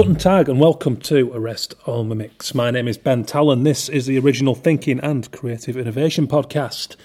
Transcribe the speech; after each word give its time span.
Guten 0.00 0.14
Tag 0.14 0.48
and 0.48 0.58
welcome 0.58 0.96
to 0.96 1.30
Arrest 1.34 1.74
All 1.84 2.04
Mimics. 2.04 2.54
My 2.54 2.70
name 2.70 2.88
is 2.88 2.96
Ben 2.96 3.22
Tallon. 3.22 3.64
This 3.64 3.86
is 3.90 4.06
the 4.06 4.18
original 4.18 4.54
Thinking 4.54 4.98
and 5.00 5.30
Creative 5.30 5.76
Innovation 5.76 6.26
podcast. 6.26 6.96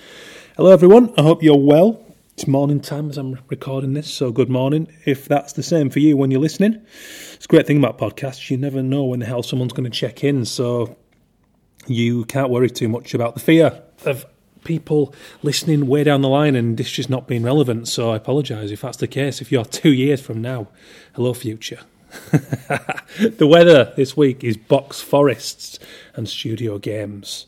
Hello, 0.56 0.72
everyone. 0.72 1.14
I 1.18 1.24
hope 1.24 1.44
you're 1.44 1.58
well. 1.58 2.02
It's 2.36 2.48
morning 2.48 2.80
time 2.80 3.10
as 3.10 3.18
I'm 3.18 3.38
recording 3.50 3.96
this, 3.96 4.10
so 4.10 4.32
good 4.32 4.50
morning. 4.50 4.88
If 5.04 5.28
that's 5.28 5.52
the 5.52 5.62
same 5.62 5.90
for 5.90 6.00
you 6.00 6.16
when 6.16 6.32
you're 6.32 6.40
listening, 6.40 6.82
it's 7.34 7.44
a 7.44 7.50
great 7.50 7.68
thing 7.68 7.76
about 7.76 7.98
podcasts. 7.98 8.50
You 8.50 8.56
never 8.56 8.82
know 8.82 9.04
when 9.04 9.20
the 9.20 9.26
hell 9.26 9.44
someone's 9.44 9.74
going 9.74 9.84
to 9.84 9.90
check 9.90 10.24
in, 10.24 10.46
so 10.46 10.96
you 11.88 12.24
can't 12.24 12.50
worry 12.50 12.70
too 12.70 12.88
much 12.88 13.14
about 13.14 13.34
the 13.34 13.42
fear 13.42 13.84
of 14.06 14.26
people 14.64 15.14
listening 15.44 15.88
way 15.88 16.06
down 16.06 16.22
the 16.22 16.30
line 16.30 16.56
and 16.56 16.78
this 16.78 16.90
just 16.90 17.10
not 17.10 17.28
being 17.28 17.44
relevant. 17.44 17.90
So 17.90 18.12
I 18.12 18.16
apologise 18.16 18.72
if 18.72 18.80
that's 18.80 18.98
the 18.98 19.08
case. 19.10 19.42
If 19.42 19.52
you're 19.52 19.66
two 19.66 19.92
years 19.92 20.22
from 20.22 20.42
now, 20.42 20.70
hello, 21.14 21.34
future. 21.34 21.82
the 23.20 23.48
weather 23.48 23.94
this 23.96 24.16
week 24.16 24.44
is 24.44 24.58
box 24.58 25.02
forests 25.02 25.80
and 26.16 26.28
studio 26.28 26.78
games. 26.78 27.46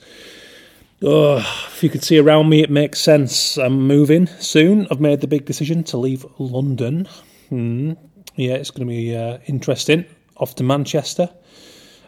Oh, 1.03 1.38
if 1.67 1.84
you 1.84 1.90
could 1.90 2.03
see 2.03 2.17
around 2.17 2.49
me, 2.49 2.63
it 2.63 2.71
makes 2.71 2.99
sense. 2.99 3.57
I'm 3.57 3.85
moving 3.88 4.27
soon. 4.27 4.88
I've 4.90 4.99
made 4.99 5.21
the 5.21 5.27
big 5.27 5.45
decision 5.45 5.84
to 5.85 5.98
leave 5.98 6.26
London. 6.40 7.07
Hmm. 7.49 7.93
Yeah, 8.35 8.53
it's 8.53 8.71
going 8.71 8.88
to 8.88 8.93
be 8.93 9.16
uh, 9.16 9.38
interesting. 9.45 10.05
Off 10.38 10.55
to 10.55 10.63
Manchester. 10.63 11.29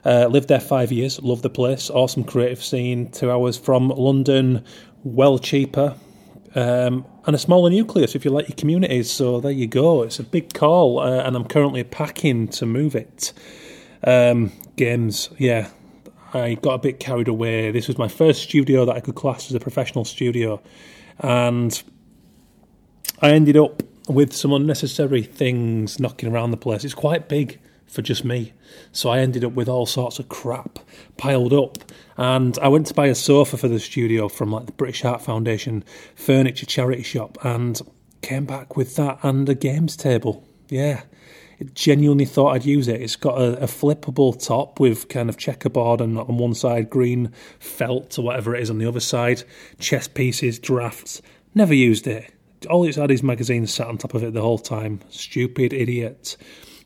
Uh, 0.06 0.28
lived 0.28 0.48
there 0.48 0.60
five 0.60 0.92
years. 0.92 1.22
Love 1.22 1.42
the 1.42 1.50
place. 1.50 1.90
Awesome 1.90 2.24
creative 2.24 2.64
scene. 2.64 3.12
Two 3.12 3.30
hours 3.30 3.58
from 3.58 3.90
London. 3.90 4.64
Well 5.04 5.38
cheaper. 5.38 5.96
Um, 6.56 7.06
and 7.26 7.36
a 7.36 7.40
smaller 7.40 7.70
nucleus 7.70 8.16
if 8.16 8.26
you 8.26 8.32
like 8.32 8.50
your 8.50 8.56
communities. 8.56 9.12
So 9.12 9.40
there 9.40 9.52
you 9.52 9.68
go. 9.68 10.04
It's 10.04 10.20
a 10.20 10.24
big 10.24 10.54
call, 10.54 11.00
uh, 11.00 11.24
and 11.24 11.36
I'm 11.36 11.46
currently 11.46 11.84
packing 11.84 12.48
to 12.50 12.66
move 12.66 12.96
it. 12.96 13.34
Um, 14.04 14.52
games, 14.76 15.30
yeah. 15.38 15.70
I 16.34 16.56
got 16.56 16.76
a 16.76 16.78
bit 16.78 17.00
carried 17.00 17.28
away. 17.28 17.72
This 17.72 17.88
was 17.88 17.98
my 17.98 18.08
first 18.08 18.44
studio 18.44 18.86
that 18.86 18.96
I 18.96 19.00
could 19.00 19.16
class 19.16 19.50
as 19.50 19.56
a 19.56 19.60
professional 19.60 20.06
studio, 20.06 20.62
and 21.20 21.82
I 23.22 23.32
ended 23.32 23.58
up 23.58 23.82
with 24.08 24.34
some 24.34 24.54
unnecessary 24.54 25.24
things 25.24 26.00
knocking 26.00 26.32
around 26.32 26.52
the 26.52 26.58
place. 26.58 26.84
It's 26.84 26.94
quite 26.94 27.30
big 27.30 27.60
for 27.90 28.02
just 28.02 28.24
me. 28.24 28.54
So 28.92 29.10
I 29.10 29.20
ended 29.20 29.44
up 29.44 29.54
with 29.54 29.68
all 29.68 29.86
sorts 29.86 30.20
of 30.20 30.30
crap 30.30 30.80
piled 31.18 31.54
up. 31.54 31.78
And 32.18 32.58
I 32.60 32.68
went 32.68 32.88
to 32.88 32.94
buy 32.94 33.08
a 33.08 33.16
sofa 33.16 33.58
for 33.58 33.68
the 33.68 33.80
studio 33.80 34.30
from 34.30 34.52
like 34.52 34.66
the 34.66 34.72
British 34.74 35.02
Heart 35.02 35.22
Foundation 35.22 35.84
furniture 36.16 36.66
charity 36.66 37.04
shop 37.04 37.38
and 37.44 37.82
came 38.22 38.46
back 38.46 38.76
with 38.78 38.96
that 38.98 39.20
and 39.24 39.48
a 39.50 39.56
games 39.56 39.96
table. 39.96 40.46
Yeah. 40.70 41.04
Genuinely 41.74 42.26
thought 42.26 42.56
I'd 42.56 42.66
use 42.66 42.88
it. 42.88 43.02
It's 43.02 43.18
got 43.18 43.40
a, 43.40 43.64
a 43.64 43.68
flippable 43.68 44.42
top 44.42 44.80
with 44.80 45.10
kind 45.10 45.28
of 45.28 45.38
checkerboard 45.38 46.00
and 46.00 46.18
on 46.18 46.38
one 46.38 46.54
side 46.54 46.90
green 46.90 47.34
felt 47.60 48.18
or 48.18 48.22
whatever 48.22 48.56
it 48.56 48.62
is 48.62 48.70
on 48.70 48.78
the 48.78 48.88
other 48.88 49.02
side, 49.02 49.44
chess 49.78 50.08
pieces, 50.08 50.58
drafts. 50.58 51.22
Never 51.54 51.74
used 51.74 52.08
it. 52.08 52.32
All 52.70 52.86
it's 52.86 52.98
had 52.98 53.12
is 53.12 53.24
magazines 53.24 53.74
sat 53.74 53.88
on 53.88 53.98
top 53.98 54.14
of 54.14 54.24
it 54.24 54.34
the 54.34 54.42
whole 54.42 54.58
time. 54.58 55.02
Stupid 55.10 55.74
idiot. 55.74 56.38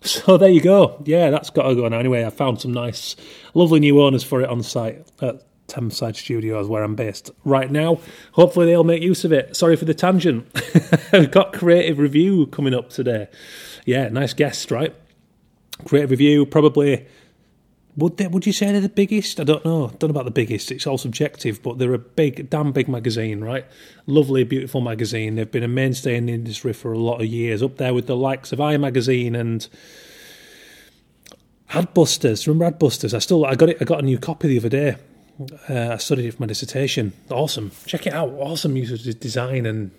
So 0.07 0.37
there 0.37 0.49
you 0.49 0.59
go. 0.59 1.01
Yeah, 1.05 1.29
that's 1.29 1.49
got 1.49 1.69
to 1.69 1.75
go 1.75 1.87
now. 1.87 1.97
Anyway, 1.97 2.25
I 2.25 2.29
found 2.29 2.59
some 2.59 2.73
nice, 2.73 3.15
lovely 3.53 3.79
new 3.79 4.01
owners 4.01 4.21
for 4.21 4.41
it 4.41 4.49
on 4.49 4.61
site 4.61 5.07
at 5.21 5.43
Thameside 5.69 6.17
Studios, 6.17 6.67
where 6.67 6.83
I'm 6.83 6.95
based 6.95 7.31
right 7.45 7.71
now. 7.71 7.99
Hopefully, 8.33 8.65
they'll 8.65 8.83
make 8.83 9.01
use 9.01 9.23
of 9.23 9.31
it. 9.31 9.55
Sorry 9.55 9.77
for 9.77 9.85
the 9.85 9.93
tangent. 9.93 10.45
We've 11.13 11.31
got 11.31 11.53
creative 11.53 11.99
review 11.99 12.47
coming 12.47 12.73
up 12.73 12.89
today. 12.89 13.29
Yeah, 13.85 14.09
nice 14.09 14.33
guest, 14.33 14.71
right? 14.71 14.93
Creative 15.85 16.11
review, 16.11 16.45
probably 16.45 17.05
would 17.95 18.17
they, 18.17 18.27
would 18.27 18.45
you 18.45 18.53
say 18.53 18.71
they're 18.71 18.81
the 18.81 18.89
biggest? 18.89 19.39
I 19.39 19.43
don't 19.43 19.63
know. 19.63 19.87
Don't 19.99 20.09
know 20.09 20.09
about 20.09 20.25
the 20.25 20.31
biggest. 20.31 20.71
It's 20.71 20.87
all 20.87 20.97
subjective, 20.97 21.61
but 21.61 21.77
they're 21.77 21.93
a 21.93 21.99
big, 21.99 22.49
damn 22.49 22.71
big 22.71 22.87
magazine, 22.87 23.43
right? 23.43 23.65
Lovely, 24.07 24.43
beautiful 24.43 24.81
magazine. 24.81 25.35
They've 25.35 25.49
been 25.49 25.63
a 25.63 25.67
mainstay 25.67 26.15
in 26.15 26.25
the 26.25 26.33
industry 26.33 26.73
for 26.73 26.91
a 26.91 26.97
lot 26.97 27.21
of 27.21 27.27
years, 27.27 27.61
up 27.61 27.77
there 27.77 27.93
with 27.93 28.07
the 28.07 28.15
likes 28.15 28.51
of 28.51 28.59
Eye 28.59 28.77
Magazine 28.77 29.35
and 29.35 29.67
Adbusters. 31.69 32.47
Remember 32.47 32.75
Adbusters? 32.75 33.13
I 33.13 33.19
still 33.19 33.45
I 33.45 33.55
got 33.55 33.69
it. 33.69 33.77
I 33.79 33.85
got 33.85 33.99
a 33.99 34.05
new 34.05 34.17
copy 34.17 34.47
the 34.47 34.57
other 34.57 34.69
day. 34.69 34.95
Uh, 35.69 35.93
I 35.93 35.97
studied 35.97 36.25
it 36.25 36.33
for 36.33 36.43
my 36.43 36.47
dissertation. 36.47 37.13
Awesome. 37.29 37.71
Check 37.85 38.07
it 38.07 38.13
out. 38.13 38.29
Awesome 38.29 38.75
use 38.75 38.91
of 38.91 39.19
design 39.19 39.65
and 39.65 39.91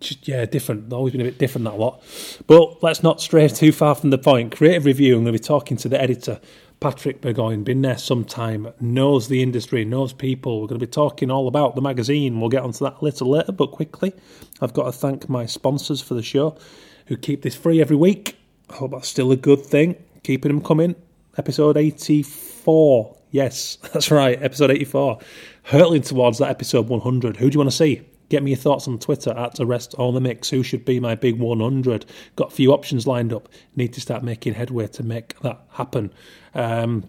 just, 0.00 0.28
yeah, 0.28 0.44
different. 0.44 0.92
Always 0.92 1.12
been 1.12 1.20
a 1.20 1.24
bit 1.24 1.38
different 1.38 1.64
that 1.64 1.78
lot. 1.78 2.02
But 2.46 2.82
let's 2.82 3.02
not 3.02 3.20
stray 3.20 3.48
too 3.48 3.72
far 3.72 3.94
from 3.94 4.10
the 4.10 4.18
point. 4.18 4.54
Creative 4.56 4.84
review. 4.84 5.16
I'm 5.16 5.24
going 5.24 5.32
to 5.34 5.40
be 5.40 5.44
talking 5.44 5.76
to 5.78 5.88
the 5.88 6.00
editor 6.00 6.40
Patrick 6.84 7.22
Burgoyne, 7.22 7.64
been 7.64 7.80
there 7.80 7.96
some 7.96 8.26
time, 8.26 8.68
knows 8.78 9.28
the 9.28 9.42
industry, 9.42 9.86
knows 9.86 10.12
people. 10.12 10.60
We're 10.60 10.66
going 10.66 10.78
to 10.78 10.86
be 10.86 10.90
talking 10.90 11.30
all 11.30 11.48
about 11.48 11.76
the 11.76 11.80
magazine. 11.80 12.38
We'll 12.38 12.50
get 12.50 12.62
onto 12.62 12.84
that 12.84 13.00
a 13.00 13.02
little 13.02 13.30
later, 13.30 13.52
but 13.52 13.68
quickly, 13.68 14.12
I've 14.60 14.74
got 14.74 14.84
to 14.84 14.92
thank 14.92 15.26
my 15.26 15.46
sponsors 15.46 16.02
for 16.02 16.12
the 16.12 16.22
show 16.22 16.58
who 17.06 17.16
keep 17.16 17.40
this 17.40 17.54
free 17.54 17.80
every 17.80 17.96
week. 17.96 18.36
I 18.68 18.74
hope 18.74 18.90
that's 18.90 19.08
still 19.08 19.32
a 19.32 19.36
good 19.36 19.64
thing. 19.64 19.96
Keeping 20.24 20.50
them 20.50 20.62
coming. 20.62 20.94
Episode 21.38 21.78
84. 21.78 23.16
Yes, 23.30 23.76
that's 23.94 24.10
right, 24.10 24.42
episode 24.42 24.70
84. 24.70 25.20
Hurtling 25.62 26.02
towards 26.02 26.36
that 26.36 26.50
episode 26.50 26.88
100. 26.88 27.38
Who 27.38 27.48
do 27.48 27.54
you 27.54 27.60
want 27.60 27.70
to 27.70 27.76
see? 27.78 28.02
Get 28.34 28.42
me 28.42 28.50
your 28.50 28.58
thoughts 28.58 28.88
on 28.88 28.98
Twitter 28.98 29.30
at 29.30 29.60
Arrest 29.60 29.94
All 29.94 30.10
the 30.10 30.20
Mix. 30.20 30.50
Who 30.50 30.64
should 30.64 30.84
be 30.84 30.98
my 30.98 31.14
big 31.14 31.38
100? 31.38 32.04
Got 32.34 32.48
a 32.48 32.50
few 32.50 32.72
options 32.72 33.06
lined 33.06 33.32
up. 33.32 33.48
Need 33.76 33.92
to 33.92 34.00
start 34.00 34.24
making 34.24 34.54
headway 34.54 34.88
to 34.88 35.04
make 35.04 35.38
that 35.42 35.64
happen. 35.70 36.12
Um, 36.52 37.08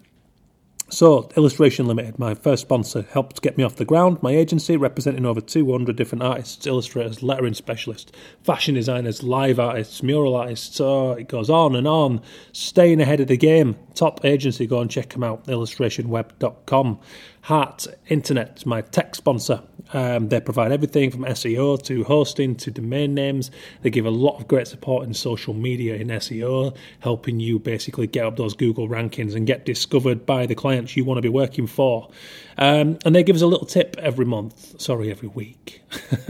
so, 0.88 1.28
Illustration 1.36 1.86
Limited, 1.86 2.16
my 2.20 2.34
first 2.34 2.62
sponsor, 2.62 3.02
helped 3.10 3.42
get 3.42 3.58
me 3.58 3.64
off 3.64 3.74
the 3.74 3.84
ground. 3.84 4.22
My 4.22 4.30
agency, 4.30 4.76
representing 4.76 5.26
over 5.26 5.40
200 5.40 5.96
different 5.96 6.22
artists, 6.22 6.64
illustrators, 6.64 7.24
lettering 7.24 7.54
specialists, 7.54 8.12
fashion 8.44 8.76
designers, 8.76 9.24
live 9.24 9.58
artists, 9.58 10.04
mural 10.04 10.36
artists. 10.36 10.76
So 10.76 11.10
it 11.10 11.26
goes 11.26 11.50
on 11.50 11.74
and 11.74 11.88
on. 11.88 12.20
Staying 12.52 13.00
ahead 13.00 13.18
of 13.18 13.26
the 13.26 13.36
game. 13.36 13.74
Top 13.96 14.24
agency, 14.24 14.64
go 14.68 14.80
and 14.80 14.88
check 14.88 15.08
them 15.08 15.24
out, 15.24 15.44
illustrationweb.com. 15.46 17.00
Heart 17.46 17.86
Internet, 18.08 18.66
my 18.66 18.80
tech 18.80 19.14
sponsor. 19.14 19.62
Um, 19.92 20.30
they 20.30 20.40
provide 20.40 20.72
everything 20.72 21.12
from 21.12 21.20
SEO 21.26 21.80
to 21.84 22.02
hosting 22.02 22.56
to 22.56 22.72
domain 22.72 23.14
names. 23.14 23.52
They 23.82 23.90
give 23.90 24.04
a 24.04 24.10
lot 24.10 24.40
of 24.40 24.48
great 24.48 24.66
support 24.66 25.06
in 25.06 25.14
social 25.14 25.54
media 25.54 25.94
in 25.94 26.08
SEO, 26.08 26.76
helping 26.98 27.38
you 27.38 27.60
basically 27.60 28.08
get 28.08 28.26
up 28.26 28.34
those 28.34 28.54
Google 28.54 28.88
rankings 28.88 29.36
and 29.36 29.46
get 29.46 29.64
discovered 29.64 30.26
by 30.26 30.46
the 30.46 30.56
clients 30.56 30.96
you 30.96 31.04
want 31.04 31.18
to 31.18 31.22
be 31.22 31.28
working 31.28 31.68
for. 31.68 32.10
Um, 32.58 32.98
and 33.04 33.14
they 33.14 33.22
give 33.22 33.36
us 33.36 33.42
a 33.42 33.46
little 33.46 33.64
tip 33.64 33.94
every 34.00 34.24
month, 34.24 34.80
sorry, 34.80 35.12
every 35.12 35.28
week. 35.28 35.82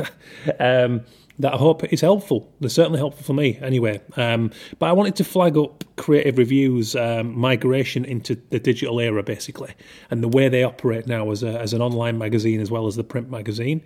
um, 0.60 1.06
that 1.38 1.54
I 1.54 1.56
hope 1.56 1.84
is 1.92 2.00
helpful. 2.00 2.52
They're 2.60 2.70
certainly 2.70 2.98
helpful 2.98 3.22
for 3.22 3.34
me 3.34 3.58
anyway. 3.60 4.00
Um, 4.16 4.50
but 4.78 4.86
I 4.86 4.92
wanted 4.92 5.16
to 5.16 5.24
flag 5.24 5.56
up 5.56 5.84
Creative 5.96 6.38
Reviews 6.38 6.96
um, 6.96 7.38
migration 7.38 8.04
into 8.04 8.36
the 8.50 8.58
digital 8.58 9.00
era, 9.00 9.22
basically, 9.22 9.74
and 10.10 10.22
the 10.22 10.28
way 10.28 10.48
they 10.48 10.62
operate 10.62 11.06
now 11.06 11.30
as, 11.30 11.42
a, 11.42 11.58
as 11.60 11.72
an 11.72 11.82
online 11.82 12.18
magazine 12.18 12.60
as 12.60 12.70
well 12.70 12.86
as 12.86 12.96
the 12.96 13.04
print 13.04 13.30
magazine. 13.30 13.82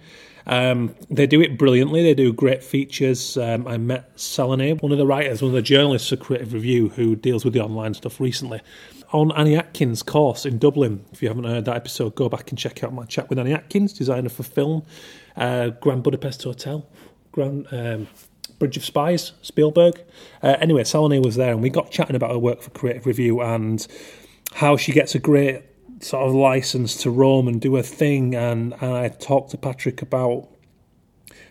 Um, 0.47 0.95
they 1.11 1.27
do 1.27 1.41
it 1.41 1.59
brilliantly. 1.59 2.03
They 2.03 2.15
do 2.15 2.33
great 2.33 2.63
features. 2.63 3.37
Um, 3.37 3.67
I 3.67 3.77
met 3.77 4.19
Salome, 4.19 4.75
one 4.75 4.93
of 4.93 4.99
the 4.99 5.07
writers, 5.07 5.43
one 5.43 5.51
of 5.51 5.55
the 5.55 5.63
journalists 5.63 6.09
for 6.09 6.17
Creative 6.17 6.53
Review, 6.53 6.89
who 6.91 7.15
deals 7.17 7.45
with 7.45 7.55
the 7.55 7.61
online 7.61 7.95
stuff 7.95 8.21
recently, 8.21 8.61
on 9.13 9.33
Annie 9.33 9.57
Atkins' 9.57 10.03
course 10.03 10.47
in 10.47 10.59
Dublin. 10.59 11.05
If 11.13 11.21
you 11.21 11.29
haven't 11.29 11.45
heard 11.45 11.65
that 11.67 11.77
episode, 11.77 12.15
go 12.15 12.29
back 12.29 12.51
and 12.51 12.59
check 12.59 12.83
out 12.85 12.93
my 12.93 13.05
chat 13.05 13.29
with 13.29 13.39
Annie 13.39 13.53
Atkins, 13.53 13.93
designer 13.93 14.29
for 14.29 14.45
film, 14.45 14.85
uh, 15.37 15.71
Grand 15.71 16.03
Budapest 16.03 16.45
Hotel 16.45 16.87
Grand, 17.33 17.67
um, 17.73 18.09
Bridge 18.59 18.77
of 18.77 18.85
Spies, 18.85 19.33
Spielberg. 19.43 20.01
Uh, 20.43 20.57
anyway, 20.61 20.85
Salome 20.85 21.19
was 21.19 21.37
there, 21.37 21.53
and 21.53 21.63
we 21.63 21.71
got 21.71 21.91
chatting 21.91 22.17
about 22.17 22.31
her 22.31 22.39
work 22.39 22.61
for 22.63 22.71
Creative 22.71 23.07
Review 23.07 23.41
and 23.41 23.87
how 24.55 24.77
she 24.77 24.93
gets 24.93 25.15
a 25.15 25.19
great 25.19 25.63
sort 26.01 26.27
of 26.27 26.35
license 26.35 26.97
to 27.03 27.11
roam 27.11 27.47
and 27.49 27.61
do 27.61 27.77
her 27.77 27.83
thing. 27.83 28.35
And, 28.35 28.75
and 28.81 28.93
I 28.93 29.09
talked 29.09 29.51
to 29.53 29.59
Patrick 29.59 30.03
about 30.03 30.49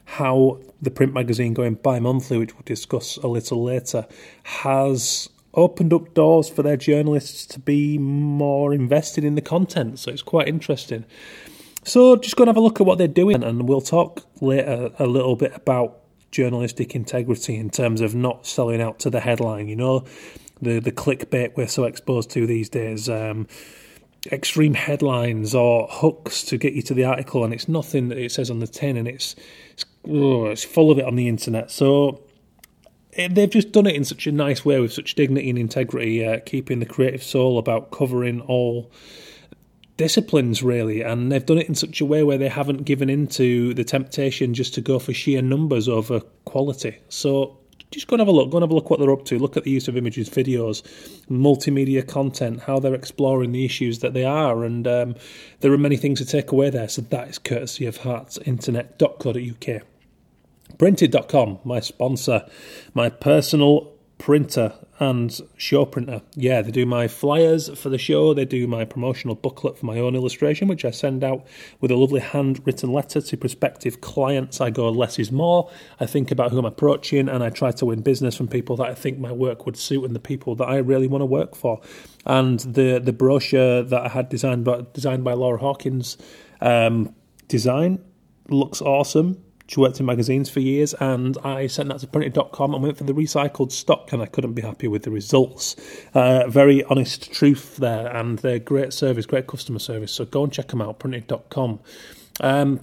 how 0.05 0.59
the 0.81 0.91
print 0.91 1.13
magazine 1.13 1.53
going 1.53 1.75
bi 1.75 1.99
monthly, 1.99 2.37
which 2.37 2.53
we'll 2.53 2.63
discuss 2.65 3.17
a 3.17 3.27
little 3.27 3.63
later, 3.63 4.07
has 4.43 5.29
opened 5.53 5.93
up 5.93 6.13
doors 6.13 6.49
for 6.49 6.63
their 6.63 6.77
journalists 6.77 7.45
to 7.45 7.59
be 7.59 7.97
more 7.97 8.73
invested 8.73 9.23
in 9.23 9.35
the 9.35 9.41
content. 9.41 9.99
So 9.99 10.11
it's 10.11 10.21
quite 10.21 10.47
interesting. 10.47 11.05
So 11.89 12.15
just 12.15 12.35
go 12.35 12.43
and 12.43 12.49
have 12.49 12.57
a 12.57 12.61
look 12.61 12.79
at 12.79 12.85
what 12.85 12.97
they're 12.97 13.07
doing, 13.07 13.43
and 13.43 13.67
we'll 13.67 13.81
talk 13.81 14.23
later 14.41 14.91
a 14.99 15.07
little 15.07 15.35
bit 15.35 15.53
about 15.55 15.97
journalistic 16.31 16.95
integrity 16.95 17.55
in 17.55 17.71
terms 17.71 18.01
of 18.01 18.13
not 18.13 18.45
selling 18.45 18.79
out 18.81 18.99
to 18.99 19.09
the 19.09 19.19
headline. 19.19 19.67
You 19.67 19.75
know, 19.75 20.05
the 20.61 20.79
the 20.79 20.91
clickbait 20.91 21.57
we're 21.57 21.67
so 21.67 21.85
exposed 21.85 22.29
to 22.31 22.45
these 22.45 22.69
days. 22.69 23.09
Um, 23.09 23.47
extreme 24.31 24.73
headlines 24.73 25.55
or 25.55 25.87
hooks 25.89 26.43
to 26.43 26.57
get 26.57 26.73
you 26.73 26.81
to 26.83 26.93
the 26.93 27.05
article, 27.05 27.43
and 27.43 27.53
it's 27.53 27.67
nothing 27.67 28.09
that 28.09 28.17
it 28.17 28.31
says 28.31 28.51
on 28.51 28.59
the 28.59 28.67
tin, 28.67 28.95
and 28.95 29.07
it's 29.07 29.35
it's, 29.71 29.85
oh, 30.07 30.45
it's 30.45 30.63
full 30.63 30.91
of 30.91 30.99
it 30.99 31.05
on 31.05 31.15
the 31.15 31.27
internet. 31.27 31.71
So 31.71 32.21
they've 33.17 33.49
just 33.49 33.71
done 33.71 33.87
it 33.87 33.95
in 33.95 34.05
such 34.05 34.27
a 34.27 34.31
nice 34.31 34.63
way 34.63 34.79
with 34.79 34.93
such 34.93 35.15
dignity 35.15 35.49
and 35.49 35.57
integrity, 35.57 36.23
uh, 36.23 36.39
keeping 36.45 36.79
the 36.79 36.85
creative 36.85 37.23
soul 37.23 37.57
about 37.57 37.89
covering 37.89 38.41
all 38.41 38.91
disciplines 39.99 40.63
really 40.63 41.01
and 41.01 41.29
they've 41.29 41.45
done 41.45 41.57
it 41.57 41.67
in 41.67 41.75
such 41.75 41.99
a 41.99 42.05
way 42.05 42.23
where 42.23 42.37
they 42.37 42.47
haven't 42.47 42.85
given 42.85 43.09
into 43.09 43.73
the 43.73 43.83
temptation 43.83 44.53
just 44.53 44.73
to 44.73 44.79
go 44.79 44.97
for 44.97 45.11
sheer 45.11 45.41
numbers 45.41 45.89
over 45.89 46.21
quality. 46.45 46.97
So 47.09 47.57
just 47.91 48.07
go 48.07 48.13
and 48.13 48.21
have 48.21 48.29
a 48.29 48.31
look. 48.31 48.49
Go 48.49 48.59
and 48.59 48.63
have 48.63 48.71
a 48.71 48.75
look 48.75 48.89
what 48.89 49.01
they're 49.01 49.11
up 49.11 49.25
to. 49.25 49.37
Look 49.37 49.57
at 49.57 49.65
the 49.65 49.71
use 49.71 49.89
of 49.89 49.97
images 49.97 50.29
videos 50.29 50.83
multimedia 51.29 52.07
content 52.07 52.61
how 52.61 52.79
they're 52.79 52.93
exploring 52.95 53.51
the 53.51 53.65
issues 53.65 53.99
that 53.99 54.13
they 54.13 54.23
are 54.23 54.63
and 54.63 54.87
um, 54.87 55.15
there 55.59 55.73
are 55.73 55.77
many 55.77 55.97
things 55.97 56.19
to 56.19 56.25
take 56.25 56.53
away 56.53 56.69
there. 56.69 56.87
So 56.87 57.01
that 57.01 57.27
is 57.27 57.37
courtesy 57.37 57.85
of 57.85 57.97
heartsinternet.co.uk 57.97 59.83
printed.com 60.77 61.59
my 61.65 61.81
sponsor 61.81 62.45
my 62.93 63.09
personal 63.09 63.91
printer 64.19 64.73
and 64.99 65.39
show 65.55 65.85
printer. 65.85 66.21
Yeah, 66.35 66.61
they 66.61 66.71
do 66.71 66.85
my 66.85 67.07
flyers 67.07 67.69
for 67.79 67.87
the 67.87 67.97
show, 67.97 68.33
they 68.33 68.43
do 68.43 68.67
my 68.67 68.83
promotional 68.83 69.33
booklet 69.33 69.77
for 69.77 69.85
my 69.85 69.97
own 69.97 70.13
illustration, 70.13 70.67
which 70.67 70.83
I 70.83 70.91
send 70.91 71.23
out 71.23 71.47
with 71.79 71.89
a 71.89 71.95
lovely 71.95 72.19
handwritten 72.19 72.91
letter 72.91 73.21
to 73.21 73.37
prospective 73.37 74.01
clients. 74.01 74.59
I 74.59 74.69
go 74.69 74.89
less 74.89 75.17
is 75.17 75.31
more. 75.31 75.71
I 76.01 76.05
think 76.05 76.31
about 76.31 76.51
who 76.51 76.59
I'm 76.59 76.65
approaching 76.65 77.29
and 77.29 77.41
I 77.41 77.49
try 77.49 77.71
to 77.71 77.85
win 77.85 78.01
business 78.01 78.35
from 78.35 78.49
people 78.49 78.75
that 78.75 78.87
I 78.87 78.93
think 78.93 79.17
my 79.17 79.31
work 79.31 79.65
would 79.65 79.77
suit 79.77 80.03
and 80.03 80.13
the 80.13 80.19
people 80.19 80.53
that 80.55 80.67
I 80.67 80.77
really 80.77 81.07
want 81.07 81.21
to 81.21 81.25
work 81.25 81.55
for. 81.55 81.81
And 82.25 82.59
the 82.59 82.99
the 82.99 83.13
brochure 83.13 83.81
that 83.83 84.01
I 84.05 84.09
had 84.09 84.27
designed 84.27 84.65
by 84.65 84.83
designed 84.93 85.23
by 85.23 85.33
Laura 85.33 85.59
Hawkins 85.59 86.17
um, 86.59 87.15
design 87.47 88.03
looks 88.49 88.81
awesome 88.81 89.41
she 89.69 89.79
worked 89.79 89.99
in 89.99 90.05
magazines 90.07 90.49
for 90.49 90.61
years, 90.61 90.95
and 90.95 91.37
I 91.43 91.67
sent 91.67 91.89
that 91.89 91.99
to 91.99 92.07
printed.com 92.07 92.73
and 92.73 92.81
went 92.81 92.97
for 92.97 93.03
the 93.03 93.13
recycled 93.13 93.71
stock, 93.71 94.11
and 94.11 94.19
I 94.19 94.25
couldn't 94.25 94.53
be 94.53 94.63
happy 94.63 94.87
with 94.87 95.03
the 95.03 95.11
results. 95.11 95.75
Uh, 96.15 96.47
very 96.47 96.83
honest 96.85 97.31
truth 97.31 97.77
there, 97.77 98.07
and 98.07 98.39
they're 98.39 98.57
great 98.57 98.93
service, 98.93 99.27
great 99.27 99.45
customer 99.45 99.77
service. 99.77 100.11
So 100.11 100.25
go 100.25 100.43
and 100.43 100.51
check 100.51 100.69
them 100.69 100.81
out, 100.81 100.97
printed.com. 100.97 101.79
Um, 102.41 102.79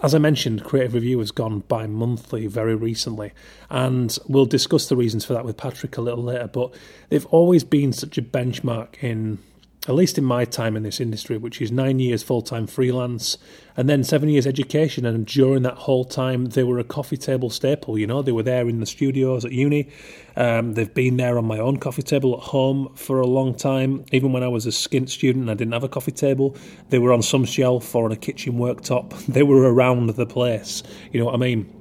as 0.00 0.14
I 0.14 0.18
mentioned, 0.18 0.62
Creative 0.62 0.94
Review 0.94 1.18
has 1.18 1.32
gone 1.32 1.64
bi 1.66 1.88
monthly 1.88 2.46
very 2.46 2.76
recently, 2.76 3.32
and 3.68 4.16
we'll 4.28 4.46
discuss 4.46 4.88
the 4.88 4.94
reasons 4.94 5.24
for 5.24 5.32
that 5.32 5.44
with 5.44 5.56
Patrick 5.56 5.96
a 5.96 6.00
little 6.00 6.22
later. 6.22 6.46
But 6.46 6.72
they've 7.08 7.26
always 7.26 7.64
been 7.64 7.92
such 7.92 8.16
a 8.16 8.22
benchmark 8.22 9.02
in 9.02 9.38
at 9.86 9.94
least 9.94 10.18
in 10.18 10.24
my 10.24 10.44
time 10.44 10.76
in 10.76 10.82
this 10.82 11.00
industry, 11.00 11.38
which 11.38 11.62
is 11.62 11.70
nine 11.70 11.98
years 11.98 12.22
full 12.22 12.42
time 12.42 12.66
freelance 12.66 13.38
and 13.76 13.88
then 13.88 14.02
seven 14.02 14.28
years 14.28 14.46
education. 14.46 15.06
And 15.06 15.24
during 15.24 15.62
that 15.62 15.76
whole 15.76 16.04
time, 16.04 16.46
they 16.46 16.64
were 16.64 16.78
a 16.78 16.84
coffee 16.84 17.16
table 17.16 17.48
staple. 17.48 17.96
You 17.96 18.06
know, 18.06 18.20
they 18.20 18.32
were 18.32 18.42
there 18.42 18.68
in 18.68 18.80
the 18.80 18.86
studios 18.86 19.44
at 19.44 19.52
uni. 19.52 19.88
Um, 20.36 20.74
they've 20.74 20.92
been 20.92 21.16
there 21.16 21.38
on 21.38 21.44
my 21.44 21.58
own 21.58 21.78
coffee 21.78 22.02
table 22.02 22.36
at 22.36 22.44
home 22.44 22.92
for 22.96 23.20
a 23.20 23.26
long 23.26 23.54
time. 23.54 24.04
Even 24.12 24.32
when 24.32 24.42
I 24.42 24.48
was 24.48 24.66
a 24.66 24.70
skint 24.70 25.08
student 25.10 25.44
and 25.44 25.50
I 25.50 25.54
didn't 25.54 25.72
have 25.72 25.84
a 25.84 25.88
coffee 25.88 26.12
table, 26.12 26.56
they 26.90 26.98
were 26.98 27.12
on 27.12 27.22
some 27.22 27.44
shelf 27.44 27.94
or 27.94 28.04
on 28.04 28.12
a 28.12 28.16
kitchen 28.16 28.54
worktop. 28.54 29.14
They 29.38 29.42
were 29.42 29.72
around 29.72 30.08
the 30.08 30.26
place. 30.26 30.82
You 31.12 31.20
know 31.20 31.26
what 31.26 31.34
I 31.34 31.38
mean? 31.38 31.77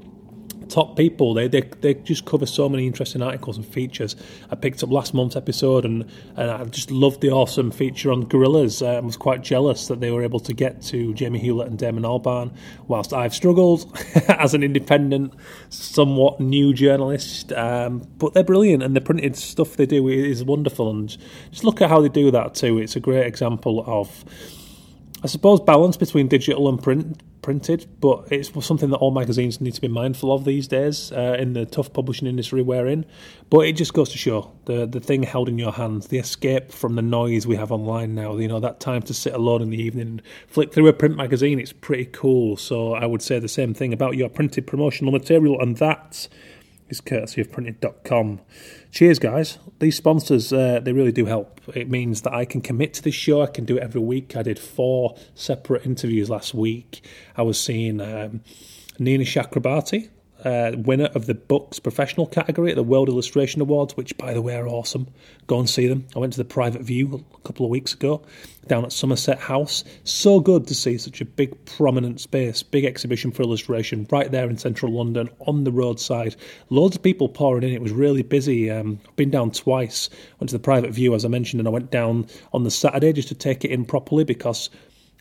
Top 0.70 0.96
people. 0.96 1.34
They, 1.34 1.48
they 1.48 1.62
they 1.62 1.94
just 1.94 2.26
cover 2.26 2.46
so 2.46 2.68
many 2.68 2.88
interesting 2.88 3.22
articles 3.22 3.58
and 3.58 3.66
features. 3.66 4.16
I 4.52 4.56
picked 4.56 4.84
up 4.84 4.92
last 4.92 5.14
month's 5.14 5.36
episode 5.36 5.86
and, 5.86 6.06
and 6.36 6.52
I 6.52 6.64
just 6.66 6.92
loved 6.92 7.22
the 7.22 7.32
awesome 7.32 7.72
feature 7.72 8.12
on 8.12 8.26
Gorillaz. 8.26 8.82
Uh, 8.82 8.98
I 8.98 9.00
was 9.00 9.18
quite 9.18 9.44
jealous 9.44 9.88
that 9.88 10.00
they 10.00 10.12
were 10.12 10.24
able 10.24 10.40
to 10.42 10.54
get 10.54 10.82
to 10.84 11.14
Jamie 11.14 11.40
Hewlett 11.40 11.68
and 11.68 11.78
Damon 11.78 12.04
Albarn, 12.04 12.54
whilst 12.88 13.14
I've 13.14 13.34
struggled 13.34 13.98
as 14.28 14.54
an 14.54 14.64
independent, 14.64 15.34
somewhat 15.70 16.40
new 16.40 16.74
journalist. 16.74 17.52
Um, 17.54 18.08
but 18.18 18.34
they're 18.34 18.44
brilliant 18.44 18.84
and 18.84 18.96
the 18.96 19.02
printed 19.02 19.36
stuff 19.36 19.76
they 19.76 19.86
do 19.86 20.08
is 20.08 20.44
wonderful. 20.44 20.90
And 20.90 21.16
just 21.52 21.64
look 21.64 21.82
at 21.82 21.90
how 21.90 22.02
they 22.02 22.10
do 22.10 22.32
that 22.32 22.56
too. 22.56 22.78
It's 22.78 22.96
a 22.96 23.00
great 23.00 23.26
example 23.26 23.84
of 23.88 24.26
I 25.24 25.28
suppose 25.28 25.60
balance 25.60 25.98
between 25.98 26.28
digital 26.28 26.70
and 26.70 26.82
print 26.82 27.22
printed, 27.42 27.88
but 28.02 28.28
it's 28.30 28.52
something 28.66 28.90
that 28.90 28.98
all 28.98 29.10
magazines 29.10 29.62
need 29.62 29.74
to 29.74 29.80
be 29.80 29.88
mindful 29.88 30.34
of 30.34 30.44
these 30.44 30.68
days 30.68 31.14
uh, 31.14 31.38
in 31.40 31.54
the 31.54 31.66
tough 31.66 31.94
publishing 31.94 32.28
industry 32.28 32.62
we're 32.62 32.88
in. 32.88 33.06
But 33.50 33.60
it 33.60 33.74
just 33.74 33.94
goes 33.94 34.10
to 34.10 34.18
show 34.18 34.52
the 34.66 34.86
the 34.86 35.00
thing 35.00 35.24
held 35.24 35.50
in 35.50 35.58
your 35.58 35.72
hands, 35.72 36.08
the 36.08 36.20
escape 36.20 36.72
from 36.72 36.96
the 36.96 37.02
noise 37.02 37.48
we 37.48 37.56
have 37.56 37.72
online 37.72 38.14
now. 38.14 38.38
You 38.38 38.48
know 38.48 38.60
that 38.60 38.80
time 38.80 39.02
to 39.04 39.14
sit 39.14 39.34
alone 39.34 39.62
in 39.62 39.70
the 39.70 39.82
evening 39.82 40.08
and 40.08 40.22
flick 40.48 40.74
through 40.74 40.88
a 40.88 40.94
print 40.94 41.16
magazine. 41.16 41.60
It's 41.60 41.74
pretty 41.74 42.06
cool. 42.06 42.58
So 42.58 42.94
I 42.94 43.06
would 43.06 43.22
say 43.22 43.40
the 43.40 43.48
same 43.48 43.74
thing 43.74 43.94
about 43.94 44.18
your 44.18 44.30
printed 44.30 44.68
promotional 44.68 45.12
material, 45.12 45.60
and 45.60 45.78
that 45.78 46.28
is 46.90 47.02
courtesy 47.02 47.42
of 47.42 47.52
printed.com. 47.52 48.42
Cheers, 48.98 49.20
guys. 49.20 49.60
These 49.78 49.96
sponsors, 49.96 50.52
uh, 50.52 50.80
they 50.82 50.92
really 50.92 51.12
do 51.12 51.26
help. 51.26 51.62
It 51.76 51.88
means 51.88 52.24
that 52.24 52.34
I 52.34 52.46
can 52.46 52.62
commit 52.62 52.96
to 52.96 53.04
this 53.04 53.14
show. 53.14 53.44
I 53.44 53.46
can 53.46 53.64
do 53.64 53.78
it 53.78 53.84
every 53.84 54.02
week. 54.02 54.36
I 54.36 54.42
did 54.42 54.58
four 54.58 55.16
separate 55.36 55.86
interviews 55.86 56.32
last 56.32 56.56
week. 56.56 57.06
I 57.36 57.44
was 57.44 57.62
seeing 57.62 58.02
um, 58.02 58.42
Nina 58.98 59.24
Chakrabarti, 59.24 60.10
uh, 60.44 60.72
winner 60.76 61.10
of 61.16 61.26
the 61.26 61.34
books 61.34 61.80
professional 61.80 62.28
category 62.28 62.72
at 62.72 62.76
the 62.76 62.84
World 62.84 63.10
Illustration 63.10 63.62
Awards, 63.62 63.98
which, 63.98 64.18
by 64.18 64.34
the 64.34 64.42
way, 64.42 64.56
are 64.56 64.68
awesome. 64.68 65.08
Go 65.48 65.60
and 65.60 65.70
see 65.70 65.88
them. 65.88 66.06
I 66.16 66.20
went 66.20 66.34
to 66.34 66.38
the 66.38 66.46
Private 66.46 66.82
View 66.82 67.26
a 67.34 67.48
couple 67.48 67.66
of 67.66 67.70
weeks 67.70 67.94
ago 67.94 68.24
down 68.68 68.84
at 68.84 68.92
Somerset 68.92 69.40
House. 69.40 69.84
So 70.04 70.40
good 70.40 70.68
to 70.68 70.76
see 70.76 70.98
such 70.98 71.22
a 71.22 71.26
big, 71.26 71.66
prominent 71.66 72.20
space, 72.20 72.64
big 72.64 72.86
exhibition 72.86 73.32
for 73.32 73.44
illustration 73.44 74.08
right 74.12 74.30
there 74.30 74.50
in 74.50 74.58
central 74.58 74.92
London 74.92 75.30
on 75.48 75.64
the 75.64 75.72
roadside. 75.72 76.36
Loads 76.70 76.96
of 76.96 77.04
people 77.04 77.30
pouring 77.30 77.64
in. 77.64 77.74
It 77.74 77.82
was 77.82 77.92
really 77.92 78.24
busy. 78.24 78.70
Um, 78.70 79.00
I've 79.08 79.16
been 79.16 79.30
down 79.30 79.52
twice. 79.52 80.10
Went 80.40 80.50
to 80.50 80.56
the 80.56 80.64
Private 80.64 80.92
View, 80.92 81.16
as 81.16 81.26
I 81.26 81.30
mentioned, 81.30 81.62
and 81.62 81.68
I 81.68 81.72
went 81.72 81.92
down 81.92 82.28
on 82.54 82.64
the 82.64 82.72
Saturday 82.72 83.14
just 83.14 83.30
to 83.30 83.36
take 83.36 83.64
it 83.64 83.72
in 83.72 83.86
properly 83.86 84.24
because 84.24 84.70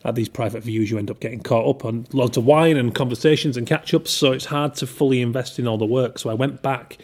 at 0.05 0.15
these 0.15 0.29
private 0.29 0.63
views, 0.63 0.91
you 0.91 0.99
end 0.99 1.11
up 1.11 1.21
getting 1.21 1.41
caught 1.41 1.69
up 1.69 1.85
on 1.85 2.07
loads 2.13 2.37
of 2.37 2.45
wine 2.45 2.77
and 2.77 2.95
conversations 2.95 3.57
and 3.57 3.67
catch 3.67 3.93
ups, 3.95 4.11
so 4.11 4.33
it's 4.33 4.45
hard 4.45 4.75
to 4.77 4.87
fully 4.87 5.21
invest 5.21 5.59
in 5.59 5.67
all 5.67 5.79
the 5.79 5.87
work. 5.87 6.19
So 6.19 6.31
I 6.31 6.35
went 6.35 6.63
back, 6.63 6.99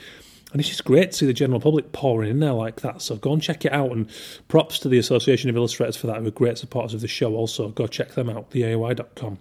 and 0.52 0.60
it's 0.60 0.68
just 0.68 0.84
great 0.84 1.12
to 1.12 1.18
see 1.18 1.26
the 1.26 1.32
general 1.32 1.60
public 1.60 1.92
pouring 1.92 2.30
in 2.30 2.40
there 2.40 2.52
like 2.52 2.82
that. 2.82 3.02
So 3.02 3.16
go 3.16 3.32
and 3.32 3.42
check 3.42 3.64
it 3.64 3.72
out, 3.72 3.90
and 3.92 4.08
props 4.48 4.78
to 4.80 4.88
the 4.88 4.98
Association 4.98 5.50
of 5.50 5.56
Illustrators 5.56 5.96
for 5.96 6.06
that, 6.08 6.20
who 6.20 6.26
are 6.26 6.30
great 6.30 6.58
supporters 6.58 6.94
of 6.94 7.00
the 7.00 7.08
show. 7.08 7.34
Also, 7.34 7.70
go 7.70 7.86
check 7.86 8.12
them 8.12 8.28
out, 8.28 8.50
theaoi.com. 8.50 9.38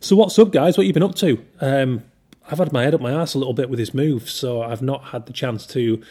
So 0.00 0.14
what's 0.14 0.38
up, 0.38 0.52
guys? 0.52 0.76
What 0.76 0.84
have 0.84 0.88
you 0.88 0.92
been 0.92 1.02
up 1.02 1.14
to? 1.16 1.44
Um, 1.60 2.04
I've 2.50 2.58
had 2.58 2.72
my 2.72 2.82
head 2.82 2.94
up 2.94 3.00
my 3.00 3.12
ass 3.12 3.34
a 3.34 3.38
little 3.38 3.54
bit 3.54 3.68
with 3.68 3.78
this 3.78 3.92
move, 3.92 4.28
so 4.28 4.62
I've 4.62 4.82
not 4.82 5.04
had 5.04 5.26
the 5.26 5.32
chance 5.32 5.66
to 5.68 6.02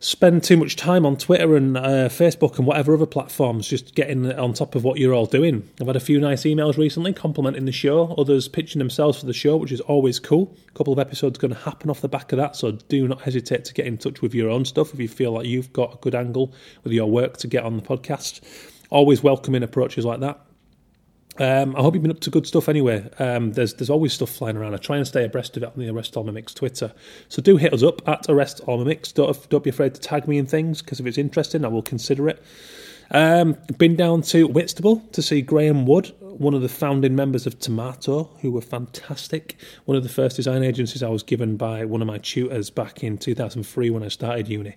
spend 0.00 0.44
too 0.44 0.56
much 0.56 0.76
time 0.76 1.06
on 1.06 1.16
Twitter 1.16 1.56
and 1.56 1.76
uh, 1.76 2.08
Facebook 2.08 2.58
and 2.58 2.66
whatever 2.66 2.94
other 2.94 3.06
platforms 3.06 3.66
just 3.68 3.94
getting 3.94 4.30
on 4.32 4.52
top 4.52 4.74
of 4.74 4.84
what 4.84 4.98
you're 4.98 5.14
all 5.14 5.26
doing. 5.26 5.68
I've 5.80 5.86
had 5.86 5.96
a 5.96 6.00
few 6.00 6.20
nice 6.20 6.42
emails 6.42 6.76
recently 6.76 7.12
complimenting 7.12 7.64
the 7.64 7.72
show, 7.72 8.14
others 8.18 8.48
pitching 8.48 8.78
themselves 8.78 9.20
for 9.20 9.26
the 9.26 9.32
show, 9.32 9.56
which 9.56 9.72
is 9.72 9.80
always 9.80 10.18
cool. 10.18 10.54
A 10.68 10.72
couple 10.72 10.92
of 10.92 10.98
episodes 10.98 11.38
going 11.38 11.54
to 11.54 11.60
happen 11.60 11.90
off 11.90 12.00
the 12.00 12.08
back 12.08 12.32
of 12.32 12.38
that, 12.38 12.56
so 12.56 12.72
do 12.72 13.08
not 13.08 13.22
hesitate 13.22 13.64
to 13.66 13.74
get 13.74 13.86
in 13.86 13.98
touch 13.98 14.22
with 14.22 14.34
your 14.34 14.50
own 14.50 14.64
stuff 14.64 14.92
if 14.92 15.00
you 15.00 15.08
feel 15.08 15.32
like 15.32 15.46
you've 15.46 15.72
got 15.72 15.94
a 15.94 15.98
good 15.98 16.14
angle 16.14 16.52
with 16.84 16.92
your 16.92 17.10
work 17.10 17.38
to 17.38 17.46
get 17.46 17.64
on 17.64 17.76
the 17.76 17.82
podcast. 17.82 18.40
Always 18.90 19.22
welcoming 19.22 19.62
approaches 19.62 20.04
like 20.04 20.20
that. 20.20 20.45
Um, 21.38 21.76
I 21.76 21.82
hope 21.82 21.94
you've 21.94 22.02
been 22.02 22.10
up 22.10 22.20
to 22.20 22.30
good 22.30 22.46
stuff 22.46 22.68
anyway. 22.68 23.08
Um, 23.18 23.52
there's 23.52 23.74
there's 23.74 23.90
always 23.90 24.12
stuff 24.12 24.30
flying 24.30 24.56
around. 24.56 24.74
I 24.74 24.78
try 24.78 24.96
and 24.96 25.06
stay 25.06 25.24
abreast 25.24 25.56
of 25.56 25.62
it 25.62 25.66
on 25.66 25.78
the 25.78 25.88
Arrest 25.88 26.14
Mimics 26.14 26.54
Twitter. 26.54 26.92
So 27.28 27.42
do 27.42 27.56
hit 27.56 27.72
us 27.72 27.82
up 27.82 28.06
at 28.08 28.26
Arrest 28.28 28.62
Mimics. 28.66 29.12
Don't, 29.12 29.48
don't 29.48 29.64
be 29.64 29.70
afraid 29.70 29.94
to 29.94 30.00
tag 30.00 30.26
me 30.26 30.38
in 30.38 30.46
things 30.46 30.82
because 30.82 31.00
if 31.00 31.06
it's 31.06 31.18
interesting, 31.18 31.64
I 31.64 31.68
will 31.68 31.82
consider 31.82 32.28
it. 32.28 32.42
Um, 33.10 33.56
been 33.78 33.96
down 33.96 34.22
to 34.22 34.48
Whitstable 34.48 35.00
to 35.12 35.22
see 35.22 35.40
Graham 35.40 35.86
Wood, 35.86 36.12
one 36.20 36.54
of 36.54 36.62
the 36.62 36.68
founding 36.68 37.14
members 37.14 37.46
of 37.46 37.58
Tomato, 37.58 38.30
who 38.40 38.50
were 38.50 38.60
fantastic. 38.60 39.56
One 39.84 39.96
of 39.96 40.02
the 40.02 40.08
first 40.08 40.36
design 40.36 40.64
agencies 40.64 41.02
I 41.02 41.08
was 41.08 41.22
given 41.22 41.56
by 41.56 41.84
one 41.84 42.02
of 42.02 42.08
my 42.08 42.18
tutors 42.18 42.70
back 42.70 43.04
in 43.04 43.16
2003 43.16 43.90
when 43.90 44.02
I 44.02 44.08
started 44.08 44.48
uni. 44.48 44.76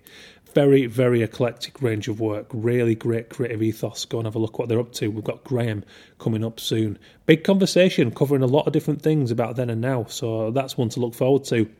Very, 0.54 0.86
very 0.86 1.22
eclectic 1.22 1.80
range 1.80 2.08
of 2.08 2.20
work. 2.20 2.46
Really 2.52 2.94
great 2.94 3.28
creative 3.30 3.62
ethos. 3.62 4.04
Go 4.04 4.18
and 4.18 4.26
have 4.26 4.34
a 4.34 4.38
look 4.38 4.58
what 4.58 4.68
they're 4.68 4.80
up 4.80 4.92
to. 4.94 5.08
We've 5.08 5.22
got 5.22 5.44
Graham 5.44 5.84
coming 6.18 6.44
up 6.44 6.58
soon. 6.58 6.98
Big 7.26 7.44
conversation 7.44 8.10
covering 8.10 8.42
a 8.42 8.46
lot 8.46 8.66
of 8.66 8.72
different 8.72 9.02
things 9.02 9.30
about 9.30 9.56
then 9.56 9.70
and 9.70 9.80
now. 9.80 10.04
So 10.04 10.50
that's 10.50 10.76
one 10.76 10.88
to 10.90 11.00
look 11.00 11.14
forward 11.14 11.44
to. 11.44 11.70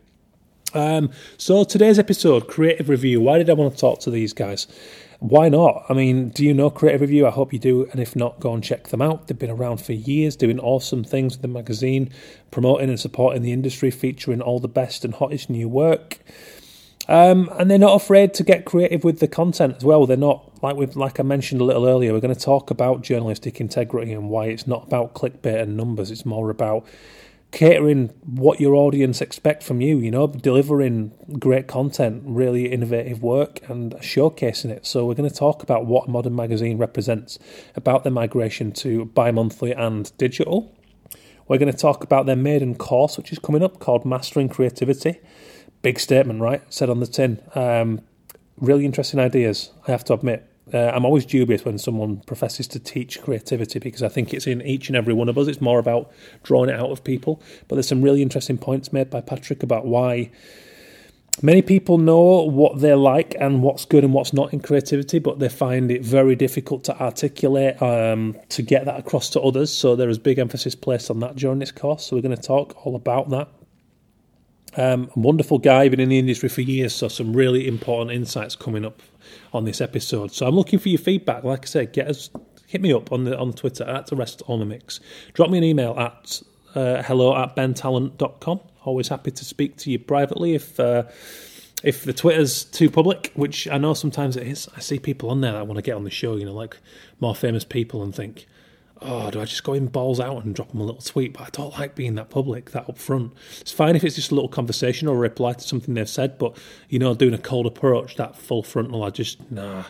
Um, 0.72 1.10
so 1.36 1.64
today's 1.64 1.98
episode, 1.98 2.46
creative 2.46 2.88
review. 2.88 3.20
Why 3.20 3.38
did 3.38 3.50
I 3.50 3.54
want 3.54 3.74
to 3.74 3.80
talk 3.80 4.00
to 4.00 4.10
these 4.10 4.32
guys? 4.32 4.68
Why 5.20 5.50
not? 5.50 5.84
I 5.90 5.92
mean, 5.92 6.30
do 6.30 6.46
you 6.46 6.54
know 6.54 6.70
Creative 6.70 7.02
Review? 7.02 7.26
I 7.26 7.30
hope 7.30 7.52
you 7.52 7.58
do. 7.58 7.86
And 7.90 8.00
if 8.00 8.16
not, 8.16 8.40
go 8.40 8.54
and 8.54 8.64
check 8.64 8.88
them 8.88 9.02
out. 9.02 9.26
They've 9.26 9.38
been 9.38 9.50
around 9.50 9.76
for 9.78 9.92
years, 9.92 10.34
doing 10.34 10.58
awesome 10.58 11.04
things 11.04 11.34
with 11.34 11.42
the 11.42 11.48
magazine, 11.48 12.10
promoting 12.50 12.88
and 12.88 12.98
supporting 12.98 13.42
the 13.42 13.52
industry, 13.52 13.90
featuring 13.90 14.40
all 14.40 14.60
the 14.60 14.68
best 14.68 15.04
and 15.04 15.12
hottest 15.12 15.50
new 15.50 15.68
work. 15.68 16.20
Um, 17.08 17.50
and 17.58 17.70
they're 17.70 17.78
not 17.78 18.00
afraid 18.00 18.34
to 18.34 18.44
get 18.44 18.64
creative 18.64 19.02
with 19.02 19.18
the 19.18 19.26
content 19.26 19.76
as 19.76 19.84
well. 19.84 20.06
They're 20.06 20.16
not 20.16 20.62
like 20.62 20.76
we 20.76 20.86
like 20.86 21.18
I 21.18 21.22
mentioned 21.22 21.60
a 21.60 21.64
little 21.64 21.86
earlier. 21.86 22.12
We're 22.12 22.20
going 22.20 22.34
to 22.34 22.40
talk 22.40 22.70
about 22.70 23.02
journalistic 23.02 23.60
integrity 23.60 24.12
and 24.12 24.28
why 24.28 24.46
it's 24.46 24.66
not 24.66 24.84
about 24.84 25.14
clickbait 25.14 25.60
and 25.60 25.76
numbers. 25.76 26.10
It's 26.10 26.26
more 26.26 26.50
about 26.50 26.86
catering 27.50 28.08
what 28.24 28.60
your 28.60 28.74
audience 28.74 29.20
expect 29.20 29.62
from 29.62 29.80
you, 29.80 29.98
you 29.98 30.10
know, 30.10 30.26
delivering 30.28 31.12
great 31.38 31.66
content, 31.66 32.22
really 32.24 32.70
innovative 32.70 33.22
work 33.22 33.60
and 33.68 33.92
showcasing 33.96 34.70
it. 34.70 34.86
So 34.86 35.04
we're 35.04 35.14
going 35.14 35.28
to 35.28 35.34
talk 35.34 35.62
about 35.62 35.86
what 35.86 36.08
Modern 36.08 36.36
Magazine 36.36 36.78
represents, 36.78 37.38
about 37.74 38.04
the 38.04 38.10
migration 38.10 38.72
to 38.72 39.06
bi-monthly 39.06 39.72
and 39.72 40.16
digital. 40.16 40.76
We're 41.48 41.58
going 41.58 41.72
to 41.72 41.76
talk 41.76 42.04
about 42.04 42.26
their 42.26 42.36
maiden 42.36 42.76
course, 42.76 43.18
which 43.18 43.32
is 43.32 43.40
coming 43.40 43.64
up, 43.64 43.80
called 43.80 44.04
Mastering 44.04 44.48
Creativity. 44.48 45.18
Big 45.82 45.98
statement, 45.98 46.40
right? 46.40 46.62
Said 46.72 46.90
on 46.90 47.00
the 47.00 47.06
tin. 47.06 47.42
Um, 47.54 48.02
really 48.58 48.84
interesting 48.84 49.18
ideas, 49.18 49.70
I 49.86 49.92
have 49.92 50.04
to 50.04 50.14
admit. 50.14 50.46
Uh, 50.72 50.90
I'm 50.94 51.04
always 51.04 51.26
dubious 51.26 51.64
when 51.64 51.78
someone 51.78 52.18
professes 52.26 52.68
to 52.68 52.78
teach 52.78 53.20
creativity 53.22 53.78
because 53.80 54.02
I 54.02 54.08
think 54.08 54.32
it's 54.32 54.46
in 54.46 54.62
each 54.62 54.88
and 54.88 54.96
every 54.96 55.14
one 55.14 55.28
of 55.28 55.36
us. 55.36 55.48
It's 55.48 55.60
more 55.60 55.80
about 55.80 56.12
drawing 56.44 56.70
it 56.70 56.78
out 56.78 56.90
of 56.90 57.02
people. 57.02 57.42
But 57.66 57.76
there's 57.76 57.88
some 57.88 58.02
really 58.02 58.22
interesting 58.22 58.58
points 58.58 58.92
made 58.92 59.10
by 59.10 59.20
Patrick 59.20 59.62
about 59.62 59.86
why 59.86 60.30
many 61.42 61.62
people 61.62 61.98
know 61.98 62.42
what 62.44 62.80
they 62.80 62.94
like 62.94 63.34
and 63.40 63.62
what's 63.62 63.84
good 63.84 64.04
and 64.04 64.12
what's 64.12 64.32
not 64.32 64.52
in 64.52 64.60
creativity, 64.60 65.18
but 65.18 65.40
they 65.40 65.48
find 65.48 65.90
it 65.90 66.04
very 66.04 66.36
difficult 66.36 66.84
to 66.84 67.00
articulate 67.00 67.80
um, 67.82 68.36
to 68.50 68.62
get 68.62 68.84
that 68.84 69.00
across 69.00 69.30
to 69.30 69.40
others. 69.40 69.72
So 69.72 69.96
there 69.96 70.08
is 70.08 70.18
big 70.18 70.38
emphasis 70.38 70.74
placed 70.74 71.10
on 71.10 71.18
that 71.20 71.36
during 71.36 71.58
this 71.58 71.72
course. 71.72 72.06
So 72.06 72.16
we're 72.16 72.22
going 72.22 72.36
to 72.36 72.42
talk 72.42 72.86
all 72.86 72.94
about 72.94 73.30
that. 73.30 73.48
Um, 74.76 75.10
wonderful 75.16 75.58
guy, 75.58 75.88
been 75.88 76.00
in 76.00 76.10
the 76.10 76.18
industry 76.18 76.48
for 76.48 76.60
years, 76.60 76.94
so 76.94 77.08
some 77.08 77.32
really 77.32 77.66
important 77.66 78.12
insights 78.12 78.54
coming 78.54 78.84
up 78.84 79.02
on 79.52 79.64
this 79.64 79.80
episode. 79.80 80.32
So 80.32 80.46
I'm 80.46 80.54
looking 80.54 80.78
for 80.78 80.88
your 80.88 80.98
feedback. 80.98 81.42
Like 81.44 81.62
I 81.62 81.66
said, 81.66 81.92
get 81.92 82.08
us 82.08 82.30
hit 82.70 82.80
me 82.80 82.92
up 82.92 83.10
on 83.10 83.24
the 83.24 83.36
on 83.36 83.52
Twitter 83.52 83.84
at 83.84 84.12
Arrest 84.12 84.42
on 84.46 84.60
the 84.60 84.64
Mix. 84.64 85.00
Drop 85.34 85.50
me 85.50 85.58
an 85.58 85.64
email 85.64 85.98
at 85.98 86.40
uh, 86.74 87.02
hello 87.02 87.36
at 87.36 87.56
bentallon.com. 87.56 88.60
Always 88.84 89.08
happy 89.08 89.32
to 89.32 89.44
speak 89.44 89.76
to 89.78 89.90
you 89.90 89.98
privately 89.98 90.54
if 90.54 90.78
uh, 90.78 91.02
if 91.82 92.04
the 92.04 92.12
Twitter's 92.12 92.64
too 92.64 92.88
public, 92.88 93.32
which 93.34 93.66
I 93.68 93.78
know 93.78 93.94
sometimes 93.94 94.36
it 94.36 94.46
is. 94.46 94.68
I 94.76 94.80
see 94.80 94.98
people 94.98 95.30
on 95.30 95.40
there 95.40 95.52
that 95.52 95.66
want 95.66 95.78
to 95.78 95.82
get 95.82 95.96
on 95.96 96.04
the 96.04 96.10
show, 96.10 96.36
you 96.36 96.44
know, 96.44 96.54
like 96.54 96.76
more 97.20 97.34
famous 97.34 97.64
people, 97.64 98.02
and 98.02 98.14
think, 98.14 98.46
oh, 99.02 99.30
do 99.30 99.40
I 99.40 99.44
just 99.44 99.64
go 99.64 99.72
in 99.72 99.86
balls 99.86 100.20
out 100.20 100.44
and 100.44 100.54
drop 100.54 100.70
them 100.70 100.80
a 100.80 100.84
little 100.84 101.00
tweet? 101.00 101.32
But 101.32 101.42
I 101.42 101.48
don't 101.50 101.78
like 101.78 101.94
being 101.94 102.14
that 102.16 102.30
public, 102.30 102.70
that 102.72 102.86
upfront. 102.86 103.32
It's 103.60 103.72
fine 103.72 103.96
if 103.96 104.04
it's 104.04 104.16
just 104.16 104.30
a 104.30 104.34
little 104.34 104.48
conversation 104.48 105.08
or 105.08 105.16
a 105.16 105.18
reply 105.18 105.54
to 105.54 105.60
something 105.60 105.94
they've 105.94 106.08
said, 106.08 106.38
but 106.38 106.56
you 106.88 106.98
know, 106.98 107.14
doing 107.14 107.34
a 107.34 107.38
cold 107.38 107.66
approach, 107.66 108.16
that 108.16 108.36
full 108.36 108.62
frontal, 108.62 109.02
I 109.02 109.10
just 109.10 109.50
nah, 109.50 109.80
a 109.80 109.86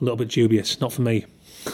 little 0.00 0.16
bit 0.16 0.28
dubious. 0.28 0.80
Not 0.80 0.92
for 0.92 1.02
me. 1.02 1.26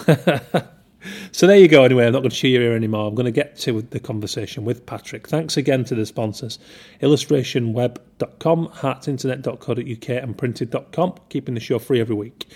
so 1.33 1.47
there 1.47 1.57
you 1.57 1.69
go. 1.69 1.85
Anyway, 1.85 2.07
I'm 2.07 2.13
not 2.13 2.21
going 2.21 2.31
to 2.31 2.37
cheer 2.37 2.61
you 2.61 2.67
here 2.69 2.77
anymore. 2.77 3.07
I'm 3.09 3.15
going 3.15 3.27
to 3.27 3.33
get 3.33 3.57
to 3.61 3.83
the 3.83 4.01
conversation 4.01 4.65
with 4.65 4.87
Patrick. 4.87 5.29
Thanks 5.29 5.57
again 5.57 5.85
to 5.85 5.95
the 5.95 6.07
sponsors: 6.07 6.59
illustrationweb.com, 7.03 8.69
heartsinternet.co.uk, 8.69 10.09
and 10.23 10.39
printed.com, 10.39 11.15
keeping 11.29 11.55
the 11.55 11.61
show 11.61 11.79
free 11.79 12.01
every 12.01 12.17
week. 12.17 12.47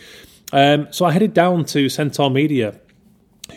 Um, 0.53 0.89
so 0.91 1.05
I 1.05 1.13
headed 1.13 1.35
down 1.35 1.67
to 1.67 1.89
Centaur 1.89 2.31
Media 2.31 2.75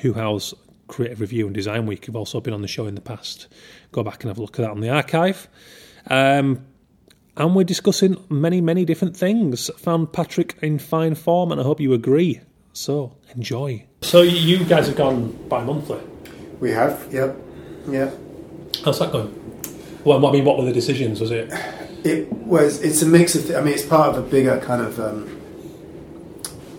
who 0.02 0.14
house 0.14 0.54
Creative 0.88 1.22
Review 1.22 1.46
and 1.46 1.56
Design 1.56 1.86
Week 1.86 2.06
have 2.06 2.16
also 2.16 2.42
been 2.42 2.54
on 2.54 2.62
the 2.62 2.68
show 2.68 2.86
in 2.86 2.96
the 2.96 3.02
past. 3.02 3.48
Go 3.92 4.04
back 4.04 4.24
and 4.24 4.30
have 4.30 4.38
a 4.38 4.42
look 4.42 4.60
at 4.60 4.64
that 4.64 4.72
on 4.72 4.82
the 4.82 4.90
archive. 4.90 5.48
Um, 6.08 6.66
and 7.38 7.56
we're 7.56 7.64
discussing 7.64 8.18
many, 8.30 8.60
many 8.62 8.84
different 8.84 9.16
things. 9.16 9.70
Found 9.80 10.12
Patrick 10.12 10.58
in 10.62 10.80
fine 10.80 11.16
form, 11.16 11.52
and 11.52 11.62
I 11.62 11.64
hope 11.64 11.80
you 11.80 11.94
agree. 11.94 12.42
So 12.74 13.16
enjoy. 13.36 13.86
So 14.02 14.22
you 14.22 14.64
guys 14.66 14.88
have 14.88 14.96
gone 14.96 15.32
bi-monthly. 15.48 16.02
We 16.60 16.72
have, 16.72 17.08
yep, 17.12 17.36
yeah. 17.88 18.12
How's 18.84 19.00
that 19.00 19.12
going? 19.12 19.38
Well, 20.04 20.26
I 20.26 20.32
mean, 20.32 20.46
what 20.46 20.58
were 20.58 20.66
the 20.66 20.74
decisions? 20.74 21.22
Was 21.22 21.32
it? 21.32 21.52
It 22.04 22.32
was. 22.34 22.82
It's 22.82 23.02
a 23.02 23.06
mix 23.06 23.36
of. 23.36 23.44
Th- 23.44 23.56
I 23.56 23.62
mean, 23.62 23.74
it's 23.74 23.86
part 23.86 24.16
of 24.16 24.26
a 24.26 24.28
bigger 24.28 24.60
kind 24.60 24.82
of 24.82 25.00
um, 25.00 25.42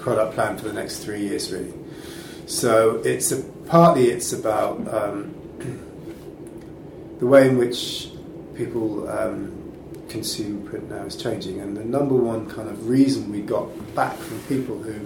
product 0.00 0.34
plan 0.34 0.58
for 0.58 0.64
the 0.64 0.72
next 0.72 0.98
three 0.98 1.20
years, 1.20 1.52
really. 1.52 1.72
So 2.52 3.00
it's 3.02 3.32
a, 3.32 3.42
partly 3.66 4.10
it's 4.10 4.34
about 4.34 4.76
um, 4.92 5.34
the 7.18 7.26
way 7.26 7.48
in 7.48 7.56
which 7.56 8.10
people 8.54 9.08
um, 9.08 9.58
consume 10.10 10.62
print 10.68 10.90
now 10.90 11.02
is 11.04 11.16
changing, 11.16 11.60
and 11.60 11.74
the 11.74 11.84
number 11.84 12.14
one 12.14 12.50
kind 12.50 12.68
of 12.68 12.90
reason 12.90 13.32
we 13.32 13.40
got 13.40 13.66
back 13.94 14.14
from 14.14 14.38
people 14.42 14.78
who 14.78 15.00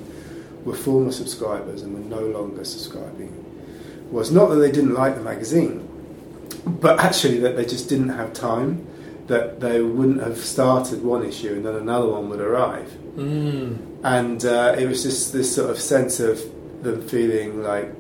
were 0.65 0.75
former 0.77 1.13
subscribers 1.13 1.83
and 1.83 1.95
were 1.95 2.19
no 2.21 2.27
longer 2.27 2.65
subscribing 2.65 3.33
was 4.11 4.33
not 4.33 4.49
that 4.49 4.57
they 4.57 4.73
didn't 4.73 4.95
like 4.95 5.15
the 5.15 5.23
magazine, 5.23 5.89
but 6.67 6.99
actually 6.99 7.39
that 7.39 7.55
they 7.55 7.65
just 7.65 7.89
didn't 7.89 8.09
have 8.09 8.33
time. 8.33 8.85
That 9.29 9.61
they 9.61 9.81
wouldn't 9.81 10.21
have 10.21 10.39
started 10.39 11.03
one 11.03 11.25
issue 11.25 11.55
and 11.55 11.65
then 11.65 11.77
another 11.77 12.09
one 12.09 12.29
would 12.29 12.41
arrive, 12.41 12.91
mm. 13.15 13.79
and 14.03 14.45
uh, 14.45 14.75
it 14.77 14.89
was 14.89 15.05
just 15.05 15.33
this 15.33 15.55
sort 15.55 15.71
of 15.71 15.79
sense 15.79 16.19
of 16.19 16.41
them 16.83 17.07
feeling 17.09 17.63
like 17.63 17.93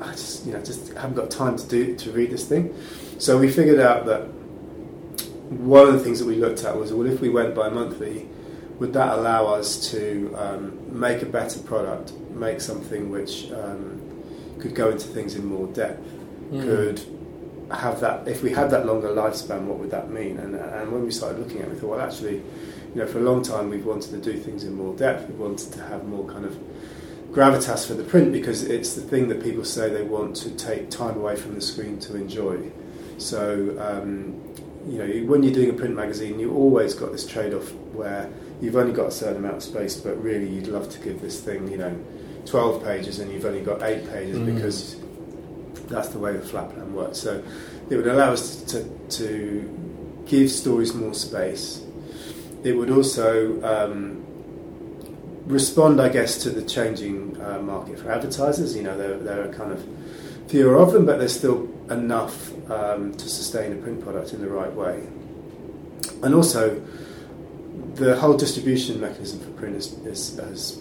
I 0.00 0.12
just 0.12 0.46
you 0.46 0.52
know 0.52 0.62
just 0.62 0.92
haven't 0.94 1.14
got 1.14 1.30
time 1.30 1.56
to 1.56 1.66
do 1.68 1.96
to 1.96 2.12
read 2.12 2.30
this 2.30 2.46
thing. 2.46 2.74
So 3.18 3.38
we 3.38 3.50
figured 3.50 3.80
out 3.80 4.06
that 4.06 4.26
one 5.58 5.86
of 5.86 5.92
the 5.92 6.00
things 6.00 6.18
that 6.18 6.26
we 6.26 6.36
looked 6.36 6.64
at 6.64 6.76
was 6.76 6.92
well 6.92 7.06
if 7.06 7.20
we 7.20 7.28
went 7.28 7.54
bi-monthly 7.54 8.26
would 8.78 8.92
that 8.94 9.16
allow 9.18 9.46
us 9.46 9.90
to 9.90 10.34
um, 10.36 10.78
make 10.88 11.22
a 11.22 11.26
better 11.26 11.60
product 11.60 12.12
make 12.30 12.60
something 12.60 13.10
which 13.10 13.52
um, 13.52 14.00
could 14.58 14.74
go 14.74 14.90
into 14.90 15.06
things 15.06 15.34
in 15.34 15.44
more 15.44 15.66
depth 15.68 16.02
mm. 16.50 16.62
could 16.62 17.02
have 17.70 18.00
that 18.00 18.26
if 18.26 18.42
we 18.42 18.50
had 18.50 18.70
that 18.70 18.86
longer 18.86 19.08
lifespan 19.08 19.62
what 19.62 19.78
would 19.78 19.90
that 19.90 20.10
mean 20.10 20.38
and, 20.38 20.54
and 20.54 20.90
when 20.90 21.04
we 21.04 21.10
started 21.10 21.38
looking 21.38 21.58
at 21.58 21.68
it 21.68 21.74
we 21.74 21.78
thought 21.78 21.90
well 21.90 22.00
actually 22.00 22.36
you 22.36 22.94
know 22.94 23.06
for 23.06 23.18
a 23.18 23.22
long 23.22 23.42
time 23.42 23.68
we've 23.68 23.86
wanted 23.86 24.10
to 24.10 24.32
do 24.32 24.38
things 24.38 24.64
in 24.64 24.74
more 24.74 24.94
depth 24.96 25.28
we 25.28 25.34
wanted 25.34 25.70
to 25.70 25.82
have 25.82 26.04
more 26.06 26.26
kind 26.26 26.44
of 26.44 26.58
gravitas 27.32 27.86
for 27.86 27.94
the 27.94 28.04
print 28.04 28.30
because 28.30 28.62
it's 28.62 28.94
the 28.94 29.00
thing 29.00 29.28
that 29.28 29.42
people 29.42 29.64
say 29.64 29.88
they 29.88 30.02
want 30.02 30.36
to 30.36 30.50
take 30.50 30.90
time 30.90 31.16
away 31.16 31.34
from 31.34 31.54
the 31.54 31.60
screen 31.60 31.98
to 31.98 32.14
enjoy. 32.14 32.70
So, 33.16 33.74
um, 33.80 34.38
you 34.86 34.98
know, 34.98 35.30
when 35.30 35.42
you're 35.42 35.54
doing 35.54 35.70
a 35.70 35.72
print 35.72 35.94
magazine, 35.94 36.38
you 36.38 36.54
always 36.54 36.94
got 36.94 37.10
this 37.10 37.26
trade 37.26 37.54
off 37.54 37.72
where 37.94 38.30
you've 38.60 38.76
only 38.76 38.92
got 38.92 39.06
a 39.06 39.10
certain 39.10 39.38
amount 39.38 39.56
of 39.56 39.62
space, 39.62 39.96
but 39.96 40.22
really 40.22 40.46
you'd 40.46 40.66
love 40.66 40.90
to 40.90 40.98
give 40.98 41.22
this 41.22 41.40
thing, 41.40 41.70
you 41.70 41.78
know, 41.78 41.98
12 42.44 42.84
pages 42.84 43.18
and 43.18 43.32
you've 43.32 43.46
only 43.46 43.62
got 43.62 43.82
eight 43.82 44.06
pages 44.10 44.38
mm. 44.38 44.54
because 44.54 44.96
that's 45.86 46.08
the 46.08 46.18
way 46.18 46.32
the 46.32 46.42
flat 46.42 46.70
plan 46.74 46.92
works. 46.92 47.18
So, 47.18 47.42
it 47.88 47.96
would 47.96 48.06
allow 48.06 48.32
us 48.32 48.62
to, 48.64 48.84
to 48.84 50.22
give 50.26 50.50
stories 50.50 50.92
more 50.92 51.14
space. 51.14 51.82
It 52.62 52.72
would 52.72 52.90
also 52.90 53.62
um, 53.62 54.24
respond, 55.52 56.00
I 56.00 56.08
guess, 56.08 56.38
to 56.38 56.50
the 56.50 56.62
changing 56.62 57.40
uh, 57.40 57.60
market 57.60 57.98
for 57.98 58.10
advertisers. 58.10 58.74
You 58.74 58.82
know, 58.82 58.96
there, 58.96 59.18
there 59.18 59.48
are 59.48 59.52
kind 59.52 59.72
of 59.72 59.86
fewer 60.48 60.76
of 60.76 60.92
them, 60.92 61.06
but 61.06 61.18
there's 61.18 61.36
still 61.36 61.68
enough 61.90 62.52
um, 62.70 63.14
to 63.14 63.28
sustain 63.28 63.72
a 63.72 63.76
print 63.76 64.02
product 64.02 64.32
in 64.32 64.40
the 64.40 64.48
right 64.48 64.72
way. 64.72 65.06
And 66.22 66.34
also, 66.34 66.82
the 67.94 68.18
whole 68.18 68.36
distribution 68.36 69.00
mechanism 69.00 69.40
for 69.40 69.50
print 69.50 69.76
is, 69.76 69.92
is, 70.04 70.36
has 70.38 70.80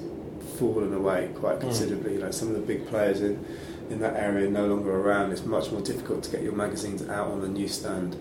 fallen 0.58 0.94
away 0.94 1.30
quite 1.36 1.56
hmm. 1.56 1.62
considerably. 1.62 2.12
Mm. 2.12 2.16
You 2.16 2.20
know, 2.22 2.32
some 2.32 2.50
of 2.50 2.56
the 2.56 2.62
big 2.62 2.88
players 2.88 3.22
in, 3.22 3.44
in 3.90 4.00
that 4.00 4.16
area 4.16 4.48
are 4.48 4.52
no 4.52 4.68
longer 4.68 4.96
around. 4.96 5.32
It's 5.32 5.46
much 5.46 5.72
more 5.72 5.82
difficult 5.82 6.24
to 6.24 6.32
get 6.32 6.44
your 6.44 6.54
magazines 6.54 7.08
out 7.10 7.28
on 7.28 7.42
the 7.42 7.50
newsstand. 7.50 8.16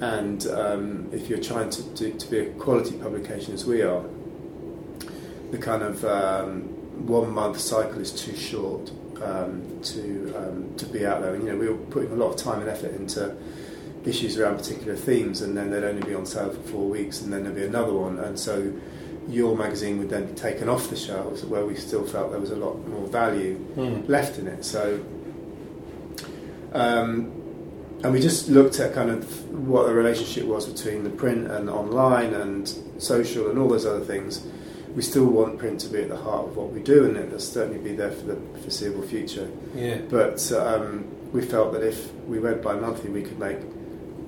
And 0.00 0.46
um, 0.46 1.08
if 1.12 1.28
you're 1.28 1.40
trying 1.42 1.70
to, 1.70 1.94
to, 1.94 2.12
to 2.12 2.30
be 2.30 2.38
a 2.38 2.50
quality 2.52 2.96
publication 2.96 3.52
as 3.54 3.64
we 3.66 3.82
are, 3.82 4.02
the 5.50 5.58
kind 5.58 5.82
of 5.82 6.04
um, 6.04 6.62
one 7.06 7.30
month 7.30 7.58
cycle 7.60 8.00
is 8.00 8.12
too 8.12 8.36
short 8.36 8.90
um, 9.22 9.80
to 9.82 10.34
um, 10.36 10.74
to 10.76 10.86
be 10.86 11.06
out 11.06 11.22
there. 11.22 11.34
And, 11.34 11.44
you 11.44 11.52
know, 11.52 11.58
we 11.58 11.68
were 11.68 11.76
putting 11.76 12.12
a 12.12 12.14
lot 12.14 12.30
of 12.30 12.36
time 12.36 12.60
and 12.60 12.68
effort 12.68 12.94
into 12.94 13.36
issues 14.04 14.38
around 14.38 14.56
particular 14.56 14.96
themes, 14.96 15.42
and 15.42 15.56
then 15.56 15.70
they'd 15.70 15.84
only 15.84 16.02
be 16.02 16.14
on 16.14 16.24
sale 16.24 16.50
for 16.50 16.62
four 16.68 16.88
weeks, 16.88 17.20
and 17.20 17.32
then 17.32 17.44
there'd 17.44 17.56
be 17.56 17.64
another 17.64 17.92
one, 17.92 18.18
and 18.18 18.38
so 18.38 18.72
your 19.28 19.56
magazine 19.56 19.98
would 19.98 20.08
then 20.08 20.26
be 20.26 20.32
taken 20.32 20.68
off 20.68 20.88
the 20.88 20.96
shelves, 20.96 21.44
where 21.44 21.66
we 21.66 21.74
still 21.76 22.06
felt 22.06 22.30
there 22.30 22.40
was 22.40 22.50
a 22.50 22.56
lot 22.56 22.74
more 22.88 23.06
value 23.08 23.58
mm. 23.76 24.08
left 24.08 24.38
in 24.38 24.46
it. 24.46 24.64
So. 24.64 25.04
Um, 26.72 27.36
and 28.02 28.14
we 28.14 28.20
just 28.20 28.48
looked 28.48 28.80
at 28.80 28.94
kind 28.94 29.10
of 29.10 29.50
what 29.50 29.86
the 29.86 29.92
relationship 29.92 30.44
was 30.44 30.66
between 30.66 31.04
the 31.04 31.10
print 31.10 31.50
and 31.50 31.68
online 31.68 32.32
and 32.32 32.66
social 32.96 33.50
and 33.50 33.58
all 33.58 33.68
those 33.68 33.84
other 33.84 34.00
things 34.02 34.46
we 34.94 35.02
still 35.02 35.26
want 35.26 35.58
print 35.58 35.80
to 35.80 35.88
be 35.88 36.02
at 36.02 36.08
the 36.08 36.16
heart 36.16 36.48
of 36.48 36.56
what 36.56 36.70
we 36.70 36.80
do, 36.80 37.04
and 37.04 37.16
it'll 37.16 37.38
certainly 37.38 37.78
be 37.78 37.94
there 37.94 38.10
for 38.10 38.26
the 38.26 38.36
foreseeable 38.60 39.02
future. 39.02 39.48
Yeah. 39.74 39.98
But 40.08 40.50
um, 40.52 41.08
we 41.32 41.42
felt 41.42 41.72
that 41.72 41.82
if 41.82 42.12
we 42.26 42.38
went 42.38 42.62
bi-monthly, 42.62 43.10
we 43.10 43.22
could 43.22 43.38
make 43.38 43.58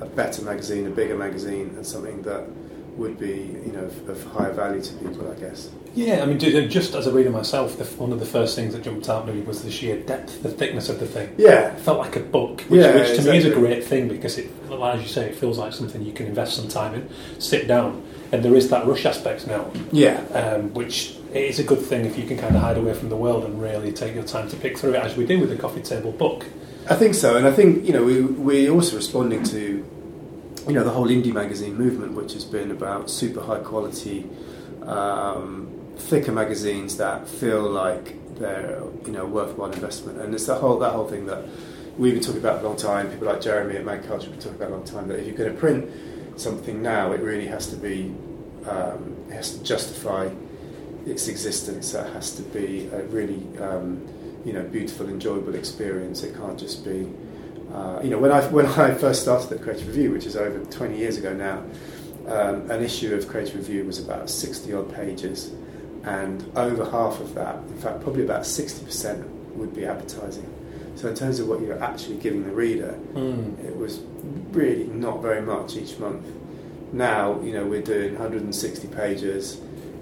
a 0.00 0.06
better 0.06 0.42
magazine, 0.42 0.86
a 0.86 0.90
bigger 0.90 1.16
magazine, 1.16 1.72
and 1.76 1.86
something 1.86 2.22
that 2.22 2.48
would 2.96 3.18
be 3.18 3.58
you 3.64 3.72
know 3.72 3.84
of, 3.84 4.08
of 4.08 4.22
higher 4.32 4.52
value 4.52 4.82
to 4.82 4.92
people, 4.94 5.30
I 5.30 5.34
guess. 5.40 5.70
Yeah, 5.94 6.22
I 6.22 6.26
mean, 6.26 6.38
just 6.38 6.94
as 6.94 7.06
a 7.06 7.12
reader 7.12 7.28
myself, 7.30 7.76
the, 7.76 7.84
one 7.84 8.12
of 8.12 8.20
the 8.20 8.26
first 8.26 8.56
things 8.56 8.72
that 8.72 8.82
jumped 8.82 9.10
out 9.10 9.28
at 9.28 9.34
me 9.34 9.42
was 9.42 9.62
the 9.62 9.70
sheer 9.70 10.00
depth, 10.00 10.42
the 10.42 10.48
thickness 10.48 10.88
of 10.88 10.98
the 10.98 11.06
thing. 11.06 11.34
Yeah, 11.36 11.74
It 11.74 11.80
felt 11.80 11.98
like 11.98 12.16
a 12.16 12.20
book, 12.20 12.62
which, 12.62 12.80
Yeah, 12.80 12.94
which 12.94 13.14
to 13.16 13.30
me 13.30 13.36
is 13.36 13.44
a 13.44 13.50
great 13.50 13.84
thing 13.84 14.08
because 14.08 14.38
it, 14.38 14.50
as 14.70 15.02
you 15.02 15.08
say, 15.08 15.28
it 15.28 15.34
feels 15.34 15.58
like 15.58 15.74
something 15.74 16.02
you 16.02 16.14
can 16.14 16.26
invest 16.26 16.56
some 16.56 16.68
time 16.68 16.94
in, 16.94 17.10
sit 17.38 17.68
down, 17.68 18.02
and 18.32 18.42
there 18.42 18.54
is 18.54 18.70
that 18.70 18.86
rush 18.86 19.04
aspect 19.04 19.46
now, 19.46 19.70
yeah, 19.92 20.20
um, 20.32 20.72
which 20.72 21.16
is 21.34 21.58
a 21.58 21.64
good 21.64 21.80
thing 21.80 22.06
if 22.06 22.18
you 22.18 22.26
can 22.26 22.38
kind 22.38 22.56
of 22.56 22.62
hide 22.62 22.78
away 22.78 22.94
from 22.94 23.10
the 23.10 23.16
world 23.16 23.44
and 23.44 23.60
really 23.60 23.92
take 23.92 24.14
your 24.14 24.24
time 24.24 24.48
to 24.48 24.56
pick 24.56 24.78
through 24.78 24.94
it, 24.94 25.02
as 25.02 25.16
we 25.16 25.26
do 25.26 25.38
with 25.38 25.50
the 25.50 25.56
coffee 25.56 25.82
table 25.82 26.12
book. 26.12 26.46
I 26.88 26.96
think 26.96 27.14
so, 27.14 27.36
and 27.36 27.46
I 27.46 27.52
think 27.52 27.86
you 27.86 27.92
know 27.92 28.02
we 28.02 28.22
we're 28.22 28.72
also 28.72 28.96
responding 28.96 29.42
to 29.44 29.86
you 30.66 30.72
know 30.72 30.82
the 30.82 30.90
whole 30.90 31.08
indie 31.08 31.32
magazine 31.32 31.76
movement, 31.76 32.14
which 32.14 32.32
has 32.32 32.44
been 32.44 32.70
about 32.70 33.10
super 33.10 33.42
high 33.42 33.60
quality, 33.60 34.26
um, 34.86 35.70
thicker 35.96 36.32
magazines 36.32 36.96
that 36.96 37.28
feel 37.28 37.62
like 37.62 38.16
they're 38.38 38.82
you 39.04 39.12
know 39.12 39.26
worthwhile 39.26 39.70
investment, 39.70 40.18
and 40.20 40.34
it's 40.34 40.46
that 40.46 40.60
whole 40.60 40.78
that 40.78 40.92
whole 40.92 41.06
thing 41.06 41.26
that 41.26 41.44
we've 41.98 42.14
been 42.14 42.22
talking 42.22 42.40
about 42.40 42.62
a 42.62 42.66
long 42.66 42.76
time. 42.76 43.10
People 43.10 43.26
like 43.26 43.42
Jeremy 43.42 43.76
at 43.76 43.84
Mag 43.84 44.04
Culture 44.04 44.24
have 44.24 44.32
been 44.32 44.40
talking 44.40 44.56
about 44.56 44.70
a 44.70 44.74
long 44.76 44.84
time 44.84 45.08
that 45.08 45.20
if 45.20 45.26
you're 45.26 45.36
going 45.36 45.52
to 45.52 45.58
print 45.58 45.90
something 46.36 46.82
now, 46.82 47.12
it 47.12 47.20
really 47.20 47.46
has 47.46 47.66
to 47.68 47.76
be 47.76 48.14
um, 48.66 49.16
it 49.28 49.34
has 49.34 49.56
to 49.56 49.64
justify 49.64 50.30
its 51.06 51.28
existence. 51.28 51.94
It 51.94 52.12
has 52.12 52.34
to 52.36 52.42
be 52.42 52.86
a 52.92 53.02
really 53.04 53.42
um, 53.58 54.06
you 54.44 54.52
know 54.52 54.62
beautiful, 54.62 55.08
enjoyable 55.08 55.54
experience. 55.54 56.22
It 56.22 56.36
can't 56.36 56.58
just 56.58 56.84
be 56.84 57.08
uh, 57.72 58.00
you 58.02 58.10
know 58.10 58.18
when 58.18 58.32
I 58.32 58.42
when 58.48 58.66
I 58.66 58.94
first 58.94 59.22
started 59.22 59.52
at 59.52 59.62
Creative 59.62 59.86
Review, 59.86 60.12
which 60.12 60.26
is 60.26 60.36
over 60.36 60.64
20 60.64 60.96
years 60.96 61.16
ago 61.18 61.32
now. 61.34 61.64
Um, 62.26 62.70
an 62.70 62.84
issue 62.84 63.16
of 63.16 63.26
Creative 63.26 63.56
Review 63.56 63.84
was 63.84 63.98
about 63.98 64.30
60 64.30 64.72
odd 64.72 64.94
pages, 64.94 65.52
and 66.04 66.44
over 66.56 66.84
half 66.84 67.20
of 67.20 67.34
that, 67.34 67.56
in 67.56 67.78
fact, 67.78 68.00
probably 68.00 68.22
about 68.22 68.42
60% 68.42 69.26
would 69.54 69.74
be 69.74 69.84
advertising. 69.84 70.48
So, 70.96 71.08
in 71.08 71.14
terms 71.14 71.40
of 71.40 71.48
what 71.48 71.60
you're 71.60 71.82
actually 71.82 72.16
giving 72.16 72.44
the 72.44 72.52
reader, 72.52 72.98
it 73.64 73.76
was 73.76 74.00
really 74.52 74.84
not 74.84 75.22
very 75.22 75.42
much 75.42 75.76
each 75.76 75.98
month. 75.98 76.26
Now, 76.92 77.40
you 77.40 77.52
know, 77.52 77.64
we're 77.64 77.82
doing 77.82 78.12
160 78.12 78.88
pages, 78.88 79.60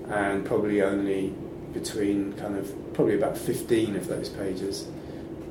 and 0.08 0.44
probably 0.44 0.82
only 0.82 1.32
between 1.72 2.32
kind 2.34 2.56
of 2.56 2.74
probably 2.94 3.14
about 3.14 3.38
15 3.38 3.96
of 3.96 4.08
those 4.08 4.28
pages 4.28 4.88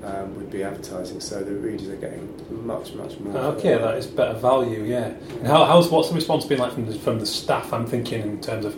um, 0.04 0.36
would 0.36 0.52
be 0.52 0.64
advertising. 0.64 1.20
So 1.20 1.44
the 1.44 1.54
readers 1.54 1.88
are 1.88 1.96
getting 1.96 2.28
much, 2.66 2.94
much 2.94 3.20
more. 3.20 3.38
Okay, 3.38 3.78
that 3.78 3.98
is 3.98 4.08
better 4.08 4.38
value, 4.38 4.84
yeah. 4.84 5.08
And 5.38 5.48
how, 5.48 5.66
how's 5.66 5.90
what's 5.90 6.10
the 6.10 6.16
response 6.16 6.46
been 6.46 6.60
like 6.60 6.74
from 6.74 6.86
the, 6.86 6.94
from 7.00 7.20
the 7.20 7.26
staff? 7.26 7.74
I'm 7.74 7.86
thinking 7.86 8.22
in 8.22 8.42
terms 8.42 8.66
of 8.66 8.76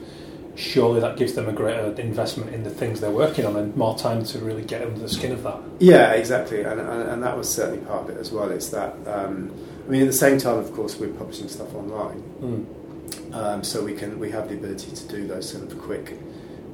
surely 0.56 1.00
that 1.00 1.18
gives 1.18 1.34
them 1.34 1.48
a 1.48 1.54
greater 1.54 1.92
investment 2.02 2.54
in 2.54 2.64
the 2.64 2.70
things 2.70 3.00
they're 3.00 3.10
working 3.12 3.46
on 3.46 3.56
and 3.56 3.76
more 3.76 3.98
time 3.98 4.24
to 4.26 4.40
really 4.40 4.64
get 4.64 4.82
under 4.82 5.00
the 5.00 5.10
skin 5.10 5.32
of 5.32 5.44
that. 5.44 5.60
Yeah, 5.80 6.12
exactly, 6.12 6.62
and, 6.62 6.80
and, 6.80 7.10
and 7.10 7.24
that 7.24 7.38
was 7.38 7.52
certainly 7.54 7.84
part 7.86 8.04
of 8.04 8.16
it 8.16 8.20
as 8.20 8.32
well. 8.32 8.50
It's 8.52 8.70
that 8.70 8.96
um, 9.08 9.52
I 9.88 9.90
mean, 9.92 10.02
at 10.02 10.08
the 10.08 10.14
same 10.14 10.38
time, 10.38 10.58
of 10.58 10.72
course, 10.74 10.98
we're 11.00 11.10
publishing 11.14 11.48
stuff 11.50 11.74
online, 11.76 12.22
Mm. 12.42 13.34
um, 13.36 13.64
so 13.64 13.84
we 13.84 13.94
can 13.94 14.20
we 14.20 14.30
have 14.32 14.50
the 14.50 14.56
ability 14.56 14.92
to 14.92 15.08
do 15.08 15.28
those 15.28 15.50
sort 15.50 15.64
of 15.72 15.80
quick 15.82 16.18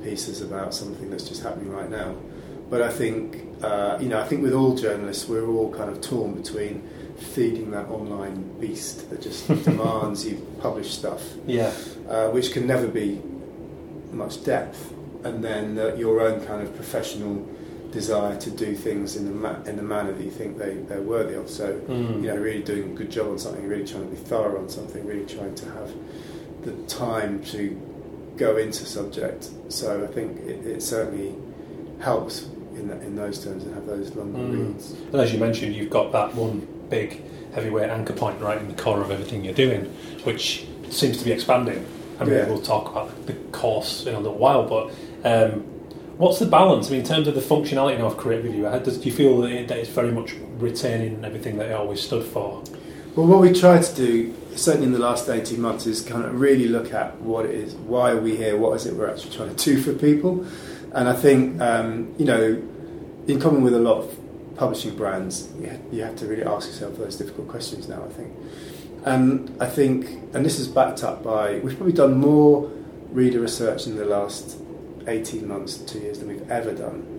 pieces 0.04 0.42
about 0.42 0.74
something 0.74 1.10
that's 1.10 1.28
just 1.28 1.44
happening 1.44 1.72
right 1.72 1.90
now. 1.90 2.16
But 2.70 2.82
I 2.82 2.90
think 2.90 3.44
uh, 3.64 3.98
you 4.02 4.10
know, 4.10 4.20
I 4.20 4.28
think 4.28 4.42
with 4.44 4.54
all 4.54 4.76
journalists, 4.76 5.28
we're 5.28 5.48
all 5.48 5.74
kind 5.74 5.90
of 5.90 6.02
torn 6.02 6.34
between 6.36 6.88
feeding 7.18 7.72
that 7.72 7.88
online 7.90 8.60
beast 8.60 9.10
that 9.10 9.22
just 9.22 9.48
demands 9.66 10.26
you 10.28 10.46
publish 10.60 10.92
stuff, 10.94 11.24
Yeah, 11.48 11.72
uh, 12.08 12.30
which 12.30 12.52
can 12.52 12.68
never 12.68 12.88
be 12.88 13.20
much 14.18 14.44
depth, 14.44 14.94
and 15.24 15.44
then 15.44 15.78
uh, 15.80 15.94
your 15.96 16.22
own 16.22 16.46
kind 16.46 16.62
of 16.62 16.76
professional 16.76 17.48
desire 17.92 18.38
to 18.38 18.52
do 18.52 18.76
things 18.76 19.16
in 19.16 19.26
the 19.26 19.32
ma- 19.32 19.62
in 19.66 19.78
the 19.78 19.82
manner 19.82 20.12
that 20.12 20.24
you 20.24 20.32
think 20.32 20.58
they, 20.58 20.74
they're 20.90 21.02
worthy 21.02 21.36
of. 21.36 21.50
So, 21.50 21.74
Mm. 21.88 22.22
you 22.22 22.28
know, 22.28 22.36
really 22.36 22.62
doing 22.62 22.92
a 22.92 22.96
good 22.96 23.10
job 23.12 23.28
on 23.30 23.40
something, 23.40 23.66
really 23.68 23.86
trying 23.88 24.04
to 24.10 24.10
be 24.10 24.18
thorough 24.18 24.60
on 24.60 24.68
something, 24.70 25.06
really 25.06 25.26
trying 25.26 25.56
to 25.56 25.66
have 25.72 25.90
the 26.64 26.74
time 26.88 27.42
to 27.46 27.80
go 28.36 28.58
into 28.58 28.86
subject. 28.86 29.50
So, 29.70 30.04
I 30.04 30.08
think 30.14 30.38
it, 30.42 30.66
it 30.68 30.84
certainly 30.84 31.34
helps 32.00 32.48
in 32.76 32.90
that, 32.90 33.02
in 33.02 33.16
those 33.16 33.44
terms 33.44 33.64
and 33.64 33.74
have 33.74 33.86
those 33.88 34.14
longer 34.16 34.38
Mm. 34.38 34.74
reads. 34.74 34.92
And 35.14 35.16
as 35.16 35.32
you 35.34 35.40
mentioned, 35.40 35.74
you've 35.76 35.90
got 35.90 36.12
that 36.12 36.36
one 36.36 36.68
big 36.90 37.22
heavyweight 37.54 37.90
anchor 37.90 38.14
point 38.14 38.40
right 38.42 38.60
in 38.60 38.68
the 38.68 38.76
core 38.84 39.02
of 39.02 39.10
everything 39.12 39.44
you're 39.46 39.54
doing, 39.54 39.86
which 40.26 40.68
seems 40.90 41.18
to 41.20 41.26
be 41.26 41.32
expanding. 41.32 41.86
I 42.20 42.24
mean, 42.24 42.34
Yeah. 42.34 42.48
we'll 42.48 42.62
talk 42.62 42.92
about 42.92 43.28
the 43.28 43.34
course 43.52 44.06
in 44.06 44.16
a 44.16 44.20
little 44.20 44.38
while, 44.38 44.64
but 44.68 44.92
um, 45.24 45.62
what's 46.18 46.40
the 46.40 46.46
balance? 46.46 46.88
I 46.88 46.92
mean, 46.92 47.02
in 47.02 47.06
terms 47.06 47.28
of 47.28 47.36
the 47.36 47.42
functionality 47.42 47.98
now 47.98 48.08
of 48.08 48.18
Creative 48.18 48.46
Review, 48.46 48.66
how 48.66 48.80
does, 48.80 48.98
do 48.98 49.10
you 49.10 49.16
feel 49.16 49.38
that, 49.42 49.52
it, 49.52 49.68
that 49.68 49.78
it's 49.78 49.90
very 49.90 50.12
much 50.12 50.34
retaining 50.58 51.24
everything 51.24 51.58
that 51.58 51.70
it 51.70 51.74
always 51.74 52.02
stood 52.02 52.24
for? 52.26 52.64
Well, 53.16 53.28
what 53.28 53.40
we 53.42 53.52
try 53.54 53.82
to 53.82 53.96
do, 53.96 54.34
certainly 54.56 54.88
in 54.88 54.94
the 54.94 55.00
last 55.00 55.28
18 55.30 55.60
months, 55.60 55.86
is 55.88 56.02
kind 56.02 56.24
of 56.24 56.40
really 56.40 56.68
look 56.68 56.94
at 56.94 57.20
what 57.22 57.46
it 57.46 57.52
is, 57.52 57.74
why 57.76 58.12
are 58.12 58.22
we 58.22 58.36
here, 58.36 58.58
what 58.58 58.76
is 58.76 58.86
it 58.86 58.96
we're 58.96 59.10
actually 59.10 59.36
trying 59.36 59.56
to 59.56 59.64
do 59.64 59.82
for 59.82 59.94
people. 59.94 60.46
And 60.94 61.08
I 61.08 61.14
think, 61.14 61.60
um, 61.62 62.14
you 62.18 62.26
know, 62.26 62.62
in 63.28 63.40
common 63.40 63.62
with 63.62 63.74
a 63.74 63.80
lot 63.80 63.98
of 63.98 64.18
publishing 64.56 64.96
brands, 64.96 65.50
you 65.92 66.02
have 66.02 66.16
to 66.18 66.26
really 66.26 66.44
ask 66.44 66.68
yourself 66.68 66.98
those 66.98 67.16
difficult 67.16 67.48
questions 67.48 67.88
now, 67.88 68.04
I 68.04 68.10
think. 68.14 68.32
And 69.08 69.56
I 69.62 69.68
think, 69.68 70.06
and 70.34 70.46
this 70.46 70.60
is 70.60 70.68
backed 70.68 71.04
up 71.04 71.24
by, 71.24 71.60
we've 71.60 71.78
probably 71.78 71.94
done 71.94 72.18
more 72.18 72.70
reader 73.10 73.40
research 73.40 73.88
in 73.88 73.96
the 73.96 74.04
last 74.04 74.58
18 75.08 75.48
months, 75.48 75.78
two 75.78 76.00
years, 76.00 76.20
than 76.20 76.28
we've 76.28 76.52
ever 76.52 76.74
done. 76.74 77.14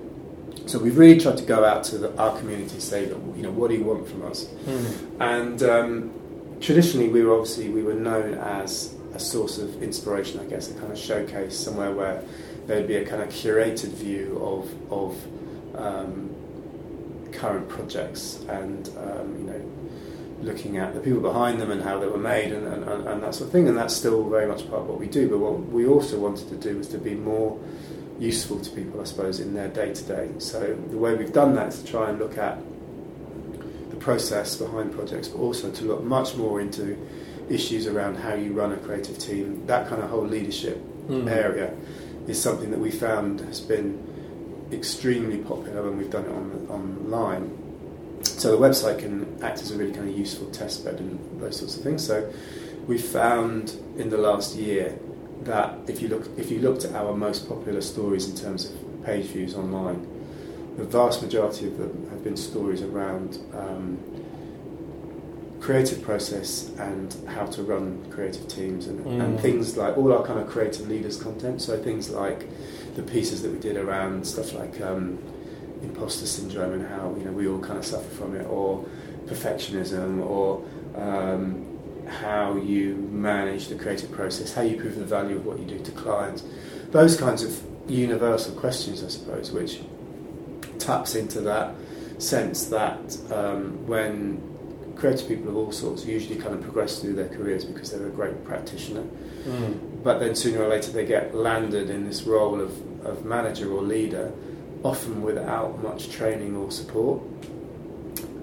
So 0.66 0.78
we've 0.78 0.98
really 0.98 1.18
tried 1.18 1.38
to 1.38 1.44
go 1.44 1.64
out 1.64 1.84
to 1.84 1.96
the, 1.98 2.16
our 2.18 2.38
community 2.38 2.74
and 2.74 2.82
say, 2.82 3.06
you 3.08 3.42
know, 3.42 3.50
what 3.50 3.70
do 3.70 3.76
you 3.76 3.84
want 3.84 4.06
from 4.06 4.22
us? 4.26 4.48
And 5.18 5.62
um, 5.62 6.58
traditionally, 6.60 7.08
we 7.08 7.22
were 7.24 7.32
obviously 7.32 7.70
we 7.70 7.82
were 7.82 7.94
known 7.94 8.34
as 8.34 8.94
a 9.14 9.18
source 9.18 9.56
of 9.56 9.82
inspiration, 9.82 10.40
I 10.40 10.44
guess, 10.44 10.70
a 10.70 10.74
kind 10.74 10.92
of 10.92 10.98
showcase 10.98 11.58
somewhere 11.58 11.92
where 11.92 12.22
there'd 12.66 12.86
be 12.86 12.96
a 12.96 13.06
kind 13.06 13.22
of 13.22 13.30
curated 13.30 13.92
view 13.92 14.38
of 14.42 14.92
of 14.92 15.26
um, 15.74 16.34
current 17.32 17.66
projects 17.68 18.40
and 18.48 18.90
um, 18.98 19.38
you 19.38 19.44
know 19.44 19.87
looking 20.42 20.76
at 20.76 20.94
the 20.94 21.00
people 21.00 21.20
behind 21.20 21.60
them 21.60 21.70
and 21.70 21.82
how 21.82 21.98
they 21.98 22.06
were 22.06 22.16
made 22.18 22.52
and, 22.52 22.66
and, 22.66 22.84
and 23.08 23.22
that 23.22 23.34
sort 23.34 23.46
of 23.48 23.52
thing. 23.52 23.68
And 23.68 23.76
that's 23.76 23.94
still 23.94 24.28
very 24.28 24.46
much 24.46 24.68
part 24.68 24.82
of 24.82 24.88
what 24.88 24.98
we 25.00 25.06
do. 25.08 25.28
But 25.28 25.38
what 25.38 25.66
we 25.68 25.86
also 25.86 26.18
wanted 26.18 26.48
to 26.50 26.56
do 26.56 26.78
was 26.78 26.88
to 26.88 26.98
be 26.98 27.14
more 27.14 27.58
useful 28.18 28.60
to 28.60 28.70
people, 28.70 29.00
I 29.00 29.04
suppose, 29.04 29.40
in 29.40 29.54
their 29.54 29.68
day 29.68 29.92
to 29.94 30.04
day. 30.04 30.30
So 30.38 30.76
the 30.90 30.96
way 30.98 31.14
we've 31.14 31.32
done 31.32 31.54
that 31.56 31.68
is 31.68 31.82
to 31.82 31.86
try 31.90 32.08
and 32.10 32.18
look 32.18 32.38
at 32.38 32.58
the 33.90 33.96
process 33.96 34.56
behind 34.56 34.92
projects, 34.92 35.28
but 35.28 35.38
also 35.40 35.70
to 35.70 35.84
look 35.84 36.02
much 36.04 36.36
more 36.36 36.60
into 36.60 36.96
issues 37.48 37.86
around 37.86 38.16
how 38.16 38.34
you 38.34 38.52
run 38.52 38.72
a 38.72 38.76
creative 38.76 39.18
team. 39.18 39.66
That 39.66 39.88
kind 39.88 40.02
of 40.02 40.10
whole 40.10 40.26
leadership 40.26 40.82
Mm. 41.08 41.30
area 41.30 41.72
is 42.26 42.38
something 42.38 42.70
that 42.70 42.78
we 42.78 42.90
found 42.90 43.40
has 43.40 43.60
been 43.60 43.98
extremely 44.70 45.38
popular 45.38 45.82
when 45.82 45.96
we've 45.96 46.10
done 46.10 46.26
it 46.26 46.30
on 46.32 46.66
online. 46.68 47.57
So 48.22 48.56
the 48.56 48.58
website 48.68 48.98
can 49.00 49.38
act 49.42 49.60
as 49.62 49.70
a 49.70 49.76
really 49.76 49.92
kind 49.92 50.08
of 50.08 50.16
useful 50.18 50.46
test 50.50 50.84
bed 50.84 50.98
and 51.00 51.18
those 51.40 51.58
sorts 51.58 51.76
of 51.76 51.82
things. 51.82 52.06
So 52.06 52.32
we 52.86 52.98
found 52.98 53.74
in 53.96 54.10
the 54.10 54.18
last 54.18 54.56
year 54.56 54.98
that 55.42 55.78
if 55.88 56.00
you 56.02 56.08
look 56.08 56.28
if 56.36 56.50
you 56.50 56.58
looked 56.60 56.84
at 56.84 56.94
our 56.94 57.14
most 57.14 57.48
popular 57.48 57.80
stories 57.80 58.28
in 58.28 58.36
terms 58.36 58.70
of 58.70 59.04
page 59.04 59.26
views 59.26 59.54
online, 59.54 60.06
the 60.76 60.84
vast 60.84 61.22
majority 61.22 61.66
of 61.66 61.78
them 61.78 62.08
have 62.10 62.22
been 62.24 62.36
stories 62.36 62.82
around 62.82 63.38
um, 63.54 63.98
creative 65.60 66.00
process 66.02 66.70
and 66.78 67.14
how 67.26 67.44
to 67.46 67.62
run 67.62 68.04
creative 68.10 68.46
teams 68.48 68.86
and, 68.86 69.04
and 69.20 69.38
Mm. 69.38 69.42
things 69.42 69.76
like 69.76 69.96
all 69.98 70.12
our 70.12 70.24
kind 70.24 70.38
of 70.38 70.48
creative 70.48 70.88
leaders 70.88 71.16
content. 71.20 71.60
So 71.60 71.76
things 71.82 72.10
like 72.10 72.46
the 72.94 73.02
pieces 73.02 73.42
that 73.42 73.50
we 73.52 73.58
did 73.58 73.76
around 73.76 74.26
stuff 74.26 74.54
like 74.54 74.80
um, 74.80 75.18
imposter 75.82 76.26
syndrome 76.26 76.72
and 76.72 76.86
how 76.86 77.14
you 77.18 77.24
know 77.24 77.32
we 77.32 77.46
all 77.48 77.60
kind 77.60 77.78
of 77.78 77.84
suffer 77.86 78.08
from 78.16 78.34
it, 78.36 78.46
or 78.46 78.84
perfectionism, 79.26 80.24
or 80.24 80.64
um, 80.96 81.64
how 82.06 82.56
you 82.56 82.96
manage 83.10 83.68
the 83.68 83.74
creative 83.74 84.10
process, 84.12 84.54
how 84.54 84.62
you 84.62 84.76
prove 84.78 84.96
the 84.96 85.04
value 85.04 85.36
of 85.36 85.46
what 85.46 85.58
you 85.58 85.64
do 85.64 85.78
to 85.78 85.90
clients. 85.92 86.42
Those 86.90 87.16
kinds 87.18 87.42
of 87.42 87.62
universal 87.88 88.54
questions, 88.54 89.04
I 89.04 89.08
suppose, 89.08 89.50
which 89.52 89.80
taps 90.78 91.14
into 91.14 91.40
that 91.42 91.74
sense 92.18 92.66
that 92.66 93.16
um, 93.32 93.86
when 93.86 94.42
creative 94.96 95.28
people 95.28 95.48
of 95.50 95.56
all 95.56 95.70
sorts 95.70 96.04
usually 96.04 96.36
kind 96.36 96.54
of 96.54 96.62
progress 96.62 96.98
through 97.00 97.14
their 97.14 97.28
careers 97.28 97.64
because 97.64 97.92
they're 97.92 98.06
a 98.06 98.10
great 98.10 98.44
practitioner, 98.44 99.04
Mm. 99.46 100.02
but 100.02 100.18
then 100.18 100.34
sooner 100.34 100.62
or 100.62 100.68
later 100.68 100.90
they 100.90 101.06
get 101.06 101.34
landed 101.34 101.88
in 101.90 102.04
this 102.04 102.24
role 102.24 102.60
of, 102.60 102.72
of 103.06 103.24
manager 103.24 103.72
or 103.72 103.80
leader, 103.82 104.32
often 104.82 105.22
without 105.22 105.82
much 105.82 106.10
training 106.10 106.56
or 106.56 106.70
support. 106.70 107.20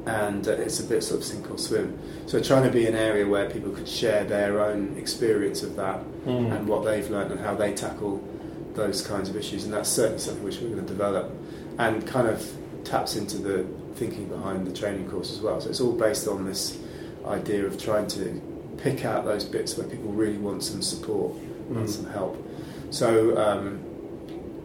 and 0.07 0.47
uh, 0.47 0.51
it's 0.51 0.79
a 0.79 0.83
bit 0.83 1.03
sort 1.03 1.19
of 1.21 1.25
sink 1.25 1.49
or 1.49 1.57
swim. 1.57 1.97
So 2.27 2.39
trying 2.39 2.61
to 2.63 2.69
be 2.69 2.85
an 2.85 2.93
area 2.93 3.25
where 3.27 3.49
people 3.49 3.71
could 3.71 3.87
share 3.87 4.23
their 4.23 4.61
own 4.61 4.95
experience 4.97 5.63
of 5.63 5.75
that 5.77 5.99
Mm. 6.27 6.55
and 6.55 6.67
what 6.67 6.83
they've 6.85 7.09
learned 7.09 7.31
and 7.31 7.39
how 7.39 7.55
they 7.55 7.73
tackle 7.73 8.23
those 8.75 9.01
kinds 9.01 9.29
of 9.29 9.35
issues, 9.35 9.63
and 9.63 9.73
that's 9.73 9.89
certainly 9.89 10.19
something 10.19 10.43
which 10.43 10.59
we're 10.59 10.69
going 10.69 10.81
to 10.85 10.87
develop, 10.87 11.31
and 11.79 12.05
kind 12.05 12.27
of 12.27 12.45
taps 12.83 13.15
into 13.15 13.37
the 13.39 13.65
thinking 13.95 14.27
behind 14.27 14.67
the 14.67 14.73
training 14.73 15.09
course 15.09 15.31
as 15.31 15.39
well. 15.39 15.59
So 15.61 15.69
it's 15.69 15.79
all 15.81 15.93
based 15.93 16.27
on 16.27 16.45
this 16.45 16.77
idea 17.25 17.65
of 17.65 17.81
trying 17.81 18.07
to 18.09 18.41
pick 18.77 19.05
out 19.05 19.23
those 19.25 19.43
bits 19.45 19.75
where 19.77 19.87
people 19.87 20.11
really 20.11 20.37
want 20.37 20.61
some 20.63 20.81
support 20.83 21.33
and 21.69 21.77
Mm. 21.87 21.89
some 21.89 22.05
help. 22.11 22.35
So 22.91 23.35
um, 23.37 23.79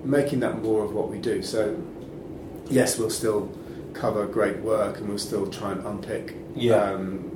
making 0.04 0.40
that 0.40 0.62
more 0.62 0.84
of 0.84 0.92
what 0.92 1.08
we 1.10 1.18
do. 1.18 1.42
So 1.42 1.76
yes, 2.68 2.98
we'll 2.98 3.10
still 3.10 3.50
cover 3.92 4.26
great 4.26 4.58
work 4.58 4.98
and 4.98 5.08
we'll 5.08 5.18
still 5.18 5.46
try 5.48 5.72
and 5.72 5.84
unpick 5.86 6.34
Yeah. 6.54 6.76
um, 6.92 7.26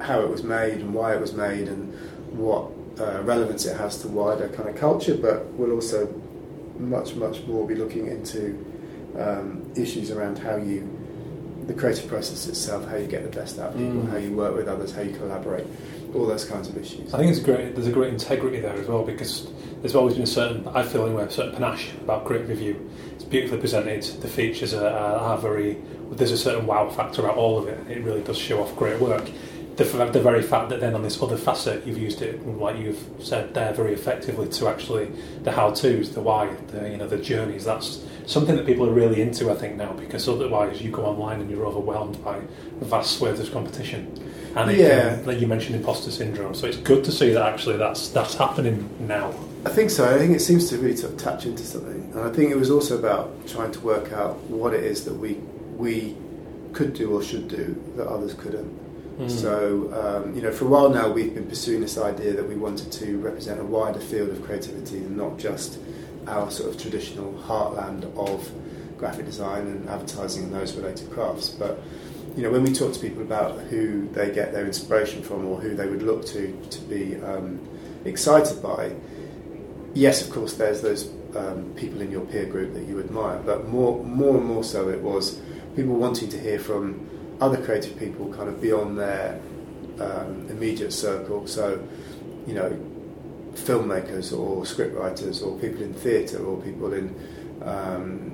how 0.00 0.20
it 0.20 0.28
was 0.28 0.42
made 0.42 0.74
and 0.80 0.92
why 0.94 1.14
it 1.14 1.20
was 1.20 1.32
made 1.32 1.68
and 1.68 1.92
what 2.32 2.70
uh, 3.00 3.22
relevance 3.22 3.64
it 3.66 3.76
has 3.76 3.98
to 4.02 4.08
wider 4.08 4.48
kind 4.48 4.68
of 4.68 4.76
culture. 4.76 5.14
But 5.16 5.46
we'll 5.52 5.72
also 5.72 6.12
much 6.78 7.14
much 7.14 7.42
more 7.46 7.66
be 7.66 7.74
looking 7.74 8.06
into 8.06 8.62
um, 9.18 9.70
issues 9.76 10.10
around 10.10 10.38
how 10.38 10.56
you 10.56 10.88
the 11.66 11.74
creative 11.74 12.06
process 12.08 12.46
itself, 12.46 12.86
how 12.88 12.96
you 12.96 13.06
get 13.08 13.22
the 13.28 13.36
best 13.36 13.58
out 13.58 13.70
of 13.72 13.78
people, 13.78 14.02
Mm. 14.02 14.10
how 14.10 14.16
you 14.18 14.32
work 14.36 14.54
with 14.54 14.68
others, 14.68 14.92
how 14.92 15.02
you 15.02 15.12
collaborate, 15.16 15.66
all 16.14 16.24
those 16.26 16.44
kinds 16.44 16.68
of 16.68 16.76
issues. 16.78 17.12
I 17.12 17.18
think 17.18 17.30
it's 17.32 17.40
great. 17.40 17.74
There's 17.74 17.88
a 17.88 17.92
great 17.92 18.12
integrity 18.12 18.60
there 18.60 18.74
as 18.74 18.86
well 18.86 19.02
because 19.04 19.48
there's 19.86 19.94
always 19.94 20.14
been 20.14 20.24
a 20.24 20.26
certain. 20.26 20.66
I 20.68 20.82
feel 20.82 21.06
anyway, 21.06 21.24
a 21.24 21.30
certain 21.30 21.52
panache 21.52 21.92
about 22.00 22.24
Great 22.24 22.46
review. 22.48 22.90
It's 23.14 23.24
beautifully 23.24 23.58
presented. 23.58 24.02
The 24.20 24.26
features 24.26 24.74
are, 24.74 24.88
are, 24.88 25.38
very. 25.38 25.76
There's 26.10 26.32
a 26.32 26.38
certain 26.38 26.66
wow 26.66 26.90
factor 26.90 27.22
about 27.22 27.36
all 27.36 27.56
of 27.56 27.68
it. 27.68 27.78
It 27.88 28.02
really 28.02 28.22
does 28.22 28.36
show 28.36 28.60
off 28.62 28.74
great 28.74 29.00
work. 29.00 29.30
The, 29.76 29.84
the 29.84 30.20
very 30.20 30.42
fact 30.42 30.70
that 30.70 30.80
then 30.80 30.94
on 30.94 31.02
this 31.02 31.22
other 31.22 31.36
facet 31.36 31.86
you've 31.86 31.98
used 31.98 32.22
it, 32.22 32.44
like 32.46 32.78
you've 32.78 33.04
said 33.20 33.54
there, 33.54 33.72
very 33.74 33.92
effectively 33.92 34.48
to 34.48 34.68
actually 34.68 35.12
the 35.42 35.52
how-tos, 35.52 36.14
the 36.14 36.20
why, 36.20 36.52
the 36.68 36.90
you 36.90 36.96
know 36.96 37.06
the 37.06 37.18
journeys. 37.18 37.64
That's 37.64 38.02
something 38.26 38.56
that 38.56 38.66
people 38.66 38.88
are 38.88 38.92
really 38.92 39.20
into, 39.22 39.52
I 39.52 39.54
think 39.54 39.76
now, 39.76 39.92
because 39.92 40.28
otherwise 40.28 40.80
you 40.82 40.90
go 40.90 41.04
online 41.04 41.40
and 41.42 41.48
you're 41.50 41.66
overwhelmed 41.66 42.24
by 42.24 42.40
vast 42.80 43.18
swathes 43.18 43.38
of 43.38 43.52
competition. 43.52 44.00
And 44.56 44.70
it 44.70 44.78
Yeah. 44.78 45.18
like 45.24 45.40
you 45.40 45.46
mentioned 45.46 45.76
imposter 45.76 46.10
syndrome, 46.10 46.54
so 46.54 46.66
it's 46.66 46.78
good 46.78 47.04
to 47.04 47.12
see 47.12 47.30
that 47.30 47.42
actually 47.42 47.76
that's 47.76 48.08
that's 48.08 48.34
happening 48.34 48.88
now. 48.98 49.32
I 49.66 49.68
think 49.68 49.90
so. 49.90 50.08
I 50.08 50.16
think 50.16 50.34
it 50.34 50.38
seems 50.38 50.68
to 50.70 50.78
really 50.78 50.96
sort 50.96 51.14
of 51.14 51.18
touch 51.18 51.44
into 51.44 51.64
something, 51.64 52.12
and 52.14 52.20
I 52.20 52.30
think 52.30 52.52
it 52.52 52.56
was 52.56 52.70
also 52.70 52.96
about 52.96 53.48
trying 53.48 53.72
to 53.72 53.80
work 53.80 54.12
out 54.12 54.36
what 54.44 54.72
it 54.72 54.84
is 54.84 55.04
that 55.06 55.14
we 55.14 55.34
we 55.76 56.16
could 56.72 56.94
do 56.94 57.12
or 57.12 57.20
should 57.20 57.48
do 57.48 57.82
that 57.96 58.06
others 58.06 58.34
couldn't. 58.34 58.70
Mm. 59.18 59.28
So 59.28 60.22
um, 60.24 60.36
you 60.36 60.42
know, 60.42 60.52
for 60.52 60.66
a 60.66 60.68
while 60.68 60.88
now, 60.88 61.10
we've 61.10 61.34
been 61.34 61.48
pursuing 61.48 61.80
this 61.80 61.98
idea 61.98 62.32
that 62.34 62.48
we 62.48 62.54
wanted 62.54 62.92
to 62.92 63.18
represent 63.18 63.58
a 63.58 63.64
wider 63.64 63.98
field 63.98 64.30
of 64.30 64.40
creativity 64.44 64.98
and 64.98 65.16
not 65.16 65.36
just 65.36 65.80
our 66.28 66.48
sort 66.48 66.72
of 66.72 66.80
traditional 66.80 67.32
heartland 67.32 68.04
of 68.16 68.48
graphic 68.98 69.26
design 69.26 69.66
and 69.66 69.88
advertising 69.88 70.44
and 70.44 70.54
those 70.54 70.76
related 70.76 71.10
crafts, 71.10 71.48
but 71.48 71.82
you 72.36 72.42
know, 72.44 72.50
when 72.50 72.62
we 72.62 72.72
talk 72.72 72.92
to 72.92 73.00
people 73.00 73.22
about 73.22 73.58
who 73.62 74.06
they 74.10 74.30
get 74.30 74.52
their 74.52 74.66
inspiration 74.66 75.22
from 75.24 75.44
or 75.44 75.60
who 75.60 75.74
they 75.74 75.88
would 75.88 76.02
look 76.02 76.24
to 76.26 76.56
to 76.70 76.80
be 76.82 77.16
um, 77.16 77.58
excited 78.04 78.62
by, 78.62 78.92
yes, 79.96 80.22
of 80.22 80.32
course, 80.32 80.54
there's 80.54 80.82
those 80.82 81.10
um, 81.34 81.72
people 81.74 82.00
in 82.00 82.10
your 82.10 82.24
peer 82.26 82.46
group 82.46 82.74
that 82.74 82.84
you 82.84 83.00
admire, 83.00 83.40
but 83.44 83.68
more, 83.68 84.04
more 84.04 84.36
and 84.36 84.46
more 84.46 84.62
so, 84.62 84.88
it 84.88 85.00
was 85.00 85.40
people 85.74 85.94
wanting 85.94 86.28
to 86.28 86.38
hear 86.38 86.58
from 86.58 87.08
other 87.40 87.62
creative 87.62 87.98
people, 87.98 88.32
kind 88.32 88.48
of 88.48 88.60
beyond 88.60 88.98
their 88.98 89.40
um, 89.98 90.46
immediate 90.48 90.92
circle. 90.92 91.46
So, 91.46 91.86
you 92.46 92.54
know, 92.54 92.78
filmmakers 93.54 94.36
or 94.36 94.62
scriptwriters 94.64 95.44
or 95.44 95.58
people 95.58 95.82
in 95.82 95.94
theatre 95.94 96.44
or 96.44 96.60
people 96.60 96.92
in 96.92 97.14
um, 97.62 98.32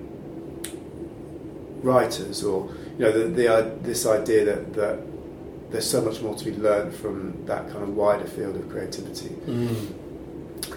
writers 1.83 2.45
or 2.45 2.75
you 2.99 3.05
know 3.05 3.13
the, 3.13 3.25
the 3.29 3.53
uh, 3.53 3.71
this 3.83 4.05
idea 4.05 4.45
that 4.45 4.75
that 4.75 4.99
there's 5.71 5.89
so 5.89 6.01
much 6.01 6.21
more 6.21 6.35
to 6.35 6.45
be 6.45 6.53
learned 6.57 6.95
from 6.95 7.47
that 7.47 7.71
kind 7.71 7.83
of 7.83 7.91
wider 7.91 8.27
field 8.27 8.57
of 8.57 8.69
creativity. 8.69 9.31
Mm. 9.47 10.02